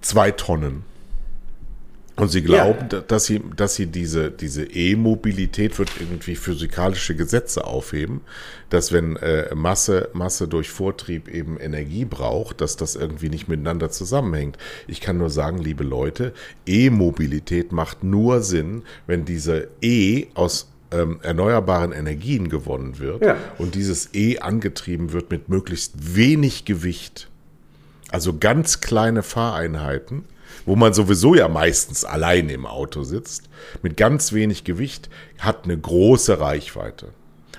zwei 0.00 0.32
Tonnen. 0.32 0.84
Und 2.16 2.28
sie 2.28 2.42
glauben, 2.42 2.88
ja. 2.92 3.00
dass 3.00 3.24
sie, 3.24 3.40
dass 3.56 3.74
sie 3.74 3.86
diese, 3.86 4.30
diese 4.30 4.64
E-Mobilität 4.64 5.78
wird 5.78 5.90
irgendwie 5.98 6.36
physikalische 6.36 7.16
Gesetze 7.16 7.64
aufheben, 7.64 8.20
dass 8.68 8.92
wenn 8.92 9.16
äh, 9.16 9.54
Masse, 9.54 10.10
Masse 10.12 10.46
durch 10.46 10.70
Vortrieb 10.70 11.28
eben 11.28 11.58
Energie 11.58 12.04
braucht, 12.04 12.60
dass 12.60 12.76
das 12.76 12.96
irgendwie 12.96 13.30
nicht 13.30 13.48
miteinander 13.48 13.90
zusammenhängt. 13.90 14.58
Ich 14.86 15.00
kann 15.00 15.16
nur 15.16 15.30
sagen, 15.30 15.58
liebe 15.58 15.84
Leute, 15.84 16.34
E-Mobilität 16.66 17.72
macht 17.72 18.04
nur 18.04 18.42
Sinn, 18.42 18.82
wenn 19.06 19.24
diese 19.24 19.68
E 19.80 20.26
aus 20.34 20.68
ähm, 20.90 21.18
erneuerbaren 21.22 21.92
Energien 21.92 22.50
gewonnen 22.50 22.98
wird 22.98 23.24
ja. 23.24 23.36
und 23.56 23.74
dieses 23.74 24.14
E 24.14 24.38
angetrieben 24.38 25.12
wird 25.12 25.30
mit 25.30 25.48
möglichst 25.48 26.14
wenig 26.14 26.66
Gewicht. 26.66 27.28
Also 28.10 28.36
ganz 28.38 28.80
kleine 28.80 29.22
Fahreinheiten 29.22 30.24
wo 30.66 30.76
man 30.76 30.92
sowieso 30.92 31.34
ja 31.34 31.48
meistens 31.48 32.04
allein 32.04 32.48
im 32.48 32.66
Auto 32.66 33.02
sitzt, 33.02 33.48
mit 33.82 33.96
ganz 33.96 34.32
wenig 34.32 34.64
Gewicht, 34.64 35.08
hat 35.38 35.64
eine 35.64 35.78
große 35.78 36.40
Reichweite. 36.40 37.08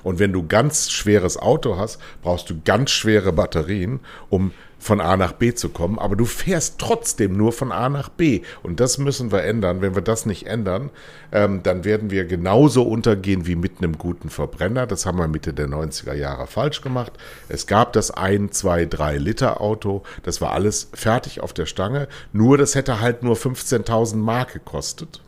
Und 0.04 0.20
wenn 0.20 0.34
du 0.34 0.46
ganz 0.46 0.92
schweres 0.92 1.38
Auto 1.38 1.78
hast, 1.78 2.00
brauchst 2.22 2.50
du 2.50 2.62
ganz 2.64 2.92
schwere 2.92 3.32
Batterien, 3.32 4.02
um 4.30 4.52
von 4.84 5.00
A 5.00 5.16
nach 5.16 5.32
B 5.32 5.54
zu 5.54 5.70
kommen, 5.70 5.98
aber 5.98 6.16
du 6.16 6.26
fährst 6.26 6.78
trotzdem 6.78 7.38
nur 7.38 7.54
von 7.54 7.72
A 7.72 7.90
nach 7.90 8.10
B. 8.10 8.42
Und 8.62 8.80
das 8.80 8.98
müssen 8.98 9.32
wir 9.32 9.44
ändern. 9.44 9.82
Wenn 9.82 9.96
wir 9.96 10.02
das 10.02 10.26
nicht 10.26 10.46
ändern, 10.46 10.90
ähm, 11.32 11.64
dann 11.64 11.86
werden 11.86 12.12
wir 12.12 12.26
genauso 12.26 12.84
untergehen 12.84 13.48
wie 13.48 13.56
mit 13.56 13.78
einem 13.78 13.98
guten 13.98 14.30
Verbrenner. 14.30 14.86
Das 14.86 15.06
haben 15.06 15.18
wir 15.18 15.28
Mitte 15.28 15.54
der 15.54 15.68
90er 15.68 16.14
Jahre 16.14 16.48
falsch 16.48 16.82
gemacht. 16.82 17.14
Es 17.48 17.66
gab 17.66 17.94
das 17.94 18.12
1, 18.12 18.58
2, 18.58 18.86
3 18.86 19.18
Liter 19.18 19.62
Auto. 19.62 20.04
Das 20.24 20.42
war 20.42 20.52
alles 20.52 20.90
fertig 20.94 21.40
auf 21.40 21.54
der 21.54 21.66
Stange. 21.66 22.10
Nur 22.34 22.58
das 22.58 22.76
hätte 22.76 23.00
halt 23.00 23.24
nur 23.24 23.36
15.000 23.36 24.18
Mark 24.18 24.54
gekostet. 24.54 25.22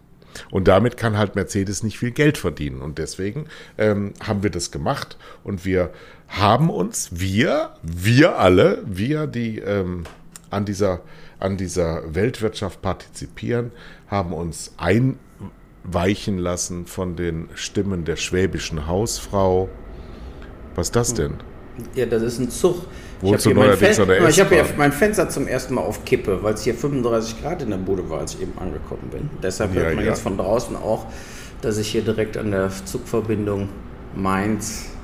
Und 0.51 0.67
damit 0.67 0.97
kann 0.97 1.17
halt 1.17 1.35
Mercedes 1.35 1.83
nicht 1.83 1.97
viel 1.97 2.11
Geld 2.11 2.37
verdienen. 2.37 2.81
Und 2.81 2.97
deswegen 2.97 3.47
ähm, 3.77 4.13
haben 4.21 4.43
wir 4.43 4.49
das 4.49 4.71
gemacht 4.71 5.17
und 5.43 5.65
wir 5.65 5.91
haben 6.27 6.69
uns, 6.69 7.09
wir, 7.11 7.71
wir 7.83 8.37
alle, 8.37 8.83
wir, 8.85 9.27
die 9.27 9.59
ähm, 9.59 10.03
an, 10.49 10.65
dieser, 10.65 11.01
an 11.39 11.57
dieser 11.57 12.13
Weltwirtschaft 12.13 12.81
partizipieren, 12.81 13.71
haben 14.07 14.33
uns 14.33 14.73
einweichen 14.77 16.37
lassen 16.37 16.87
von 16.87 17.15
den 17.15 17.49
Stimmen 17.55 18.05
der 18.05 18.15
schwäbischen 18.15 18.87
Hausfrau. 18.87 19.69
Was 20.75 20.87
ist 20.87 20.95
das 20.95 21.13
denn? 21.13 21.35
Ja, 21.93 22.05
das 22.05 22.21
ist 22.23 22.39
ein 22.39 22.49
Zug. 22.49 22.83
Der 23.21 24.29
Ich 24.29 24.39
habe 24.39 24.55
ja 24.55 24.65
mein 24.77 24.91
Fenster 24.91 25.29
zum 25.29 25.47
ersten 25.47 25.73
Mal 25.73 25.81
auf 25.81 26.05
Kippe, 26.05 26.43
weil 26.43 26.53
es 26.53 26.63
hier 26.63 26.73
35 26.73 27.41
Grad 27.41 27.61
in 27.61 27.69
der 27.69 27.77
Bude 27.77 28.09
war, 28.09 28.19
als 28.19 28.35
ich 28.35 28.41
eben 28.41 28.53
angekommen 28.57 29.09
bin. 29.11 29.29
Deshalb 29.41 29.73
hört 29.73 29.95
man 29.95 30.03
ja. 30.03 30.11
jetzt 30.11 30.21
von 30.21 30.37
draußen 30.37 30.75
auch, 30.75 31.05
dass 31.61 31.77
ich 31.77 31.87
hier 31.87 32.01
direkt 32.01 32.37
an 32.37 32.51
der 32.51 32.69
Zugverbindung 32.85 33.69
Mainz. 34.15 34.94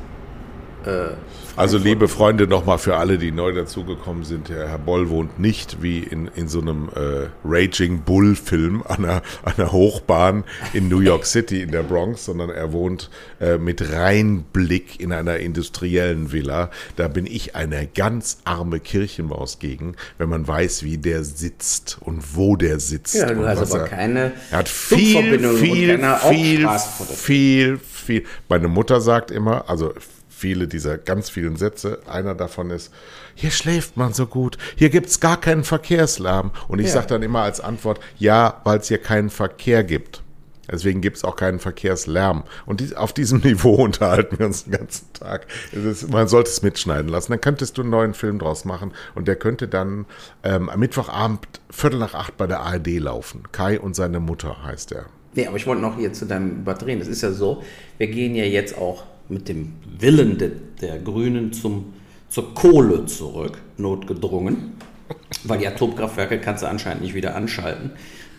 Äh, 0.85 1.15
also 1.57 1.77
liebe 1.77 2.07
Freunde, 2.07 2.47
nochmal 2.47 2.77
für 2.77 2.95
alle, 2.95 3.17
die 3.17 3.31
neu 3.31 3.51
dazugekommen 3.51 4.23
sind, 4.23 4.49
Herr 4.49 4.77
Boll 4.77 5.09
wohnt 5.09 5.39
nicht 5.39 5.81
wie 5.81 5.99
in, 5.99 6.29
in 6.35 6.47
so 6.47 6.61
einem 6.61 6.89
äh, 6.95 7.27
Raging 7.43 8.01
Bull-Film 8.01 8.83
an 8.87 9.05
einer, 9.05 9.21
an 9.43 9.53
einer 9.57 9.71
Hochbahn 9.71 10.45
in 10.73 10.87
New 10.87 10.99
York 10.99 11.25
City 11.25 11.61
in 11.61 11.71
der 11.71 11.83
Bronx, 11.83 12.25
sondern 12.25 12.49
er 12.49 12.71
wohnt 12.71 13.09
äh, 13.39 13.57
mit 13.57 13.91
Reinblick 13.91 14.99
in 14.99 15.11
einer 15.11 15.37
industriellen 15.37 16.31
Villa. 16.31 16.71
Da 16.95 17.09
bin 17.09 17.25
ich 17.25 17.55
eine 17.55 17.85
ganz 17.85 18.39
arme 18.45 18.79
Kirchenmaus 18.79 19.59
gegen, 19.59 19.95
wenn 20.17 20.29
man 20.29 20.47
weiß, 20.47 20.83
wie 20.83 20.97
der 20.97 21.23
sitzt 21.23 21.97
und 21.99 22.35
wo 22.35 22.55
der 22.55 22.79
sitzt. 22.79 23.15
Ja, 23.15 23.33
du 23.33 23.45
hast 23.45 23.73
aber 23.73 23.83
er, 23.83 23.87
keine 23.87 24.31
er 24.51 24.59
hat 24.59 24.69
viel, 24.69 25.37
viel, 25.37 25.99
viel, 26.17 26.69
viel, 27.13 27.77
viel. 27.77 28.23
Meine 28.47 28.69
Mutter 28.69 29.01
sagt 29.01 29.31
immer, 29.31 29.69
also 29.69 29.93
viele 30.41 30.67
dieser 30.67 30.97
ganz 30.97 31.29
vielen 31.29 31.55
Sätze. 31.55 31.99
Einer 32.07 32.35
davon 32.35 32.71
ist, 32.71 32.91
hier 33.35 33.51
schläft 33.51 33.95
man 33.95 34.13
so 34.13 34.25
gut, 34.25 34.57
hier 34.75 34.89
gibt 34.89 35.07
es 35.07 35.19
gar 35.19 35.39
keinen 35.39 35.63
Verkehrslärm. 35.63 36.51
Und 36.67 36.79
ich 36.79 36.87
ja. 36.87 36.93
sage 36.93 37.07
dann 37.07 37.21
immer 37.21 37.41
als 37.41 37.61
Antwort, 37.61 37.99
ja, 38.17 38.59
weil 38.63 38.79
es 38.79 38.87
hier 38.87 38.97
keinen 38.97 39.29
Verkehr 39.29 39.83
gibt. 39.83 40.23
Deswegen 40.71 41.01
gibt 41.01 41.17
es 41.17 41.23
auch 41.23 41.35
keinen 41.35 41.59
Verkehrslärm. 41.59 42.43
Und 42.65 42.79
die, 42.79 42.95
auf 42.95 43.13
diesem 43.13 43.39
Niveau 43.43 43.75
unterhalten 43.75 44.39
wir 44.39 44.45
uns 44.45 44.63
den 44.63 44.73
ganzen 44.73 45.11
Tag. 45.13 45.45
Ist, 45.71 46.09
man 46.09 46.27
sollte 46.27 46.49
es 46.49 46.61
mitschneiden 46.61 47.09
lassen. 47.09 47.31
Dann 47.31 47.41
könntest 47.41 47.77
du 47.77 47.81
einen 47.81 47.91
neuen 47.91 48.13
Film 48.13 48.39
draus 48.39 48.65
machen. 48.65 48.93
Und 49.13 49.27
der 49.27 49.35
könnte 49.35 49.67
dann 49.67 50.05
ähm, 50.43 50.69
am 50.69 50.79
Mittwochabend 50.79 51.45
Viertel 51.69 51.99
nach 51.99 52.13
acht 52.13 52.37
bei 52.37 52.47
der 52.47 52.61
ARD 52.61 52.99
laufen. 52.99 53.43
Kai 53.51 53.79
und 53.79 53.95
seine 53.95 54.19
Mutter 54.19 54.63
heißt 54.63 54.93
er. 54.93 55.05
Nee, 55.33 55.47
aber 55.47 55.57
ich 55.57 55.67
wollte 55.67 55.81
noch 55.81 55.97
hier 55.97 56.11
zu 56.13 56.25
deinem 56.25 56.61
Überdrehen. 56.61 56.99
Es 56.99 57.07
ist 57.07 57.21
ja 57.21 57.31
so, 57.31 57.63
wir 57.97 58.07
gehen 58.07 58.35
ja 58.35 58.43
jetzt 58.43 58.77
auch 58.77 59.03
mit 59.31 59.49
dem 59.49 59.73
Willen 59.99 60.37
de, 60.37 60.51
der 60.81 60.99
Grünen 60.99 61.53
zum, 61.53 61.93
zur 62.29 62.53
Kohle 62.53 63.05
zurück, 63.05 63.57
notgedrungen, 63.77 64.73
weil 65.43 65.59
die 65.59 65.67
Atomkraftwerke 65.67 66.39
kannst 66.39 66.63
du 66.63 66.67
anscheinend 66.67 67.03
nicht 67.03 67.13
wieder 67.13 67.35
anschalten. 67.35 67.91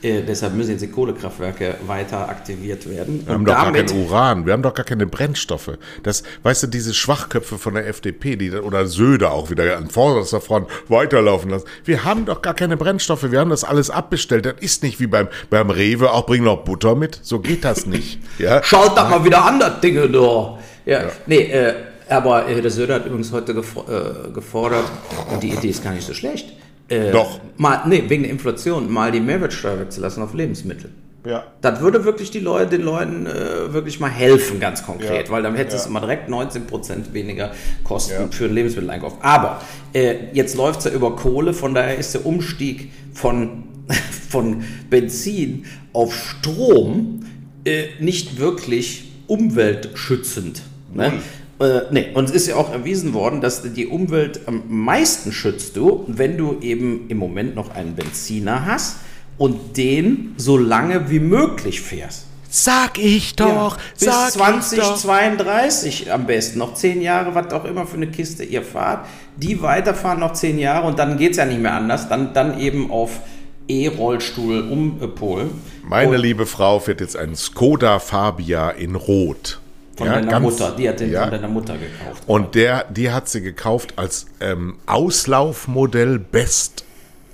Äh, 0.03 0.23
deshalb 0.23 0.55
müssen 0.55 0.73
jetzt 0.73 0.81
die 0.81 0.91
Kohlekraftwerke 0.91 1.77
weiter 1.87 2.29
aktiviert 2.29 2.91
werden. 2.91 3.25
Wir 3.25 3.35
haben 3.35 3.45
doch 3.45 3.55
gar 3.55 3.73
kein 3.73 3.91
Uran, 3.91 4.47
wir 4.47 4.53
haben 4.53 4.63
doch 4.63 4.75
gar 4.75 4.85
keine 4.85 5.07
Brennstoffe. 5.07 5.79
Das, 6.03 6.25
weißt 6.43 6.65
du, 6.65 6.67
diese 6.67 6.93
Schwachköpfe 6.93 7.57
von 7.57 7.75
der 7.75 7.87
FDP, 7.87 8.35
die 8.35 8.51
oder 8.51 8.87
Söder 8.87 9.31
auch 9.31 9.51
wieder 9.51 9.77
an 9.77 9.91
vorderster 9.91 10.41
Front 10.41 10.67
weiterlaufen 10.89 11.51
lassen. 11.51 11.67
Wir 11.85 12.03
haben 12.03 12.25
doch 12.25 12.43
gar 12.43 12.55
keine 12.55 12.77
Brennstoffe, 12.77 13.31
wir 13.31 13.39
haben 13.39 13.51
das 13.51 13.63
alles 13.63 13.91
abbestellt. 13.91 14.45
Das 14.45 14.55
ist 14.59 14.83
nicht 14.83 14.99
wie 14.99 15.07
beim, 15.07 15.29
beim 15.51 15.71
Rewe, 15.71 16.11
auch 16.11 16.27
bring 16.27 16.43
noch 16.43 16.65
Butter 16.65 16.97
mit. 16.97 17.21
So 17.23 17.39
geht 17.39 17.65
das 17.65 17.87
nicht. 17.87 18.19
Ja? 18.39 18.63
Schaut 18.65 18.97
doch 18.97 19.09
mal 19.09 19.25
wieder 19.25 19.45
an, 19.45 19.61
das 19.61 19.81
Ding 19.81 19.95
da. 20.11 20.59
Ja, 20.85 21.03
ja. 21.03 21.09
nee, 21.27 21.43
äh, 21.43 21.75
aber 22.09 22.49
äh, 22.49 22.61
der 22.61 22.71
Söder 22.71 22.95
hat 22.97 23.07
übrigens 23.07 23.33
heute 23.33 23.53
äh, 23.53 24.33
gefordert, 24.33 24.85
und 25.33 25.43
die 25.43 25.51
Idee 25.51 25.69
ist 25.69 25.83
gar 25.83 25.93
nicht 25.93 26.07
so 26.07 26.15
schlecht. 26.15 26.53
Äh, 26.89 27.11
Doch. 27.13 27.41
Mal, 27.57 27.83
nee, 27.87 28.05
wegen 28.09 28.23
der 28.23 28.33
Inflation, 28.33 28.93
mal 28.93 29.13
die 29.13 29.21
Mehrwertsteuer 29.21 29.81
wegzulassen 29.81 30.23
auf 30.23 30.35
Lebensmittel. 30.35 30.91
Ja. 31.25 31.45
Das 31.61 31.81
würde 31.81 32.05
wirklich 32.05 32.33
die 32.33 32.41
Leute, 32.41 32.77
den 32.79 32.83
Leuten 32.83 33.27
äh, 33.27 33.73
wirklich 33.73 34.01
mal 34.01 34.11
helfen, 34.11 34.59
ganz 34.59 34.85
konkret, 34.85 35.29
ja. 35.29 35.33
weil 35.33 35.43
dann 35.43 35.55
hätte 35.55 35.71
ja. 35.71 35.77
es 35.77 35.87
immer 35.87 36.01
direkt 36.01 36.29
19% 36.29 37.13
weniger 37.13 37.53
Kosten 37.85 38.23
ja. 38.23 38.29
für 38.29 38.49
den 38.49 38.55
Lebensmitteleinkauf. 38.55 39.15
Aber 39.21 39.63
äh, 39.93 40.15
jetzt 40.33 40.57
läuft 40.57 40.81
es 40.81 40.87
ja 40.87 40.91
über 40.91 41.15
Kohle, 41.15 41.55
von 41.55 41.75
daher 41.75 41.97
ist 41.97 42.15
der 42.15 42.27
Umstieg 42.27 42.91
von, 43.15 43.65
von 44.29 44.65
Benzin 44.91 45.65
auf 45.93 46.13
Strom 46.13 47.21
äh, 47.65 47.85
nicht 48.01 48.41
wirklich 48.41 49.13
umweltschützend. 49.29 50.63
Ne? 50.95 51.13
Äh, 51.61 51.83
nee, 51.91 52.09
und 52.15 52.25
es 52.25 52.33
ist 52.33 52.49
ja 52.49 52.57
auch 52.57 52.73
erwiesen 52.73 53.15
worden, 53.15 53.41
dass 53.41 53.63
die 53.63 53.87
Umwelt 53.87 54.41
am 54.47 54.63
meisten 54.69 55.33
schützt 55.33 55.77
du, 55.77 56.05
wenn 56.09 56.37
du 56.37 56.59
eben 56.61 57.07
im 57.09 57.19
Moment 57.19 57.55
noch 57.55 57.75
einen 57.75 57.95
Benziner 57.95 58.67
hast 58.67 58.97
und 59.39 59.77
den 59.77 60.35
so 60.37 60.57
lange 60.57 61.11
wie 61.11 61.21
möglich 61.21 61.81
fährst. 61.81 62.27
Sag 62.55 62.99
ich 62.99 63.35
doch, 63.37 63.79
ja, 63.79 63.83
bis 63.99 64.05
sag 64.05 64.33
2032 64.33 66.13
am 66.13 66.27
besten, 66.27 66.59
noch 66.59 66.75
zehn 66.75 67.01
Jahre, 67.01 67.35
was 67.35 67.51
auch 67.55 67.65
immer 67.65 67.87
für 67.87 67.97
eine 67.97 68.09
Kiste 68.09 68.45
ihr 68.45 68.63
fahrt, 68.63 69.07
die 69.37 69.63
weiterfahren 69.63 70.21
noch 70.21 70.35
zehn 70.35 70.59
Jahre 70.59 70.87
und 70.87 70.99
dann 70.99 71.17
geht 71.17 71.31
es 71.31 71.39
ja 71.39 71.47
nicht 71.47 71.63
mehr 71.63 71.73
anders, 71.73 72.11
dann, 72.11 72.35
dann 72.35 72.61
eben 72.61 72.91
auf 72.91 73.21
E-Rollstuhl 73.69 74.69
umpolen. 74.69 75.51
Meine 75.83 76.11
und 76.11 76.19
liebe 76.19 76.45
Frau 76.45 76.79
fährt 76.79 77.01
jetzt 77.01 77.17
einen 77.17 77.37
Skoda 77.37 77.99
Fabia 78.01 78.69
in 78.69 78.97
Rot. 78.97 79.62
Von 79.97 80.07
ja, 80.07 80.15
deiner 80.15 80.31
ganz, 80.31 80.43
Mutter, 80.43 80.75
die 80.77 80.89
hat 80.89 81.01
den 81.01 81.11
ja. 81.11 81.23
von 81.23 81.31
deiner 81.33 81.49
Mutter 81.49 81.75
gekauft. 81.75 82.23
Und 82.27 82.55
der, 82.55 82.85
die 82.91 83.11
hat 83.11 83.29
sie 83.29 83.43
gekauft 83.43 83.95
als 83.97 84.27
ähm, 84.41 84.77
Auslaufmodell 84.87 86.19
Best 86.19 86.85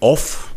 of 0.01 0.48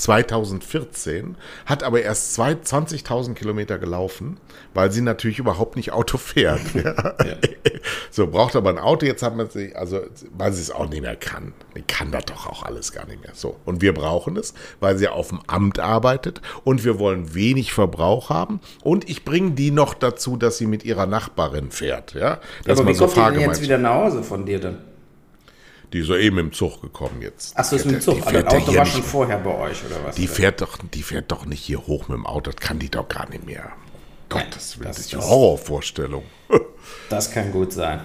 2014, 0.00 1.36
hat 1.66 1.82
aber 1.82 2.02
erst 2.02 2.38
20.000 2.38 3.34
Kilometer 3.34 3.78
gelaufen, 3.78 4.38
weil 4.74 4.90
sie 4.92 5.00
natürlich 5.00 5.38
überhaupt 5.38 5.76
nicht 5.76 5.92
Auto 5.92 6.18
fährt. 6.18 6.60
Ja. 7.20 7.36
So, 8.10 8.26
braucht 8.26 8.56
aber 8.56 8.70
ein 8.70 8.78
Auto, 8.78 9.06
jetzt 9.06 9.22
hat 9.22 9.36
man 9.36 9.48
sie, 9.50 9.74
also, 9.74 10.00
weil 10.36 10.52
sie 10.52 10.62
es 10.62 10.70
auch 10.70 10.88
nicht 10.88 11.02
mehr 11.02 11.16
kann. 11.16 11.52
Die 11.76 11.82
kann 11.82 12.10
das 12.10 12.24
doch 12.24 12.46
auch 12.46 12.62
alles 12.62 12.92
gar 12.92 13.06
nicht 13.06 13.22
mehr. 13.22 13.32
So. 13.34 13.56
Und 13.64 13.82
wir 13.82 13.94
brauchen 13.94 14.36
es, 14.36 14.54
weil 14.80 14.98
sie 14.98 15.08
auf 15.08 15.28
dem 15.28 15.40
Amt 15.46 15.78
arbeitet 15.78 16.40
und 16.64 16.84
wir 16.84 16.98
wollen 16.98 17.34
wenig 17.34 17.72
Verbrauch 17.72 18.30
haben. 18.30 18.60
Und 18.82 19.08
ich 19.08 19.24
bringe 19.24 19.52
die 19.52 19.70
noch 19.70 19.94
dazu, 19.94 20.36
dass 20.36 20.58
sie 20.58 20.66
mit 20.66 20.84
ihrer 20.84 21.06
Nachbarin 21.06 21.70
fährt. 21.70 22.14
Ja, 22.14 22.40
dass 22.64 22.80
aber 22.80 22.90
wie 22.90 22.94
so 22.94 23.06
kommt 23.06 23.34
die 23.34 23.38
denn 23.38 23.48
jetzt 23.48 23.62
wieder 23.62 23.78
nach 23.78 23.94
Hause 23.94 24.22
von 24.22 24.44
dir 24.44 24.60
dann? 24.60 24.89
Die 25.92 26.00
ist 26.00 26.06
so 26.06 26.16
eben 26.16 26.38
im 26.38 26.52
Zug 26.52 26.82
gekommen 26.82 27.20
jetzt. 27.20 27.58
Achso, 27.58 27.76
ist 27.76 27.84
mit 27.84 27.96
dem 27.96 28.00
Zug. 28.00 28.16
Die 28.16 28.22
fährt 28.22 28.46
also, 28.46 28.58
Auto 28.58 28.76
war 28.76 28.86
schon 28.86 29.02
vorher 29.02 29.38
bei 29.38 29.54
euch, 29.58 29.84
oder 29.84 30.04
was? 30.04 30.16
Die 30.16 30.28
fährt, 30.28 30.60
doch, 30.60 30.78
die 30.78 31.02
fährt 31.02 31.32
doch 31.32 31.46
nicht 31.46 31.60
hier 31.60 31.86
hoch 31.86 32.08
mit 32.08 32.16
dem 32.16 32.26
Auto. 32.26 32.50
Das 32.50 32.56
kann 32.56 32.78
die 32.78 32.88
doch 32.88 33.08
gar 33.08 33.28
nicht 33.28 33.44
mehr. 33.44 33.72
Gott, 34.28 34.46
das, 34.54 34.78
das 34.80 34.98
ist 34.98 35.14
eine 35.14 35.24
Horrorvorstellung. 35.24 36.22
das 37.08 37.32
kann 37.32 37.50
gut 37.50 37.72
sein. 37.72 38.00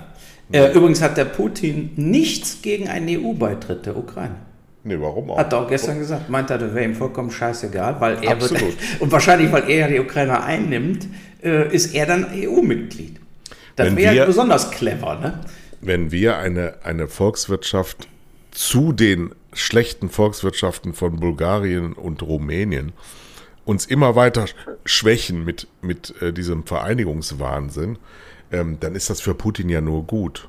Äh, 0.52 0.72
übrigens 0.74 1.02
hat 1.02 1.18
der 1.18 1.26
Putin 1.26 1.92
nichts 1.96 2.62
gegen 2.62 2.88
einen 2.88 3.08
EU-Beitritt 3.10 3.86
der 3.86 3.96
Ukraine. 3.98 4.36
Nee, 4.84 4.98
warum 5.00 5.32
auch? 5.32 5.38
Hat 5.38 5.52
er 5.52 5.62
auch 5.62 5.68
gestern 5.68 5.98
gesagt. 6.00 6.30
Meint 6.30 6.50
er, 6.52 6.60
das 6.60 6.74
wäre 6.74 6.86
ihm 6.86 6.96
vollkommen 6.96 7.32
scheißegal, 7.32 8.00
weil 8.00 8.24
er 8.24 8.34
Absolut. 8.34 8.62
wird. 8.62 8.78
Und 9.00 9.12
wahrscheinlich, 9.12 9.52
weil 9.52 9.70
er 9.70 9.78
ja 9.78 9.88
die 9.88 10.00
Ukraine 10.00 10.44
einnimmt, 10.44 11.08
äh, 11.44 11.74
ist 11.74 11.96
er 11.96 12.06
dann 12.06 12.28
EU-Mitglied. 12.34 13.20
Das 13.76 13.96
wäre 13.96 14.26
besonders 14.26 14.72
clever, 14.72 15.20
ne? 15.20 15.40
Wenn 15.82 16.12
wir 16.12 16.38
eine, 16.38 16.84
eine 16.84 17.08
Volkswirtschaft 17.08 18.08
zu 18.52 18.94
den 18.94 19.34
schlechten 19.54 20.10
Volkswirtschaften 20.10 20.94
von 20.94 21.20
Bulgarien 21.20 21.94
und 21.94 22.22
Rumänien 22.22 22.94
uns 23.66 23.86
immer 23.86 24.16
weiter 24.16 24.46
schwächen 24.86 25.44
mit, 25.44 25.68
mit 25.82 26.22
äh, 26.22 26.32
diesem 26.32 26.66
Vereinigungswahnsinn, 26.66 27.98
ähm, 28.52 28.78
dann 28.80 28.96
ist 28.96 29.10
das 29.10 29.22
für 29.22 29.34
Putin 29.34 29.70
ja 29.70 29.82
nur 29.82 30.04
gut. 30.04 30.48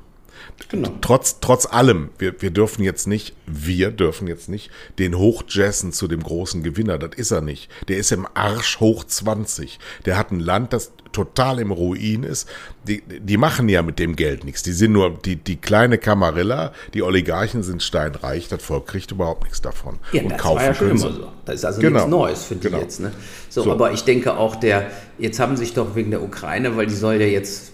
Genau. 0.69 0.89
Trotz, 1.01 1.39
trotz 1.39 1.65
allem, 1.65 2.09
wir, 2.17 2.41
wir 2.41 2.51
dürfen 2.51 2.83
jetzt 2.83 3.07
nicht, 3.07 3.35
wir 3.45 3.91
dürfen 3.91 4.27
jetzt 4.27 4.49
nicht 4.49 4.69
den 4.99 5.17
hochjazzen 5.17 5.93
zu 5.93 6.07
dem 6.07 6.21
großen 6.21 6.63
Gewinner. 6.63 6.97
Das 6.97 7.11
ist 7.15 7.31
er 7.31 7.41
nicht. 7.41 7.69
Der 7.87 7.97
ist 7.97 8.11
im 8.11 8.27
Arsch 8.33 8.79
hoch 8.79 9.03
20. 9.03 9.79
Der 10.05 10.17
hat 10.17 10.31
ein 10.31 10.39
Land, 10.39 10.73
das 10.73 10.91
total 11.11 11.59
im 11.59 11.71
Ruin 11.71 12.23
ist. 12.23 12.47
Die, 12.87 13.01
die 13.01 13.37
machen 13.37 13.69
ja 13.69 13.81
mit 13.81 13.97
dem 13.97 14.15
Geld 14.15 14.43
nichts. 14.43 14.61
Die 14.63 14.71
sind 14.71 14.91
nur 14.91 15.11
die, 15.11 15.35
die 15.35 15.55
kleine 15.55 15.97
Kamarilla, 15.97 16.73
die 16.93 17.01
Oligarchen 17.01 17.63
sind 17.63 17.81
steinreich, 17.81 18.47
das 18.47 18.61
Volk 18.61 18.87
kriegt 18.87 19.11
überhaupt 19.11 19.43
nichts 19.43 19.61
davon. 19.61 19.99
Ja, 20.11 20.23
und 20.23 20.31
das 20.31 20.41
kaufen 20.41 20.57
war 20.57 20.65
ja 20.65 20.73
schon 20.73 20.91
immer 20.91 20.99
so. 20.99 21.27
Das 21.45 21.55
ist 21.55 21.65
also 21.65 21.81
genau. 21.81 21.99
nichts 21.99 22.11
Neues 22.11 22.43
für 22.43 22.55
die 22.55 22.61
genau. 22.61 22.79
jetzt. 22.79 22.99
Ne? 22.99 23.11
So, 23.49 23.63
so, 23.63 23.71
aber 23.71 23.93
ich 23.93 24.03
denke 24.03 24.37
auch, 24.37 24.55
der, 24.55 24.91
jetzt 25.17 25.39
haben 25.39 25.57
sich 25.57 25.73
doch 25.73 25.95
wegen 25.95 26.11
der 26.11 26.21
Ukraine, 26.21 26.77
weil 26.77 26.87
die 26.87 26.95
soll 26.95 27.15
ja 27.15 27.27
jetzt, 27.27 27.71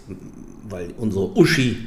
weil 0.70 0.94
unsere 0.98 1.38
Uschi 1.38 1.86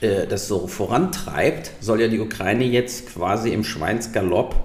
äh, 0.00 0.26
das 0.26 0.48
so 0.48 0.66
vorantreibt, 0.66 1.72
soll 1.80 2.00
ja 2.00 2.08
die 2.08 2.20
Ukraine 2.20 2.64
jetzt 2.64 3.12
quasi 3.12 3.50
im 3.50 3.64
Schweinsgalopp 3.64 4.56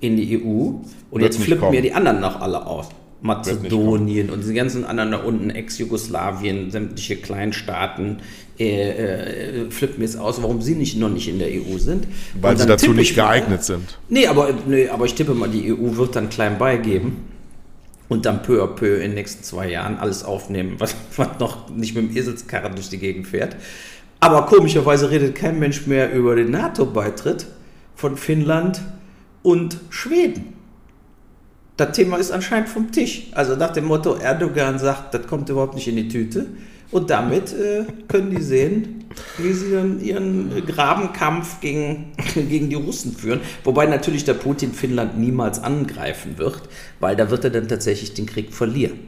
in 0.00 0.16
die 0.16 0.38
EU 0.38 0.46
und 0.46 0.82
Wird 1.12 1.22
jetzt 1.22 1.42
flippen 1.42 1.70
mir 1.70 1.82
die 1.82 1.92
anderen 1.92 2.20
noch 2.20 2.40
alle 2.40 2.66
aus. 2.66 2.88
Mazedonien 3.24 4.28
und 4.28 4.46
die 4.46 4.52
ganzen 4.52 4.84
anderen 4.84 5.12
da 5.12 5.16
unten, 5.16 5.48
Ex-Jugoslawien, 5.48 6.70
sämtliche 6.70 7.16
Kleinstaaten, 7.16 8.18
äh, 8.60 8.90
äh, 8.90 9.68
mir 9.96 10.04
es 10.04 10.16
aus, 10.16 10.42
warum 10.42 10.60
sie 10.60 10.74
nicht, 10.74 10.98
noch 10.98 11.08
nicht 11.08 11.28
in 11.28 11.38
der 11.38 11.48
EU 11.48 11.78
sind. 11.78 12.06
Weil 12.38 12.58
sie 12.58 12.66
dazu 12.66 12.92
nicht 12.92 13.14
geeignet 13.14 13.60
mal, 13.60 13.62
sind. 13.62 13.98
Nee 14.10 14.26
aber, 14.26 14.50
nee, 14.66 14.88
aber 14.88 15.06
ich 15.06 15.14
tippe 15.14 15.32
mal, 15.32 15.48
die 15.48 15.72
EU 15.72 15.96
wird 15.96 16.16
dann 16.16 16.28
klein 16.28 16.58
beigeben 16.58 17.24
und 18.08 18.26
dann 18.26 18.42
peu 18.42 18.62
à 18.62 18.66
peu 18.66 18.96
in 18.96 19.10
den 19.10 19.14
nächsten 19.14 19.42
zwei 19.42 19.70
Jahren 19.70 19.96
alles 19.96 20.22
aufnehmen, 20.22 20.74
was, 20.78 20.94
was 21.16 21.28
noch 21.40 21.70
nicht 21.70 21.94
mit 21.94 22.10
dem 22.10 22.16
Eselskarren 22.16 22.74
durch 22.74 22.90
die 22.90 22.98
Gegend 22.98 23.26
fährt. 23.26 23.56
Aber 24.24 24.46
komischerweise 24.46 25.10
redet 25.10 25.34
kein 25.34 25.58
Mensch 25.58 25.86
mehr 25.86 26.10
über 26.14 26.34
den 26.34 26.50
NATO-Beitritt 26.50 27.44
von 27.94 28.16
Finnland 28.16 28.80
und 29.42 29.76
Schweden. 29.90 30.54
Das 31.76 31.94
Thema 31.94 32.16
ist 32.16 32.30
anscheinend 32.30 32.70
vom 32.70 32.90
Tisch. 32.90 33.26
Also 33.32 33.54
nach 33.54 33.74
dem 33.74 33.84
Motto, 33.84 34.14
Erdogan 34.14 34.78
sagt, 34.78 35.12
das 35.12 35.26
kommt 35.26 35.50
überhaupt 35.50 35.74
nicht 35.74 35.88
in 35.88 35.96
die 35.96 36.08
Tüte. 36.08 36.46
Und 36.90 37.10
damit 37.10 37.52
äh, 37.52 37.84
können 38.08 38.30
die 38.30 38.40
sehen, 38.40 39.04
wie 39.36 39.52
sie 39.52 39.72
dann 39.72 40.00
ihren 40.00 40.64
Grabenkampf 40.64 41.60
gegen, 41.60 42.12
gegen 42.34 42.70
die 42.70 42.76
Russen 42.76 43.14
führen. 43.14 43.40
Wobei 43.62 43.84
natürlich 43.84 44.24
der 44.24 44.32
Putin 44.32 44.72
Finnland 44.72 45.18
niemals 45.18 45.62
angreifen 45.62 46.38
wird, 46.38 46.62
weil 46.98 47.14
da 47.14 47.28
wird 47.28 47.44
er 47.44 47.50
dann 47.50 47.68
tatsächlich 47.68 48.14
den 48.14 48.24
Krieg 48.24 48.54
verlieren. 48.54 49.00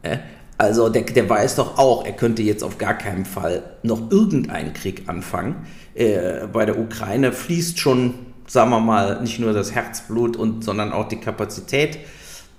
Äh? 0.00 0.20
Also 0.58 0.88
der, 0.88 1.02
der 1.02 1.28
weiß 1.28 1.56
doch 1.56 1.78
auch, 1.78 2.04
er 2.06 2.12
könnte 2.12 2.42
jetzt 2.42 2.64
auf 2.64 2.78
gar 2.78 2.94
keinen 2.94 3.26
Fall 3.26 3.62
noch 3.82 4.10
irgendeinen 4.10 4.72
Krieg 4.72 5.02
anfangen. 5.06 5.66
Äh, 5.94 6.46
bei 6.52 6.64
der 6.64 6.78
Ukraine 6.78 7.32
fließt 7.32 7.78
schon, 7.78 8.14
sagen 8.46 8.70
wir 8.70 8.80
mal, 8.80 9.20
nicht 9.20 9.38
nur 9.38 9.52
das 9.52 9.74
Herzblut, 9.74 10.36
und, 10.36 10.64
sondern 10.64 10.92
auch 10.92 11.08
die 11.08 11.20
Kapazität 11.20 11.98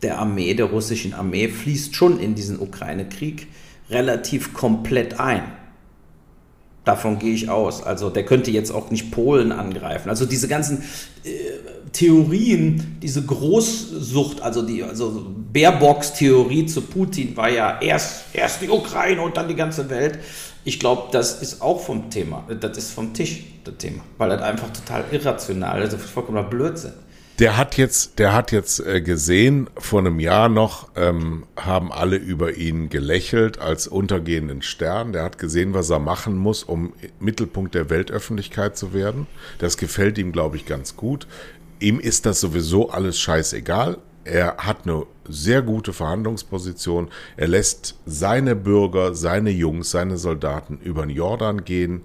der 0.03 0.19
Armee, 0.19 0.53
der 0.53 0.65
russischen 0.65 1.13
Armee, 1.13 1.47
fließt 1.47 1.95
schon 1.95 2.19
in 2.19 2.35
diesen 2.35 2.59
Ukraine-Krieg 2.59 3.47
relativ 3.89 4.53
komplett 4.53 5.19
ein. 5.19 5.43
Davon 6.87 7.19
gehe 7.19 7.33
ich 7.33 7.49
aus. 7.49 7.83
Also 7.83 8.09
der 8.09 8.23
könnte 8.23 8.49
jetzt 8.49 8.71
auch 8.71 8.91
nicht 8.91 9.11
Polen 9.11 9.51
angreifen. 9.51 10.09
Also 10.09 10.25
diese 10.25 10.47
ganzen 10.47 10.83
äh, 11.25 11.29
Theorien, 11.91 12.97
diese 13.01 13.23
Großsucht, 13.23 14.41
also 14.41 14.61
die 14.61 14.83
also 14.83 15.25
Baerbocks 15.51 16.13
Theorie 16.13 16.65
zu 16.65 16.81
Putin 16.81 17.35
war 17.35 17.49
ja 17.49 17.81
erst, 17.81 18.33
erst 18.33 18.61
die 18.61 18.69
Ukraine 18.69 19.21
und 19.21 19.35
dann 19.35 19.49
die 19.49 19.55
ganze 19.55 19.89
Welt. 19.89 20.19
Ich 20.63 20.79
glaube, 20.79 21.09
das 21.11 21.41
ist 21.41 21.61
auch 21.61 21.81
vom 21.81 22.09
Thema, 22.09 22.45
das 22.57 22.77
ist 22.77 22.91
vom 22.91 23.13
Tisch, 23.13 23.43
das 23.65 23.75
Thema, 23.79 24.03
weil 24.17 24.29
das 24.29 24.41
einfach 24.41 24.69
total 24.71 25.03
irrational 25.11 25.81
ist 25.81 25.93
vollkommener 25.95 26.47
Blödsinn. 26.47 26.93
Der 27.39 27.55
hat 27.55 27.77
jetzt, 27.77 28.17
der 28.17 28.33
hat 28.33 28.51
jetzt 28.51 28.79
äh, 28.79 28.99
gesehen, 28.99 29.69
vor 29.77 29.99
einem 29.99 30.19
Jahr 30.19 30.49
noch 30.49 30.89
ähm, 30.95 31.45
haben 31.55 31.91
alle 31.91 32.15
über 32.15 32.55
ihn 32.55 32.89
gelächelt 32.89 33.59
als 33.59 33.87
untergehenden 33.87 34.63
Stern. 34.63 35.13
Der 35.13 35.23
hat 35.23 35.37
gesehen, 35.37 35.75
was 35.75 35.91
er 35.91 35.99
machen 35.99 36.35
muss, 36.35 36.63
um 36.63 36.93
Mittelpunkt 37.19 37.75
der 37.75 37.91
Weltöffentlichkeit 37.91 38.75
zu 38.75 38.91
werden. 38.91 39.27
Das 39.59 39.77
gefällt 39.77 40.17
ihm, 40.17 40.31
glaube 40.31 40.55
ich, 40.55 40.65
ganz 40.65 40.95
gut. 40.95 41.27
Ihm 41.79 41.99
ist 41.99 42.25
das 42.25 42.39
sowieso 42.39 42.89
alles 42.89 43.19
scheißegal. 43.19 43.99
Er 44.23 44.57
hat 44.57 44.85
eine 44.85 45.05
sehr 45.29 45.61
gute 45.61 45.93
Verhandlungsposition. 45.93 47.09
Er 47.37 47.49
lässt 47.49 47.99
seine 48.07 48.55
Bürger, 48.55 49.13
seine 49.13 49.51
Jungs, 49.51 49.91
seine 49.91 50.17
Soldaten 50.17 50.79
über 50.83 51.05
den 51.05 51.15
Jordan 51.15 51.63
gehen 51.65 52.01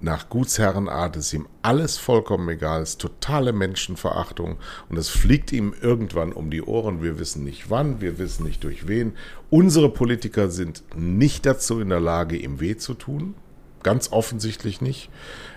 nach 0.00 0.28
Gutsherrenart 0.30 1.16
ist 1.16 1.32
ihm 1.32 1.46
alles 1.62 1.98
vollkommen 1.98 2.48
egal, 2.48 2.82
ist 2.82 3.00
totale 3.00 3.52
Menschenverachtung 3.52 4.56
und 4.88 4.96
es 4.96 5.08
fliegt 5.08 5.52
ihm 5.52 5.74
irgendwann 5.80 6.32
um 6.32 6.50
die 6.50 6.62
Ohren. 6.62 7.02
Wir 7.02 7.18
wissen 7.18 7.44
nicht 7.44 7.70
wann, 7.70 8.00
wir 8.00 8.18
wissen 8.18 8.46
nicht 8.46 8.64
durch 8.64 8.88
wen. 8.88 9.12
Unsere 9.50 9.90
Politiker 9.90 10.48
sind 10.48 10.82
nicht 10.96 11.44
dazu 11.44 11.80
in 11.80 11.90
der 11.90 12.00
Lage, 12.00 12.36
ihm 12.36 12.60
weh 12.60 12.76
zu 12.76 12.94
tun. 12.94 13.34
Ganz 13.82 14.10
offensichtlich 14.12 14.80
nicht. 14.80 15.10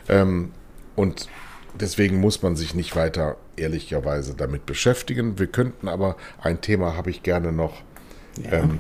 Ähm, 0.10 0.52
und 0.96 1.30
deswegen 1.80 2.20
muss 2.20 2.42
man 2.42 2.56
sich 2.56 2.76
nicht 2.76 2.96
weiter 2.96 3.38
ehrlicherweise 3.56 4.34
damit 4.34 4.66
beschäftigen. 4.66 5.40
Wir 5.40 5.48
könnten 5.48 5.88
aber, 5.88 6.18
ein 6.42 6.62
Thema 6.62 6.96
habe 6.98 7.10
ich 7.10 7.24
gerne 7.24 7.52
noch. 7.52 7.82
Ja. 8.42 8.60
Ähm, 8.60 8.80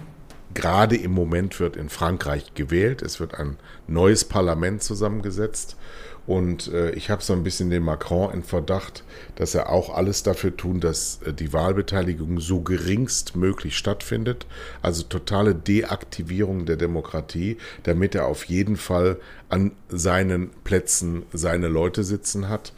Gerade 0.53 0.95
im 0.95 1.11
Moment 1.11 1.59
wird 1.59 1.75
in 1.75 1.89
Frankreich 1.89 2.53
gewählt. 2.53 3.01
Es 3.01 3.19
wird 3.19 3.35
ein 3.35 3.57
neues 3.87 4.25
Parlament 4.25 4.83
zusammengesetzt. 4.83 5.77
Und 6.25 6.71
äh, 6.71 6.91
ich 6.91 7.09
habe 7.09 7.21
so 7.21 7.33
ein 7.33 7.43
bisschen 7.43 7.69
den 7.69 7.83
Macron 7.83 8.33
in 8.33 8.43
Verdacht, 8.43 9.03
dass 9.35 9.55
er 9.55 9.69
auch 9.69 9.93
alles 9.93 10.23
dafür 10.23 10.55
tun, 10.55 10.79
dass 10.79 11.19
äh, 11.25 11.33
die 11.33 11.51
Wahlbeteiligung 11.51 12.39
so 12.39 12.61
geringst 12.61 13.35
möglich 13.35 13.77
stattfindet. 13.77 14.45
Also 14.81 15.03
totale 15.03 15.53
Deaktivierung 15.53 16.65
der 16.65 16.77
Demokratie, 16.77 17.57
damit 17.83 18.15
er 18.15 18.27
auf 18.27 18.45
jeden 18.45 18.77
Fall 18.77 19.17
an 19.49 19.71
seinen 19.89 20.51
Plätzen 20.63 21.23
seine 21.33 21.67
Leute 21.67 22.03
sitzen 22.03 22.47
hat. 22.47 22.71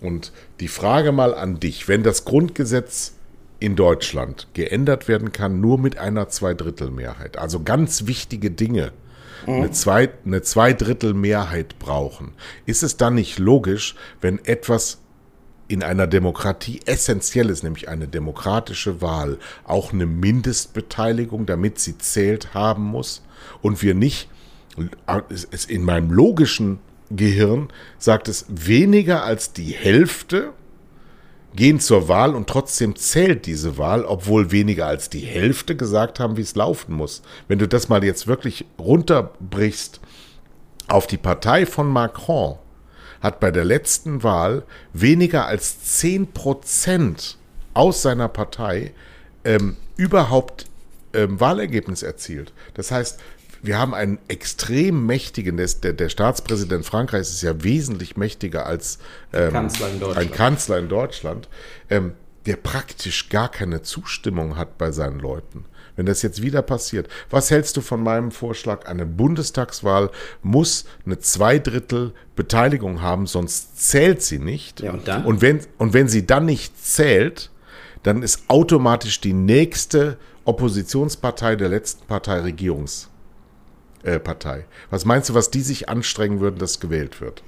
Und 0.00 0.32
die 0.60 0.68
Frage 0.68 1.10
mal 1.10 1.34
an 1.34 1.58
dich, 1.58 1.88
wenn 1.88 2.04
das 2.04 2.24
Grundgesetz 2.24 3.14
in 3.62 3.76
Deutschland 3.76 4.48
geändert 4.54 5.08
werden 5.08 5.32
kann, 5.32 5.60
nur 5.60 5.78
mit 5.78 5.96
einer 5.96 6.28
Zweidrittelmehrheit. 6.28 7.38
Also 7.38 7.62
ganz 7.62 8.06
wichtige 8.06 8.50
Dinge 8.50 8.92
eine, 9.46 9.70
Zwei, 9.72 10.10
eine 10.24 10.42
Zweidrittelmehrheit 10.42 11.78
brauchen. 11.78 12.32
Ist 12.66 12.82
es 12.82 12.96
dann 12.96 13.14
nicht 13.14 13.38
logisch, 13.38 13.94
wenn 14.20 14.44
etwas 14.44 14.98
in 15.68 15.82
einer 15.82 16.06
Demokratie 16.06 16.80
essentiell 16.84 17.50
ist, 17.50 17.62
nämlich 17.62 17.88
eine 17.88 18.06
demokratische 18.06 19.00
Wahl, 19.00 19.38
auch 19.64 19.92
eine 19.92 20.06
Mindestbeteiligung, 20.06 21.46
damit 21.46 21.78
sie 21.78 21.98
zählt 21.98 22.54
haben 22.54 22.84
muss 22.84 23.22
und 23.62 23.82
wir 23.82 23.94
nicht, 23.94 24.28
in 25.68 25.84
meinem 25.84 26.10
logischen 26.10 26.78
Gehirn 27.10 27.68
sagt 27.98 28.28
es, 28.28 28.46
weniger 28.48 29.24
als 29.24 29.52
die 29.52 29.72
Hälfte 29.72 30.52
gehen 31.54 31.80
zur 31.80 32.08
Wahl 32.08 32.34
und 32.34 32.48
trotzdem 32.48 32.96
zählt 32.96 33.46
diese 33.46 33.78
Wahl, 33.78 34.04
obwohl 34.04 34.50
weniger 34.50 34.86
als 34.86 35.10
die 35.10 35.20
Hälfte 35.20 35.76
gesagt 35.76 36.20
haben, 36.20 36.36
wie 36.36 36.42
es 36.42 36.54
laufen 36.54 36.94
muss. 36.94 37.22
Wenn 37.48 37.58
du 37.58 37.68
das 37.68 37.88
mal 37.88 38.02
jetzt 38.04 38.26
wirklich 38.26 38.64
runterbrichst 38.78 40.00
auf 40.88 41.06
die 41.06 41.18
Partei 41.18 41.66
von 41.66 41.88
Macron, 41.88 42.56
hat 43.20 43.38
bei 43.38 43.50
der 43.50 43.64
letzten 43.64 44.22
Wahl 44.22 44.64
weniger 44.92 45.46
als 45.46 45.80
10 45.98 46.32
Prozent 46.32 47.38
aus 47.72 48.02
seiner 48.02 48.28
Partei 48.28 48.92
ähm, 49.44 49.76
überhaupt 49.96 50.66
ähm, 51.14 51.38
Wahlergebnis 51.38 52.02
erzielt. 52.02 52.52
Das 52.74 52.90
heißt, 52.90 53.20
wir 53.62 53.78
haben 53.78 53.94
einen 53.94 54.18
extrem 54.26 55.06
mächtigen, 55.06 55.56
der, 55.56 55.92
der 55.92 56.08
Staatspräsident 56.08 56.84
Frankreichs 56.84 57.30
ist 57.30 57.42
ja 57.42 57.62
wesentlich 57.62 58.16
mächtiger 58.16 58.66
als 58.66 58.98
ähm, 59.32 59.52
Kanzler 59.52 60.16
ein 60.16 60.30
Kanzler 60.32 60.78
in 60.78 60.88
Deutschland, 60.88 61.48
ähm, 61.88 62.14
der 62.46 62.56
praktisch 62.56 63.28
gar 63.28 63.48
keine 63.48 63.82
Zustimmung 63.82 64.56
hat 64.56 64.78
bei 64.78 64.90
seinen 64.90 65.20
Leuten. 65.20 65.64
Wenn 65.94 66.06
das 66.06 66.22
jetzt 66.22 66.42
wieder 66.42 66.62
passiert, 66.62 67.08
was 67.30 67.50
hältst 67.50 67.76
du 67.76 67.82
von 67.82 68.02
meinem 68.02 68.32
Vorschlag? 68.32 68.86
Eine 68.86 69.06
Bundestagswahl 69.06 70.10
muss 70.42 70.86
eine 71.06 71.20
Zweidrittel 71.20 72.14
Beteiligung 72.34 73.02
haben, 73.02 73.26
sonst 73.26 73.78
zählt 73.88 74.22
sie 74.22 74.38
nicht. 74.38 74.80
Ja, 74.80 74.92
und, 74.92 75.06
dann? 75.06 75.24
und, 75.24 75.40
wenn, 75.42 75.60
und 75.78 75.92
wenn 75.92 76.08
sie 76.08 76.26
dann 76.26 76.46
nicht 76.46 76.82
zählt, 76.84 77.50
dann 78.02 78.22
ist 78.22 78.44
automatisch 78.48 79.20
die 79.20 79.34
nächste 79.34 80.16
Oppositionspartei 80.44 81.54
der 81.54 81.68
letzten 81.68 82.06
Partei 82.06 82.40
Regierungs 82.40 83.11
äh, 84.02 84.18
Partei. 84.18 84.64
Was 84.90 85.04
meinst 85.04 85.28
du, 85.28 85.34
was 85.34 85.50
die 85.50 85.60
sich 85.60 85.88
anstrengen 85.88 86.40
würden, 86.40 86.58
dass 86.58 86.80
gewählt 86.80 87.20
wird? 87.20 87.42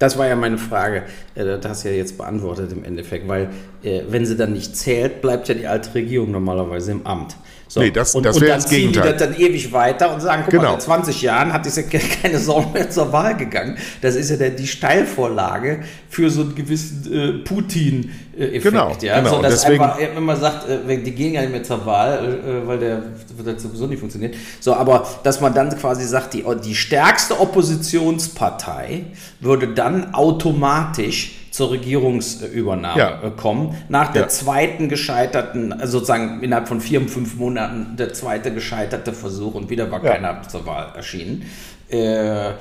Das 0.00 0.16
war 0.16 0.26
ja 0.26 0.34
meine 0.34 0.56
Frage. 0.56 1.04
Äh, 1.34 1.44
das 1.44 1.64
hast 1.66 1.84
ja 1.84 1.90
jetzt 1.90 2.16
beantwortet 2.16 2.72
im 2.72 2.84
Endeffekt, 2.84 3.28
weil 3.28 3.50
äh, 3.82 4.02
wenn 4.08 4.24
sie 4.24 4.36
dann 4.36 4.54
nicht 4.54 4.74
zählt, 4.74 5.20
bleibt 5.20 5.48
ja 5.48 5.54
die 5.54 5.66
alte 5.66 5.94
Regierung 5.94 6.30
normalerweise 6.30 6.92
im 6.92 7.06
Amt. 7.06 7.36
So. 7.70 7.78
Nee, 7.78 7.92
das, 7.92 8.16
und, 8.16 8.26
das 8.26 8.34
und 8.34 8.42
dann 8.42 8.56
das 8.56 8.66
ziehen 8.66 8.90
Gegenteil. 8.90 9.12
die 9.12 9.18
das 9.18 9.28
dann 9.28 9.38
ewig 9.40 9.72
weiter 9.72 10.12
und 10.12 10.20
sagen, 10.20 10.42
guck 10.44 10.50
genau. 10.50 10.70
mal, 10.70 10.74
in 10.74 10.80
20 10.80 11.22
Jahren 11.22 11.52
hat 11.52 11.64
diese 11.64 11.84
keine 12.22 12.40
Sau 12.40 12.62
mehr 12.74 12.90
zur 12.90 13.12
Wahl 13.12 13.36
gegangen. 13.36 13.78
Das 14.00 14.16
ist 14.16 14.28
ja 14.28 14.36
der, 14.36 14.50
die 14.50 14.66
Steilvorlage 14.66 15.84
für 16.08 16.30
so 16.30 16.40
einen 16.40 16.56
gewissen 16.56 17.12
äh, 17.12 17.44
Putin-Effekt. 17.44 18.64
Genau, 18.64 18.96
ja? 19.00 19.20
genau. 19.20 19.36
So, 19.36 19.42
dass 19.42 19.62
deswegen, 19.62 19.84
einfach, 19.84 20.00
wenn 20.00 20.24
man 20.24 20.40
sagt, 20.40 20.68
äh, 20.68 20.98
die 20.98 21.12
gehen 21.12 21.34
ja 21.34 21.42
nicht 21.42 21.52
mehr 21.52 21.62
zur 21.62 21.86
Wahl, 21.86 22.40
äh, 22.44 22.66
weil 22.66 22.78
der 22.80 23.04
wird 23.36 23.56
das 23.56 23.62
sowieso 23.62 23.86
nicht 23.86 24.00
funktionieren. 24.00 24.32
So, 24.58 24.74
aber 24.74 25.06
dass 25.22 25.40
man 25.40 25.54
dann 25.54 25.70
quasi 25.78 26.04
sagt, 26.04 26.34
die, 26.34 26.44
die 26.64 26.74
stärkste 26.74 27.38
Oppositionspartei 27.38 29.04
würde 29.38 29.68
dann 29.68 30.12
automatisch 30.12 31.36
zur 31.60 31.72
Regierungsübernahme 31.72 32.98
Ja. 32.98 33.30
kommen. 33.36 33.76
Nach 33.90 34.10
der 34.14 34.22
Ja. 34.22 34.28
zweiten 34.28 34.88
gescheiterten, 34.88 35.74
also 35.74 35.98
sozusagen 35.98 36.42
innerhalb 36.42 36.68
von 36.68 36.80
vier, 36.80 37.06
fünf 37.06 37.36
Monaten 37.36 37.96
der 37.98 38.14
zweite 38.14 38.50
gescheiterte 38.54 39.12
Versuch 39.12 39.54
und 39.54 39.68
wieder 39.68 39.90
war 39.90 40.02
Ja. 40.02 40.12
keiner 40.12 40.40
zur 40.48 40.64
Wahl 40.64 40.92
erschienen. 40.96 41.44
Äh, 41.90 42.52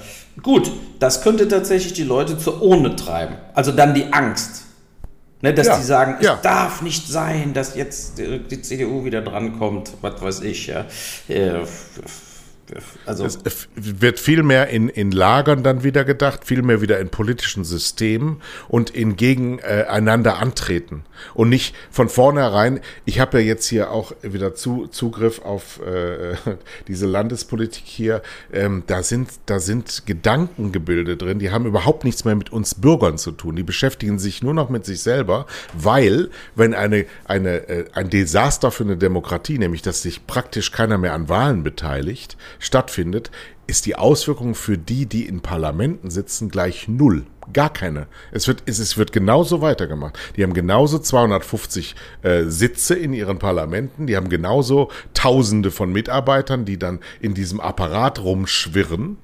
gut, 0.44 0.70
das 1.00 1.22
könnte 1.22 1.48
tatsächlich 1.48 1.94
die 1.94 2.04
Leute 2.04 2.38
zur 2.38 2.62
Urne 2.62 2.94
treiben. 2.98 3.36
Also 3.54 3.72
dann 3.72 3.94
die 3.94 4.12
Angst. 4.12 4.66
Ne, 5.42 5.54
dass 5.54 5.68
Ja. 5.68 5.78
die 5.78 5.84
sagen, 5.84 6.18
Ja. 6.20 6.34
es 6.36 6.42
darf 6.42 6.82
nicht 6.82 7.08
sein, 7.08 7.54
dass 7.54 7.74
jetzt 7.76 8.20
äh, 8.20 8.40
die 8.40 8.62
CDU 8.62 9.06
wieder 9.06 9.22
drankommt, 9.22 9.92
was 10.02 10.22
weiß 10.22 10.42
ich. 10.42 10.68
Ja. 10.68 10.84
Äh, 11.30 11.52
Also 13.06 13.26
es 13.26 13.70
wird 13.76 14.20
viel 14.20 14.44
mehr 14.44 14.68
in, 14.70 14.90
in 14.90 15.12
Lagern 15.12 15.64
dann 15.64 15.84
wieder 15.84 16.04
gedacht, 16.04 16.46
viel 16.46 16.62
mehr 16.62 16.82
wieder 16.82 17.00
in 17.00 17.10
politischen 17.10 17.64
Systemen 17.64 18.42
und 18.68 18.90
in 18.90 19.16
gegeneinander 19.16 20.38
antreten. 20.38 21.04
Und 21.34 21.50
nicht 21.50 21.76
von 21.92 22.10
vornherein, 22.10 22.80
ich 23.06 23.20
habe 23.20 23.40
ja 23.40 23.46
jetzt 23.46 23.68
hier 23.68 23.92
auch 23.92 24.14
wieder 24.22 24.56
zu, 24.56 24.88
Zugriff 24.88 25.42
auf 25.42 25.82
äh, 25.86 26.36
diese 26.88 27.06
Landespolitik 27.08 27.84
hier, 27.86 28.22
ähm, 28.54 28.84
da, 28.88 29.04
sind, 29.04 29.32
da 29.46 29.60
sind 29.60 30.06
Gedankengebilde 30.06 31.18
drin, 31.18 31.40
die 31.40 31.52
haben 31.52 31.66
überhaupt 31.66 32.04
nichts 32.04 32.26
mehr 32.26 32.36
mit 32.36 32.52
uns 32.52 32.76
Bürgern 32.76 33.18
zu 33.18 33.32
tun. 33.32 33.56
Die 33.56 33.64
beschäftigen 33.64 34.20
sich 34.20 34.42
nur 34.44 34.54
noch 34.54 34.70
mit 34.70 34.86
sich 34.86 35.02
selber, 35.02 35.46
weil, 35.74 36.30
wenn 36.56 36.74
eine, 36.74 37.06
eine, 37.26 37.68
äh, 37.68 37.86
ein 37.94 38.10
Desaster 38.10 38.72
für 38.72 38.84
eine 38.84 38.98
Demokratie, 38.98 39.58
nämlich 39.58 39.82
dass 39.82 40.02
sich 40.02 40.26
praktisch 40.28 40.72
keiner 40.72 40.98
mehr 40.98 41.14
an 41.14 41.30
Wahlen 41.30 41.64
beteiligt, 41.64 42.38
stattfindet, 42.60 43.32
ist 43.68 43.86
die 43.86 43.96
Auswirkung 43.96 44.56
für 44.56 44.78
die, 44.78 45.06
die 45.06 45.26
in 45.26 45.42
Parlamenten 45.42 46.10
sitzen, 46.10 46.50
gleich 46.50 46.88
null. 46.88 47.26
Gar 47.52 47.72
keine. 47.72 48.08
Es 48.32 48.48
wird, 48.48 48.64
es, 48.68 48.80
es 48.80 48.98
wird 48.98 49.12
genauso 49.12 49.62
weitergemacht. 49.62 50.18
Die 50.36 50.44
haben 50.44 50.54
genauso 50.54 51.00
250 51.00 51.96
äh, 52.22 52.44
Sitze 52.44 52.96
in 52.96 53.14
ihren 53.14 53.40
Parlamenten, 53.40 54.06
die 54.06 54.16
haben 54.16 54.30
genauso 54.30 54.90
Tausende 55.14 55.72
von 55.72 55.92
Mitarbeitern, 55.92 56.66
die 56.66 56.78
dann 56.78 57.00
in 57.22 57.34
diesem 57.34 57.60
Apparat 57.60 58.20
rumschwirren, 58.20 59.18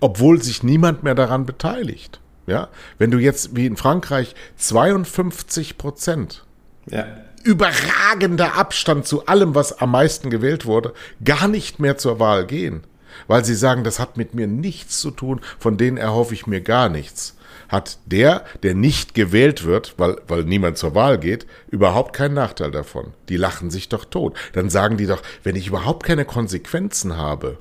obwohl 0.00 0.42
sich 0.42 0.62
niemand 0.62 1.02
mehr 1.02 1.14
daran 1.14 1.44
beteiligt. 1.44 2.20
Ja, 2.46 2.68
wenn 2.96 3.10
du 3.10 3.18
jetzt 3.18 3.54
wie 3.56 3.66
in 3.66 3.76
Frankreich 3.76 4.34
52 4.56 5.76
Prozent 5.76 6.46
ja 6.90 7.04
überragender 7.48 8.56
Abstand 8.56 9.06
zu 9.06 9.24
allem, 9.24 9.54
was 9.54 9.78
am 9.78 9.92
meisten 9.92 10.28
gewählt 10.28 10.66
wurde, 10.66 10.92
gar 11.24 11.48
nicht 11.48 11.80
mehr 11.80 11.96
zur 11.96 12.20
Wahl 12.20 12.46
gehen. 12.46 12.82
Weil 13.26 13.42
sie 13.42 13.54
sagen, 13.54 13.84
das 13.84 13.98
hat 13.98 14.18
mit 14.18 14.34
mir 14.34 14.46
nichts 14.46 15.00
zu 15.00 15.10
tun, 15.10 15.40
von 15.58 15.78
denen 15.78 15.96
erhoffe 15.96 16.34
ich 16.34 16.46
mir 16.46 16.60
gar 16.60 16.90
nichts. 16.90 17.36
Hat 17.70 17.98
der, 18.04 18.44
der 18.62 18.74
nicht 18.74 19.14
gewählt 19.14 19.64
wird, 19.64 19.94
weil, 19.96 20.20
weil 20.28 20.44
niemand 20.44 20.76
zur 20.76 20.94
Wahl 20.94 21.18
geht, 21.18 21.46
überhaupt 21.70 22.14
keinen 22.14 22.34
Nachteil 22.34 22.70
davon. 22.70 23.14
Die 23.30 23.38
lachen 23.38 23.70
sich 23.70 23.88
doch 23.88 24.04
tot. 24.04 24.36
Dann 24.52 24.68
sagen 24.68 24.98
die 24.98 25.06
doch, 25.06 25.22
wenn 25.42 25.56
ich 25.56 25.68
überhaupt 25.68 26.04
keine 26.04 26.26
Konsequenzen 26.26 27.16
habe, 27.16 27.56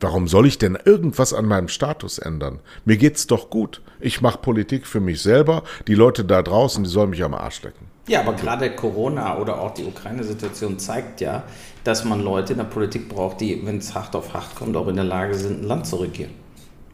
Warum 0.00 0.28
soll 0.28 0.46
ich 0.46 0.58
denn 0.58 0.78
irgendwas 0.84 1.34
an 1.34 1.46
meinem 1.46 1.66
Status 1.66 2.18
ändern? 2.18 2.60
Mir 2.84 2.96
geht's 2.96 3.26
doch 3.26 3.50
gut. 3.50 3.82
Ich 3.98 4.20
mache 4.20 4.38
Politik 4.38 4.86
für 4.86 5.00
mich 5.00 5.20
selber. 5.22 5.64
Die 5.88 5.96
Leute 5.96 6.24
da 6.24 6.40
draußen, 6.40 6.84
die 6.84 6.90
sollen 6.90 7.10
mich 7.10 7.24
am 7.24 7.34
Arsch 7.34 7.64
lecken. 7.64 7.88
Ja, 8.08 8.20
aber 8.20 8.32
gerade 8.32 8.70
Corona 8.70 9.36
oder 9.36 9.60
auch 9.60 9.74
die 9.74 9.84
Ukraine-Situation 9.84 10.78
zeigt 10.78 11.20
ja, 11.20 11.44
dass 11.84 12.06
man 12.06 12.22
Leute 12.22 12.54
in 12.54 12.58
der 12.58 12.64
Politik 12.64 13.10
braucht, 13.10 13.42
die, 13.42 13.64
wenn 13.66 13.76
es 13.76 13.94
hart 13.94 14.16
auf 14.16 14.32
hart 14.32 14.54
kommt, 14.54 14.76
auch 14.76 14.88
in 14.88 14.96
der 14.96 15.04
Lage 15.04 15.34
sind, 15.34 15.62
ein 15.62 15.66
Land 15.66 15.86
zu 15.86 15.96
regieren. 15.96 16.30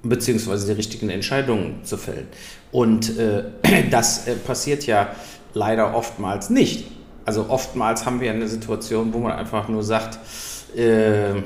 Beziehungsweise 0.03 0.67
die 0.67 0.73
richtigen 0.73 1.11
Entscheidungen 1.11 1.85
zu 1.85 1.97
fällen. 1.97 2.27
Und 2.73 3.17
äh, 3.17 3.45
das 3.93 4.27
äh, 4.27 4.35
passiert 4.35 4.87
ja 4.87 5.15
leider 5.55 5.95
oftmals 5.95 6.51
nicht. 6.51 6.91
Also 7.25 7.47
oftmals 7.49 8.05
haben 8.05 8.21
wir 8.21 8.33
eine 8.33 8.49
Situation, 8.49 9.15
wo 9.15 9.19
man 9.19 9.33
einfach 9.33 9.69
nur 9.69 9.85
sagt, 9.85 10.19
äh, 10.77 11.41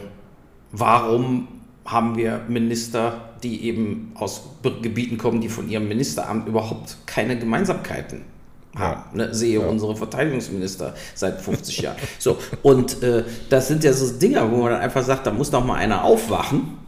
warum 0.73 1.47
haben 1.85 2.17
wir 2.17 2.41
Minister, 2.49 3.21
die 3.43 3.65
eben 3.65 4.13
aus 4.15 4.45
Gebieten 4.83 5.19
kommen, 5.19 5.43
die 5.43 5.51
von 5.51 5.69
ihrem 5.69 5.89
Ministeramt 5.89 6.49
überhaupt 6.49 6.97
keine 7.07 7.39
Gemeinsamkeiten 7.39 8.38
haben. 8.77 9.17
Ne? 9.17 9.35
Sehe 9.35 9.61
ja. 9.61 9.67
unsere 9.67 9.97
Verteidigungsminister 9.97 10.95
seit 11.15 11.41
50 11.41 11.79
Jahren. 11.79 11.97
So, 12.19 12.39
und 12.63 13.03
äh, 13.03 13.25
das 13.49 13.69
sind 13.69 13.85
ja 13.85 13.93
so 13.93 14.19
Dinge, 14.19 14.51
wo 14.51 14.59
man 14.59 14.73
dann 14.73 14.81
einfach 14.81 15.05
sagt, 15.05 15.27
da 15.27 15.33
muss 15.33 15.51
doch 15.51 15.65
mal 15.65 15.75
einer 15.75 16.05
aufwachen. 16.05 16.79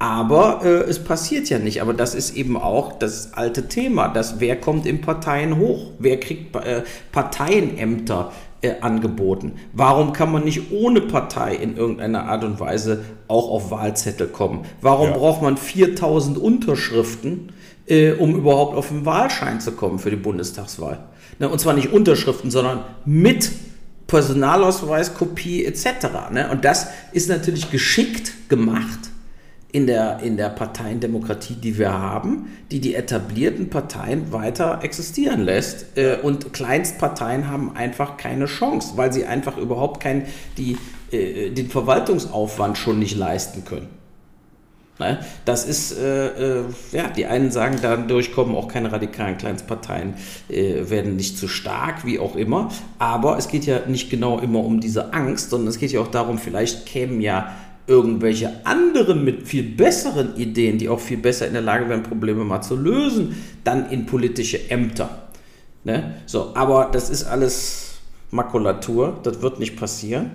Aber 0.00 0.60
äh, 0.64 0.84
es 0.88 1.02
passiert 1.02 1.48
ja 1.50 1.58
nicht. 1.58 1.82
Aber 1.82 1.92
das 1.92 2.14
ist 2.14 2.36
eben 2.36 2.56
auch 2.56 2.98
das 2.98 3.34
alte 3.34 3.68
Thema, 3.68 4.08
dass 4.08 4.38
wer 4.38 4.56
kommt 4.56 4.86
in 4.86 5.00
Parteien 5.00 5.58
hoch? 5.58 5.90
Wer 5.98 6.20
kriegt 6.20 6.54
äh, 6.54 6.82
Parteienämter 7.10 8.30
äh, 8.62 8.74
angeboten? 8.80 9.54
Warum 9.72 10.12
kann 10.12 10.30
man 10.30 10.44
nicht 10.44 10.70
ohne 10.70 11.00
Partei 11.00 11.54
in 11.56 11.76
irgendeiner 11.76 12.26
Art 12.26 12.44
und 12.44 12.60
Weise 12.60 13.04
auch 13.26 13.50
auf 13.50 13.72
Wahlzettel 13.72 14.28
kommen? 14.28 14.64
Warum 14.80 15.10
ja. 15.10 15.16
braucht 15.16 15.42
man 15.42 15.56
4000 15.56 16.38
Unterschriften? 16.38 17.52
Äh, 17.88 18.12
um 18.12 18.36
überhaupt 18.36 18.76
auf 18.76 18.88
den 18.88 19.04
Wahlschein 19.04 19.60
zu 19.60 19.72
kommen 19.72 19.98
für 19.98 20.10
die 20.10 20.16
Bundestagswahl. 20.16 21.00
Ne? 21.38 21.48
Und 21.48 21.58
zwar 21.58 21.74
nicht 21.74 21.92
Unterschriften, 21.92 22.50
sondern 22.50 22.84
mit 23.04 23.50
Personalausweis, 24.06 25.14
Kopie 25.14 25.64
etc. 25.64 25.86
Ne? 26.32 26.48
Und 26.50 26.64
das 26.64 26.88
ist 27.12 27.28
natürlich 27.28 27.70
geschickt 27.70 28.48
gemacht 28.48 29.10
in 29.70 29.86
der, 29.86 30.20
in 30.20 30.36
der 30.38 30.48
Parteiendemokratie, 30.48 31.54
die 31.54 31.76
wir 31.78 31.92
haben, 31.92 32.46
die 32.70 32.80
die 32.80 32.94
etablierten 32.94 33.68
Parteien 33.68 34.32
weiter 34.32 34.80
existieren 34.82 35.42
lässt. 35.42 35.96
Äh, 35.96 36.18
und 36.22 36.52
Kleinstparteien 36.52 37.48
haben 37.48 37.76
einfach 37.76 38.16
keine 38.16 38.46
Chance, 38.46 38.92
weil 38.96 39.12
sie 39.12 39.26
einfach 39.26 39.58
überhaupt 39.58 40.00
kein, 40.00 40.26
die, 40.56 40.78
äh, 41.10 41.50
den 41.50 41.68
Verwaltungsaufwand 41.68 42.78
schon 42.78 42.98
nicht 42.98 43.16
leisten 43.16 43.64
können. 43.64 43.97
Ne? 44.98 45.18
Das 45.44 45.64
ist, 45.64 45.96
äh, 45.96 46.58
äh, 46.58 46.64
ja, 46.92 47.08
die 47.08 47.26
einen 47.26 47.50
sagen, 47.50 47.78
dadurch 47.80 48.32
kommen 48.32 48.56
auch 48.56 48.66
keine 48.68 48.90
radikalen 48.90 49.38
Kleinstparteien, 49.38 50.14
äh, 50.48 50.90
werden 50.90 51.16
nicht 51.16 51.38
zu 51.38 51.46
stark, 51.46 52.04
wie 52.04 52.18
auch 52.18 52.34
immer. 52.34 52.70
Aber 52.98 53.38
es 53.38 53.48
geht 53.48 53.64
ja 53.64 53.80
nicht 53.86 54.10
genau 54.10 54.40
immer 54.40 54.60
um 54.60 54.80
diese 54.80 55.12
Angst, 55.12 55.50
sondern 55.50 55.68
es 55.68 55.78
geht 55.78 55.92
ja 55.92 56.00
auch 56.00 56.08
darum, 56.08 56.38
vielleicht 56.38 56.86
kämen 56.86 57.20
ja 57.20 57.52
irgendwelche 57.86 58.66
anderen 58.66 59.24
mit 59.24 59.48
viel 59.48 59.62
besseren 59.62 60.36
Ideen, 60.36 60.78
die 60.78 60.88
auch 60.88 61.00
viel 61.00 61.16
besser 61.16 61.46
in 61.46 61.54
der 61.54 61.62
Lage 61.62 61.88
wären, 61.88 62.02
Probleme 62.02 62.44
mal 62.44 62.60
zu 62.60 62.76
lösen, 62.76 63.36
dann 63.64 63.90
in 63.90 64.04
politische 64.04 64.70
Ämter. 64.70 65.28
Ne? 65.84 66.16
So, 66.26 66.52
aber 66.54 66.90
das 66.92 67.08
ist 67.08 67.24
alles 67.24 67.98
Makulatur, 68.30 69.18
das 69.22 69.40
wird 69.40 69.58
nicht 69.58 69.76
passieren. 69.76 70.30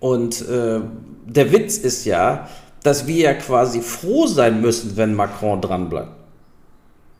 Und 0.00 0.42
äh, 0.48 0.80
der 1.26 1.52
Witz 1.52 1.78
ist 1.78 2.04
ja, 2.04 2.48
dass 2.82 3.06
wir 3.06 3.16
ja 3.16 3.34
quasi 3.34 3.80
froh 3.80 4.26
sein 4.26 4.60
müssen, 4.60 4.96
wenn 4.96 5.14
Macron 5.14 5.60
dranbleibt. 5.60 6.22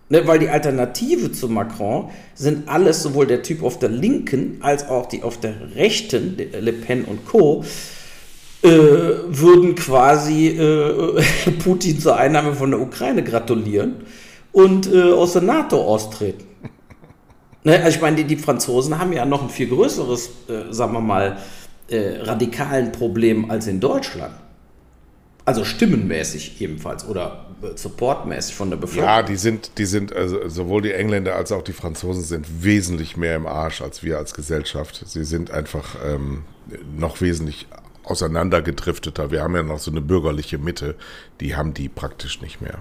Ne, 0.08 0.26
weil 0.26 0.38
die 0.38 0.48
Alternative 0.50 1.32
zu 1.32 1.48
Macron 1.48 2.10
sind 2.34 2.68
alles, 2.68 3.02
sowohl 3.02 3.26
der 3.26 3.42
Typ 3.42 3.62
auf 3.62 3.78
der 3.78 3.88
linken 3.88 4.58
als 4.60 4.86
auch 4.88 5.06
die 5.06 5.22
auf 5.22 5.40
der 5.40 5.74
rechten, 5.74 6.36
Le 6.36 6.72
Pen 6.72 7.04
und 7.04 7.24
Co., 7.24 7.64
äh, 8.62 8.68
würden 8.68 9.74
quasi 9.74 10.48
äh, 10.48 11.22
Putin 11.64 11.98
zur 11.98 12.16
Einnahme 12.16 12.54
von 12.54 12.70
der 12.70 12.80
Ukraine 12.80 13.24
gratulieren 13.24 14.02
und 14.52 14.92
äh, 14.92 15.12
aus 15.12 15.32
der 15.32 15.42
NATO 15.42 15.82
austreten. 15.82 16.44
Ne, 17.64 17.82
also 17.82 17.96
ich 17.96 18.02
meine, 18.02 18.16
die, 18.16 18.24
die, 18.24 18.36
Franzosen 18.36 18.98
haben 18.98 19.12
ja 19.12 19.24
noch 19.24 19.42
ein 19.42 19.48
viel 19.48 19.68
größeres, 19.68 20.30
äh, 20.48 20.72
sagen 20.72 20.92
wir 20.92 21.00
mal, 21.00 21.38
äh, 21.88 22.18
radikalen 22.20 22.92
Problem 22.92 23.50
als 23.50 23.66
in 23.66 23.80
Deutschland. 23.80 24.34
Also 25.44 25.64
stimmenmäßig 25.64 26.60
ebenfalls 26.60 27.06
oder 27.06 27.46
supportmäßig 27.74 28.54
von 28.54 28.70
der 28.70 28.76
Bevölkerung. 28.76 29.08
Ja, 29.08 29.22
die 29.22 29.36
sind, 29.36 29.78
die 29.78 29.86
sind, 29.86 30.14
also 30.14 30.48
sowohl 30.48 30.82
die 30.82 30.92
Engländer 30.92 31.34
als 31.34 31.52
auch 31.52 31.62
die 31.62 31.72
Franzosen 31.72 32.22
sind 32.22 32.64
wesentlich 32.64 33.16
mehr 33.16 33.36
im 33.36 33.46
Arsch 33.46 33.82
als 33.82 34.02
wir 34.02 34.18
als 34.18 34.34
Gesellschaft. 34.34 35.02
Sie 35.06 35.24
sind 35.24 35.50
einfach 35.50 35.96
ähm, 36.04 36.44
noch 36.96 37.20
wesentlich 37.20 37.66
auseinandergedrifteter. 38.04 39.30
Wir 39.30 39.42
haben 39.42 39.54
ja 39.54 39.62
noch 39.62 39.78
so 39.78 39.90
eine 39.90 40.00
bürgerliche 40.00 40.58
Mitte, 40.58 40.96
die 41.40 41.56
haben 41.56 41.74
die 41.74 41.88
praktisch 41.88 42.40
nicht 42.40 42.60
mehr. 42.60 42.78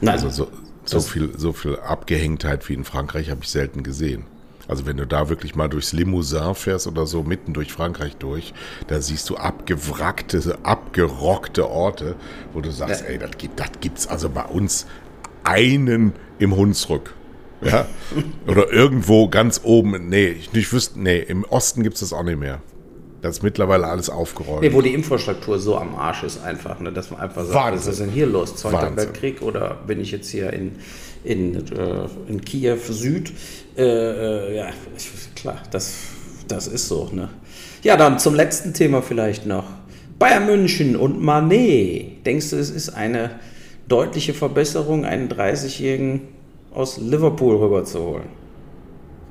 Nein. 0.00 0.14
Also 0.14 0.30
so, 0.30 0.48
so 0.84 1.00
viel, 1.00 1.38
so 1.38 1.52
viel 1.52 1.76
Abgehängtheit 1.76 2.68
wie 2.68 2.74
in 2.74 2.84
Frankreich 2.84 3.30
habe 3.30 3.40
ich 3.42 3.48
selten 3.48 3.82
gesehen. 3.82 4.24
Also 4.68 4.86
wenn 4.86 4.96
du 4.96 5.06
da 5.06 5.28
wirklich 5.28 5.54
mal 5.54 5.68
durchs 5.68 5.92
Limousin 5.92 6.54
fährst 6.54 6.86
oder 6.86 7.06
so 7.06 7.22
mitten 7.22 7.52
durch 7.52 7.72
Frankreich 7.72 8.16
durch, 8.16 8.54
da 8.86 9.00
siehst 9.00 9.28
du 9.30 9.36
abgewrackte, 9.36 10.58
abgerockte 10.62 11.68
Orte, 11.68 12.16
wo 12.52 12.60
du 12.60 12.70
sagst, 12.70 13.02
ja. 13.02 13.08
ey, 13.08 13.18
das 13.18 13.32
gibt, 13.38 13.58
das 13.58 13.70
gibt's 13.80 14.06
also 14.06 14.28
bei 14.28 14.44
uns 14.44 14.86
einen 15.44 16.12
im 16.38 16.56
Hunsrück. 16.56 17.14
Ja? 17.62 17.86
Oder 18.46 18.72
irgendwo 18.72 19.28
ganz 19.28 19.60
oben. 19.64 20.08
Nee, 20.08 20.28
ich, 20.28 20.50
ich 20.52 20.72
wüsste, 20.72 21.00
nee, 21.00 21.18
im 21.18 21.44
Osten 21.44 21.82
gibt 21.82 21.94
es 21.94 22.00
das 22.00 22.12
auch 22.12 22.24
nicht 22.24 22.38
mehr. 22.38 22.60
Das 23.22 23.36
ist 23.36 23.42
mittlerweile 23.44 23.86
alles 23.86 24.10
aufgeräumt. 24.10 24.62
Nee, 24.62 24.72
wo 24.72 24.82
die 24.82 24.92
Infrastruktur 24.92 25.60
so 25.60 25.76
am 25.76 25.94
Arsch 25.94 26.24
ist 26.24 26.42
einfach, 26.42 26.80
ne, 26.80 26.92
dass 26.92 27.12
man 27.12 27.20
einfach 27.20 27.44
sagt, 27.44 27.54
Wahnsinn. 27.54 27.78
was 27.78 27.86
ist 27.86 28.00
denn 28.00 28.10
hier 28.10 28.26
los? 28.26 28.56
Zweiter 28.56 28.96
Weltkrieg 28.96 29.42
oder 29.42 29.78
bin 29.86 30.00
ich 30.00 30.10
jetzt 30.10 30.28
hier 30.28 30.52
in, 30.52 30.72
in, 31.22 31.54
äh, 31.54 32.08
in 32.26 32.40
Kiew 32.40 32.78
Süd? 32.78 33.32
Äh, 33.76 33.82
äh, 33.82 34.56
ja, 34.56 34.66
klar, 35.34 35.62
das, 35.70 35.94
das 36.48 36.66
ist 36.66 36.88
so. 36.88 37.08
Ne? 37.12 37.28
Ja, 37.82 37.96
dann 37.96 38.18
zum 38.18 38.34
letzten 38.34 38.74
Thema 38.74 39.02
vielleicht 39.02 39.46
noch. 39.46 39.64
Bayern 40.18 40.46
München 40.46 40.96
und 40.96 41.20
Manet. 41.20 42.24
Denkst 42.26 42.50
du, 42.50 42.56
es 42.56 42.70
ist 42.70 42.90
eine 42.90 43.30
deutliche 43.88 44.34
Verbesserung, 44.34 45.04
einen 45.04 45.28
30-Jährigen 45.28 46.28
aus 46.72 46.98
Liverpool 46.98 47.56
rüberzuholen? 47.56 48.28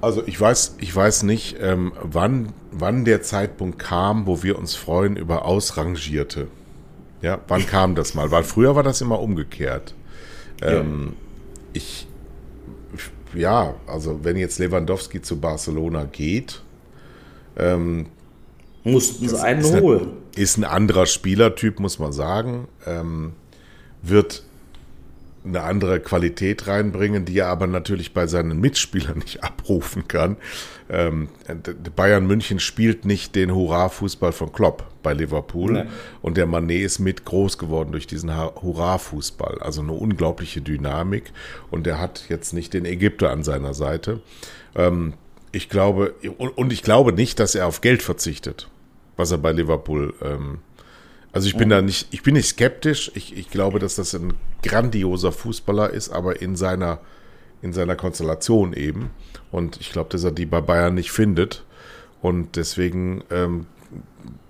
Also 0.02 0.24
ich 0.26 0.39
weiß, 0.42 0.78
ich 0.80 0.96
weiß 0.96 1.24
nicht, 1.24 1.58
ähm, 1.62 1.94
wann, 2.02 2.54
wann 2.72 3.06
der 3.06 3.22
Zeitpunkt 3.22 3.78
kam, 3.78 4.26
wo 4.26 4.42
wir 4.42 4.58
uns 4.58 4.76
freuen 4.76 5.16
über 5.16 5.46
Ausrangierte. 5.46 6.48
Ja, 7.22 7.39
wann 7.48 7.66
kam 7.68 7.94
das 7.94 8.16
mal? 8.16 8.32
Weil 8.32 8.44
früher 8.44 8.76
war 8.76 8.84
das 8.84 9.00
immer 9.02 9.20
umgekehrt. 9.20 9.94
Ähm, 10.64 11.14
ich, 11.74 12.08
ja, 13.34 13.76
also 13.88 14.20
wenn 14.24 14.38
jetzt 14.38 14.60
Lewandowski 14.60 15.22
zu 15.22 15.40
Barcelona 15.40 16.06
geht, 16.06 16.62
Mussten 18.84 19.30
sie 19.30 19.42
einen 19.42 19.62
ist, 19.62 19.80
holen. 19.80 20.02
Ein, 20.02 20.42
ist 20.42 20.58
ein 20.58 20.64
anderer 20.64 21.06
Spielertyp, 21.06 21.80
muss 21.80 22.00
man 22.00 22.12
sagen. 22.12 22.68
Ähm, 22.86 23.34
wird 24.02 24.44
eine 25.44 25.62
andere 25.64 26.00
Qualität 26.00 26.68
reinbringen, 26.68 27.26
die 27.26 27.39
er 27.39 27.48
aber 27.48 27.68
natürlich 27.68 28.14
bei 28.14 28.28
seinen 28.28 28.60
Mitspielern 28.60 29.18
nicht 29.20 29.44
abrufen 29.44 30.08
kann. 30.08 30.38
Ähm, 30.89 31.30
Bayern 31.96 32.28
München 32.28 32.60
spielt 32.60 33.06
nicht 33.06 33.36
den 33.36 33.54
Hurra-Fußball 33.54 34.34
von 34.34 34.52
Klopp 34.52 34.86
bei 35.04 35.14
Liverpool 35.14 35.72
Nee. 35.72 35.84
und 36.22 36.38
der 36.38 36.46
Manet 36.46 36.82
ist 36.84 37.00
mit 37.00 37.26
groß 37.26 37.58
geworden 37.58 37.92
durch 37.92 38.08
diesen 38.08 38.36
Hurra-Fußball. 38.36 39.60
Also 39.62 39.82
eine 39.82 39.94
unglaubliche 39.94 40.62
Dynamik 40.62 41.32
und 41.70 41.88
er 41.88 42.00
hat 42.00 42.26
jetzt 42.30 42.54
nicht 42.54 42.74
den 42.74 42.86
Ägypter 42.86 43.32
an 43.32 43.44
seiner 43.44 43.74
Seite. 43.74 44.22
Ähm, 44.76 45.14
ich 45.52 45.70
glaube, 45.70 46.14
und, 46.38 46.50
und 46.50 46.72
ich 46.74 46.84
glaube 46.84 47.14
nicht, 47.14 47.39
dass 47.39 47.56
er 47.56 47.68
auf 47.68 47.82
Geld 47.82 48.02
verzichtet, 48.04 48.70
was 49.18 49.32
er 49.32 49.38
bei 49.38 49.52
Liverpool 49.52 50.14
ähm, 50.22 50.60
also 51.34 51.48
ich 51.48 51.56
bin 51.56 51.70
da 51.70 51.82
nicht, 51.82 52.08
ich 52.12 52.24
bin 52.24 52.34
nicht 52.34 52.48
skeptisch. 52.48 53.12
Ich, 53.16 53.36
ich 53.38 53.50
glaube, 53.50 53.80
dass 53.80 53.96
das 53.96 54.14
ein 54.14 54.34
grandioser 54.64 55.32
Fußballer 55.32 55.90
ist, 55.90 56.10
aber 56.10 56.42
in 56.42 56.56
seiner, 56.56 57.00
in 57.62 57.74
seiner 57.74 57.96
Konstellation 57.96 58.74
eben. 58.74 59.10
Und 59.52 59.80
ich 59.80 59.92
glaube, 59.92 60.10
dass 60.10 60.24
er 60.24 60.32
die 60.32 60.46
bei 60.46 60.62
Bayern 60.62 60.94
nicht 60.96 61.12
findet. 61.12 61.64
Und 62.22 62.56
deswegen 62.56 63.24
ähm, 63.32 63.66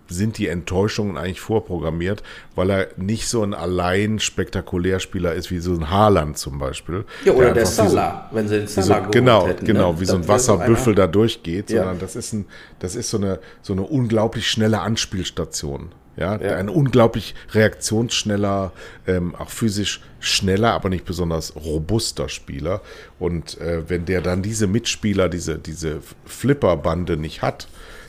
sind 0.08 0.38
die 0.38 0.48
Enttäuschungen 0.48 1.18
eigentlich 1.18 1.40
vorprogrammiert, 1.40 2.22
weil 2.56 2.70
er 2.70 2.88
nicht 2.98 3.28
so 3.30 3.44
ein 3.44 3.54
allein 3.54 4.20
Spektakulärspieler 4.20 5.34
ist 5.34 5.52
wie 5.52 5.60
so 5.60 5.72
ein 5.74 5.90
Haaland 5.90 6.38
zum 6.38 6.60
Beispiel. 6.60 7.06
Ja, 7.24 7.32
oder 7.34 7.54
der 7.54 7.64
einfach 7.64 7.72
wie 7.86 7.88
so- 7.88 7.96
Salah, 7.96 8.30
wenn 8.34 8.48
sie 8.50 8.58
den 8.58 8.68
so, 8.68 8.82
Salah 8.82 9.00
geholt 9.00 9.14
genau, 9.14 9.48
hätten. 9.48 9.66
genau, 9.66 9.94
ne? 9.94 10.00
wie 10.02 10.06
so 10.06 10.16
ein 10.16 10.28
Wasserbüffel 10.28 10.94
einer- 10.94 11.04
da 11.04 11.08
durchgeht, 11.08 11.70
Ja. 11.70 11.84
sondern 11.84 12.00
das 12.00 12.16
ist 12.18 12.34
ein, 12.34 12.46
das 12.80 12.96
ist 12.96 13.10
so 13.10 13.18
eine, 13.18 13.40
so 13.62 13.72
eine 13.74 13.84
unglaublich 13.84 14.50
schnelle 14.50 14.82
Anspielstation. 14.82 15.94
Ja, 16.18 16.36
Ja. 16.42 16.58
ein 16.58 16.68
unglaublich 16.70 17.36
reaktionsschneller, 17.54 18.72
ähm, 19.08 19.34
auch 19.36 19.50
physisch 19.50 20.02
schneller, 20.20 20.74
aber 20.74 20.90
nicht 20.90 21.06
besonders 21.06 21.56
robuster 21.56 22.28
Spieler. 22.30 22.82
Und 23.20 23.60
äh, 23.62 23.90
wenn 23.90 24.06
der 24.06 24.22
dann 24.22 24.42
diese 24.42 24.68
Mitspieler, 24.68 25.30
diese, 25.30 25.58
diese 25.58 26.00
Flipperbande 26.26 27.18
nicht 27.18 27.42
hat, 27.42 27.68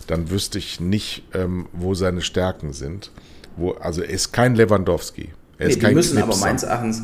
dann 0.08 0.30
wüsste 0.30 0.58
ich 0.58 0.80
nicht, 0.80 1.22
ähm, 1.32 1.66
wo 1.72 1.94
seine 1.94 2.22
Stärken 2.22 2.72
sind. 2.72 3.10
Wo, 3.56 3.72
also 3.72 4.02
er 4.02 4.10
ist 4.10 4.32
kein 4.32 4.56
Lewandowski. 4.56 5.28
Er 5.58 5.66
Nee, 5.66 5.72
ist 5.72 5.76
die 5.76 5.84
kein 5.86 5.94
müssen 5.94 6.18
aber 6.18 6.26
Knipser. 6.32 6.46
meines 6.46 6.62
Erachtens 6.64 7.02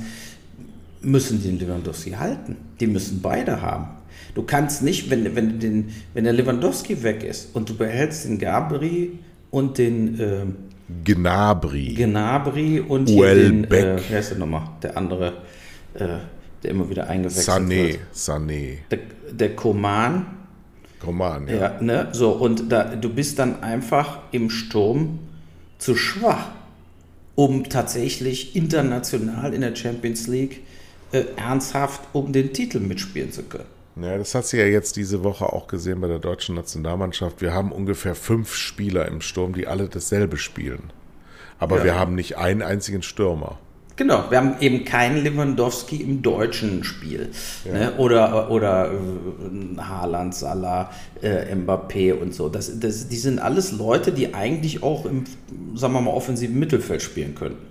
müssen 1.01 1.43
den 1.43 1.59
Lewandowski 1.59 2.13
halten. 2.13 2.57
Die 2.81 2.87
müssen 2.89 3.21
beide 3.23 3.63
haben. 3.63 3.89
Du 4.35 4.43
kannst 4.43 4.83
nicht, 4.83 5.11
wenn, 5.11 5.35
wenn, 5.37 5.61
den, 5.61 5.93
wenn 6.15 6.25
der 6.25 6.33
Lewandowski 6.33 7.03
weg 7.03 7.23
ist 7.23 7.55
und 7.55 7.69
du 7.69 7.77
behältst 7.77 8.25
den 8.25 8.39
Gabri 8.39 9.19
und 9.51 9.79
den 9.79 10.21
ähm, 10.21 10.57
Gnabry. 11.05 11.95
Gnabry 11.95 12.81
und 12.81 13.09
hier 13.09 13.35
den, 13.35 13.71
Welbeck. 13.71 14.01
äh, 14.01 14.11
wer 14.11 14.21
ist 14.21 14.31
der 14.31 14.39
nochmal? 14.39 14.69
Der 14.83 14.97
andere, 14.97 15.35
äh, 15.95 16.07
der 16.63 16.71
immer 16.71 16.89
wieder 16.89 17.09
eingewechselt 17.09 17.49
Sané, 17.49 17.69
wird. 17.69 17.99
Sané. 18.15 18.79
Der, 18.91 18.99
der 19.31 19.57
Koman, 19.57 20.27
Komm 21.01 21.19
mal 21.19 21.37
an, 21.37 21.49
ja. 21.49 21.55
ja, 21.55 21.81
ne? 21.81 22.09
So, 22.13 22.31
und 22.31 22.73
da, 22.73 22.97
du 22.97 23.09
bist 23.09 23.39
dann 23.39 23.63
einfach 23.63 24.19
im 24.33 24.51
Sturm 24.51 25.21
zu 25.79 25.95
schwach, 25.95 26.49
um 27.37 27.69
tatsächlich 27.69 28.57
international 28.57 29.55
in 29.55 29.61
der 29.61 29.77
Champions 29.77 30.27
League 30.27 30.63
äh, 31.13 31.25
ernsthaft 31.37 32.01
um 32.13 32.33
den 32.33 32.53
Titel 32.53 32.81
mitspielen 32.81 33.33
zu 33.33 33.45
können. 33.45 33.78
Ja, 34.01 34.17
das 34.19 34.35
hat 34.35 34.47
sie 34.47 34.59
ja 34.59 34.65
jetzt 34.67 34.97
diese 34.97 35.25
Woche 35.25 35.53
auch 35.53 35.67
gesehen 35.67 36.01
bei 36.01 36.09
der 36.09 36.19
deutschen 36.19 36.55
Nationalmannschaft. 36.55 37.41
Wir 37.41 37.53
haben 37.53 37.73
ungefähr 37.73 38.15
fünf 38.15 38.55
Spieler 38.55 39.09
im 39.09 39.21
Sturm, 39.21 39.55
die 39.55 39.67
alle 39.67 39.89
dasselbe 39.89 40.37
spielen. 40.37 40.93
Aber 41.59 41.79
Ja. 41.79 41.85
wir 41.85 41.99
haben 41.99 42.15
nicht 42.15 42.39
einen 42.39 42.63
einzigen 42.63 43.03
Stürmer. 43.03 43.59
Genau, 43.97 44.25
wir 44.31 44.39
haben 44.39 44.55
eben 44.61 44.85
keinen 44.85 45.25
Lewandowski 45.25 45.97
im 45.97 46.23
deutschen 46.23 46.85
Spiel. 46.85 47.31
Ne? 47.65 47.95
Oder, 47.99 48.49
oder 48.49 48.93
äh, 48.93 49.81
Haaland, 49.81 50.37
Salah, 50.37 50.91
äh, 51.21 51.53
Mbappé 51.53 52.13
und 52.13 52.33
so. 52.33 52.49
Das, 52.49 52.79
das, 52.79 53.09
die 53.09 53.17
sind 53.17 53.41
alles 53.41 53.73
Leute, 53.73 54.13
die 54.13 54.35
eigentlich 54.35 54.85
auch 54.85 55.05
im, 55.05 55.25
sagen 55.75 55.95
wir 55.95 56.01
mal, 56.01 56.13
offensiven 56.13 56.57
Mittelfeld 56.61 57.03
spielen 57.03 57.35
könnten. 57.35 57.67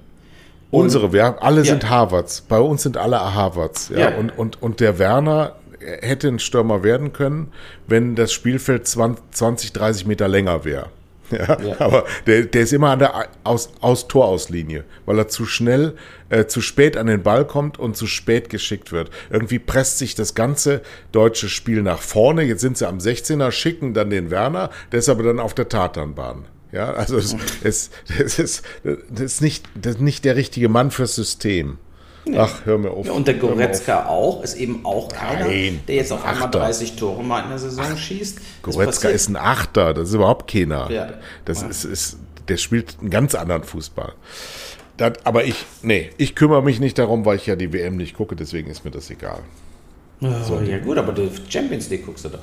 Unsere, 0.70 1.14
wir 1.14 1.24
haben, 1.24 1.38
alle 1.40 1.60
Ja. 1.62 1.72
sind 1.72 1.90
Harvards. 1.90 2.42
Bei 2.42 2.60
uns 2.60 2.84
sind 2.84 2.98
alle 2.98 3.34
Harvards. 3.34 3.88
Ja? 3.88 4.10
Ja. 4.10 4.18
Und, 4.18 4.38
und, 4.38 4.62
und 4.62 4.82
der 4.82 5.00
Werner 5.00 5.56
hätte 6.02 6.28
ein 6.28 6.40
Stürmer 6.40 6.84
werden 6.84 7.14
können, 7.14 7.52
wenn 7.88 8.16
das 8.16 8.32
Spielfeld 8.34 8.88
20, 8.88 9.24
20 9.32 9.74
30 9.74 10.06
Meter 10.06 10.28
länger 10.28 10.66
wäre. 10.66 10.90
Ja, 11.30 11.60
Ja. 11.62 11.76
aber 11.82 12.06
der, 12.26 12.44
der 12.46 12.62
ist 12.62 12.72
immer 12.72 12.92
an 12.92 13.00
der 13.00 13.28
aus, 13.44 13.70
aus 13.82 14.08
Torauslinie, 14.08 14.86
weil 15.06 15.18
er 15.20 15.28
zu 15.28 15.46
schnell, 15.46 15.98
äh, 16.30 16.46
zu 16.46 16.62
spät 16.62 16.96
an 16.96 17.08
den 17.08 17.22
Ball 17.22 17.46
kommt 17.46 17.78
und 17.78 17.98
zu 17.98 18.08
spät 18.08 18.50
geschickt 18.50 18.94
wird. 18.94 19.10
Irgendwie 19.30 19.60
presst 19.60 19.98
sich 19.98 20.16
das 20.16 20.36
ganze 20.36 20.82
deutsche 21.12 21.50
Spiel 21.50 21.82
nach 21.82 22.00
vorne. 22.00 22.44
Jetzt 22.44 22.62
sind 22.62 22.78
sie 22.78 22.88
am 22.88 23.00
16er, 23.00 23.52
schicken 23.52 23.94
dann 23.94 24.10
den 24.10 24.32
Werner, 24.32 24.70
der 24.94 25.00
ist 25.00 25.10
aber 25.10 25.24
dann 25.24 25.42
auf 25.42 25.54
der 25.54 25.68
Tatanbahn. 25.68 26.46
Ja, 26.72 26.94
also 26.94 27.18
es, 27.18 27.36
es, 27.62 27.90
es 28.18 28.40
ist, 28.40 28.64
das 28.84 29.34
ist 29.34 29.42
nicht, 29.42 29.66
das 29.76 29.96
ist 29.96 30.02
nicht 30.02 30.24
der 30.24 30.38
richtige 30.38 30.70
Mann 30.70 30.92
fürs 30.92 31.16
System. 31.16 31.78
Ach, 32.36 32.66
hör 32.66 32.78
mir 32.78 32.92
auf. 32.92 33.06
Ja, 33.06 33.12
und 33.14 33.28
der. 33.28 33.36
Goretzka 33.36 34.06
auch, 34.08 34.44
ist 34.44 34.56
eben 34.56 34.86
auch 34.86 35.08
keiner, 35.10 35.46
Nein, 35.48 35.80
der 35.88 35.96
jetzt 35.96 36.12
auf 36.12 36.24
ein 36.24 36.32
einmal 36.32 36.48
Achter. 36.48 36.60
30 36.60 36.96
Tore 36.96 37.24
mal 37.24 37.42
in 37.44 37.50
der 37.50 37.60
Saison 37.60 37.96
schießt. 37.96 38.38
Das 38.64 38.76
Goretzka 38.76 39.10
ist 39.10 39.30
ein 39.30 39.36
Achter, 39.36 39.94
das 39.94 40.10
ist 40.10 40.16
überhaupt 40.16 40.52
keiner. 40.52 40.90
Ja. 40.92 41.10
Das 41.46 41.62
Ja. 41.62 41.68
ist, 41.68 41.84
ist, 41.86 42.18
der 42.48 42.58
spielt 42.58 42.98
einen 43.00 43.10
ganz 43.10 43.36
anderen 43.36 43.64
Fußball. 43.64 44.14
Das, 44.98 45.14
aber 45.26 45.46
ich, 45.46 45.66
nee, 45.84 46.10
ich 46.18 46.36
kümmere 46.36 46.64
mich 46.64 46.80
nicht 46.80 46.98
darum, 46.98 47.26
weil 47.26 47.36
ich 47.38 47.46
ja 47.46 47.56
die 47.56 47.72
WM 47.72 47.98
nicht 47.98 48.16
gucke, 48.16 48.36
deswegen 48.36 48.70
ist 48.72 48.84
mir 48.84 48.92
das 48.92 49.10
egal. 49.12 49.40
Oh, 50.22 50.60
ja 50.66 50.80
gut, 50.80 50.98
aber 50.98 51.14
die 51.14 51.30
Champions 51.48 51.90
League 51.90 52.06
guckst 52.06 52.26
du 52.26 52.30
doch. 52.30 52.40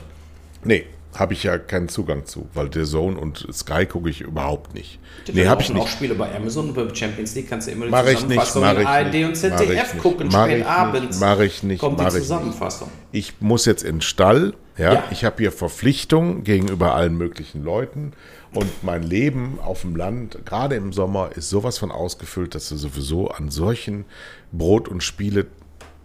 Nee, 0.63 0.87
habe 1.15 1.33
ich 1.33 1.43
ja 1.45 1.59
keinen 1.59 1.89
Zugang 1.89 2.27
zu, 2.27 2.49
weil 2.55 2.69
der 2.69 2.85
Zone 2.85 3.19
und 3.19 3.47
Sky 3.53 3.87
gucke 3.87 4.11
ich 4.11 4.21
überhaupt 4.21 4.75
nicht. 4.75 4.99
Die 5.29 5.33
Nee, 5.33 5.47
habe 5.47 5.63
ich 5.63 5.69
laufen 5.69 5.81
auch 5.81 5.85
nicht. 5.85 5.95
Spiele 5.95 6.15
bei 6.15 6.35
Amazon 6.35 6.69
und 6.71 6.75
bei 6.75 6.95
Champions 6.95 7.35
League 7.35 7.49
kannst 7.49 7.69
du 7.69 7.73
immer 7.73 7.85
die 7.87 7.91
Mach 7.93 8.05
ich 8.07 8.27
nicht, 8.27 8.45
Zusammenfassung 8.47 8.63
mach 8.63 8.79
ich 8.79 8.87
ARD 8.87 9.13
nicht, 9.15 9.25
und 9.25 9.33
ich 9.33 9.39
ZDF 9.41 9.95
nicht, 9.95 10.03
gucken, 10.03 10.29
mach 10.33 10.45
spät 10.45 10.53
ich 10.53 10.59
nicht, 10.59 10.69
abends. 10.69 11.21
mach 11.21 11.41
ich 11.41 11.63
nicht, 11.63 11.81
Kommt 11.81 11.99
mach 11.99 12.05
die 12.05 12.09
ich 12.09 12.15
nicht. 12.15 12.23
Zusammenfassung. 12.25 12.89
Ich 13.13 13.35
muss 13.41 13.65
jetzt 13.67 13.83
in 13.85 13.97
den 13.97 14.01
Stall, 14.01 14.55
ja, 14.77 14.95
Ja. 14.95 15.05
ich 15.11 15.25
habe 15.25 15.37
hier 15.39 15.53
Verpflichtungen 15.53 16.43
gegenüber 16.45 16.95
allen 16.95 17.17
möglichen 17.17 17.63
Leuten 17.63 18.13
und 18.53 18.83
mein 18.83 19.03
Leben 19.03 19.59
auf 19.65 19.83
dem 19.83 19.95
Land, 19.97 20.39
gerade 20.45 20.75
im 20.75 20.93
Sommer, 20.93 21.31
ist 21.37 21.49
sowas 21.49 21.79
von 21.79 21.91
ausgefüllt, 21.93 22.55
dass 22.55 22.69
du 22.69 22.77
sowieso 22.77 23.29
an 23.29 23.51
solchen 23.51 24.05
Brot 24.53 24.89
und 24.89 25.03
Spiele, 25.03 25.47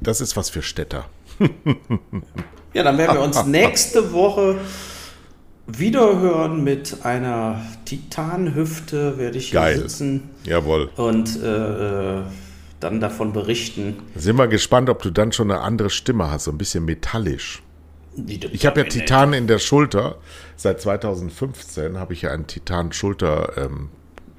das 0.02 0.22
ist 0.22 0.38
was 0.38 0.50
für 0.50 0.62
Städter. 0.62 1.06
Ja, 2.72 2.84
dann 2.84 3.00
werden 3.00 3.18
wir 3.18 3.24
uns 3.24 3.44
nächste 3.48 4.14
Woche 4.14 4.60
wieder 5.78 6.20
hören 6.20 6.64
mit 6.64 7.06
einer 7.06 7.62
Titanhüfte, 7.86 9.18
werde 9.18 9.38
ich 9.38 9.52
hier 9.52 9.60
Geil. 9.60 9.78
sitzen 9.78 10.30
Jawohl. 10.44 10.90
und 10.96 11.42
äh, 11.42 12.20
äh, 12.20 12.24
dann 12.80 13.00
davon 13.00 13.34
berichten. 13.34 13.98
Sind 14.16 14.38
wir 14.38 14.48
gespannt, 14.48 14.90
ob 14.90 15.02
du 15.02 15.12
dann 15.12 15.32
schon 15.32 15.52
eine 15.52 15.62
andere 15.62 15.90
Stimme 15.90 16.32
hast, 16.32 16.46
so 16.46 16.52
ein 16.52 16.58
bisschen 16.58 16.86
metallisch. 16.86 17.62
Ich 18.28 18.66
habe 18.66 18.82
ja 18.82 18.88
Titan 18.88 19.34
in 19.34 19.48
der 19.48 19.60
Schulter. 19.60 20.18
Seit 20.56 20.82
2015 20.82 21.98
habe 21.98 22.14
ich 22.14 22.24
ja 22.24 22.32
einen 22.32 22.48
Titan-Schulter 22.48 23.54
ähm, 23.58 23.90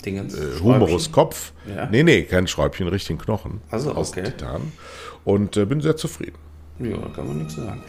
Dingens, 0.05 0.35
äh. 0.35 0.61
Humerus 0.61 1.13
Kopf. 1.13 1.53
Ja. 1.67 1.87
Nee, 1.91 2.03
nee, 2.03 2.23
kein 2.23 2.47
Schräubchen, 2.47 2.89
richtigen 2.89 3.19
Knochen. 3.19 3.61
Also, 3.71 3.93
aus 3.93 4.11
okay. 4.11 4.25
Titan. 4.25 4.73
Und 5.25 5.57
äh, 5.57 5.65
bin 5.67 5.81
sehr 5.81 5.97
zufrieden. 5.97 6.37
Ja, 6.79 6.97
kann 7.15 7.29
man 7.29 7.39
nichts 7.39 7.57
sagen. 7.57 7.83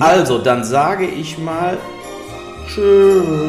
Also, 0.00 0.38
dann 0.38 0.64
sage 0.64 1.06
ich 1.06 1.38
mal 1.38 1.78
Tschüss. 2.66 3.44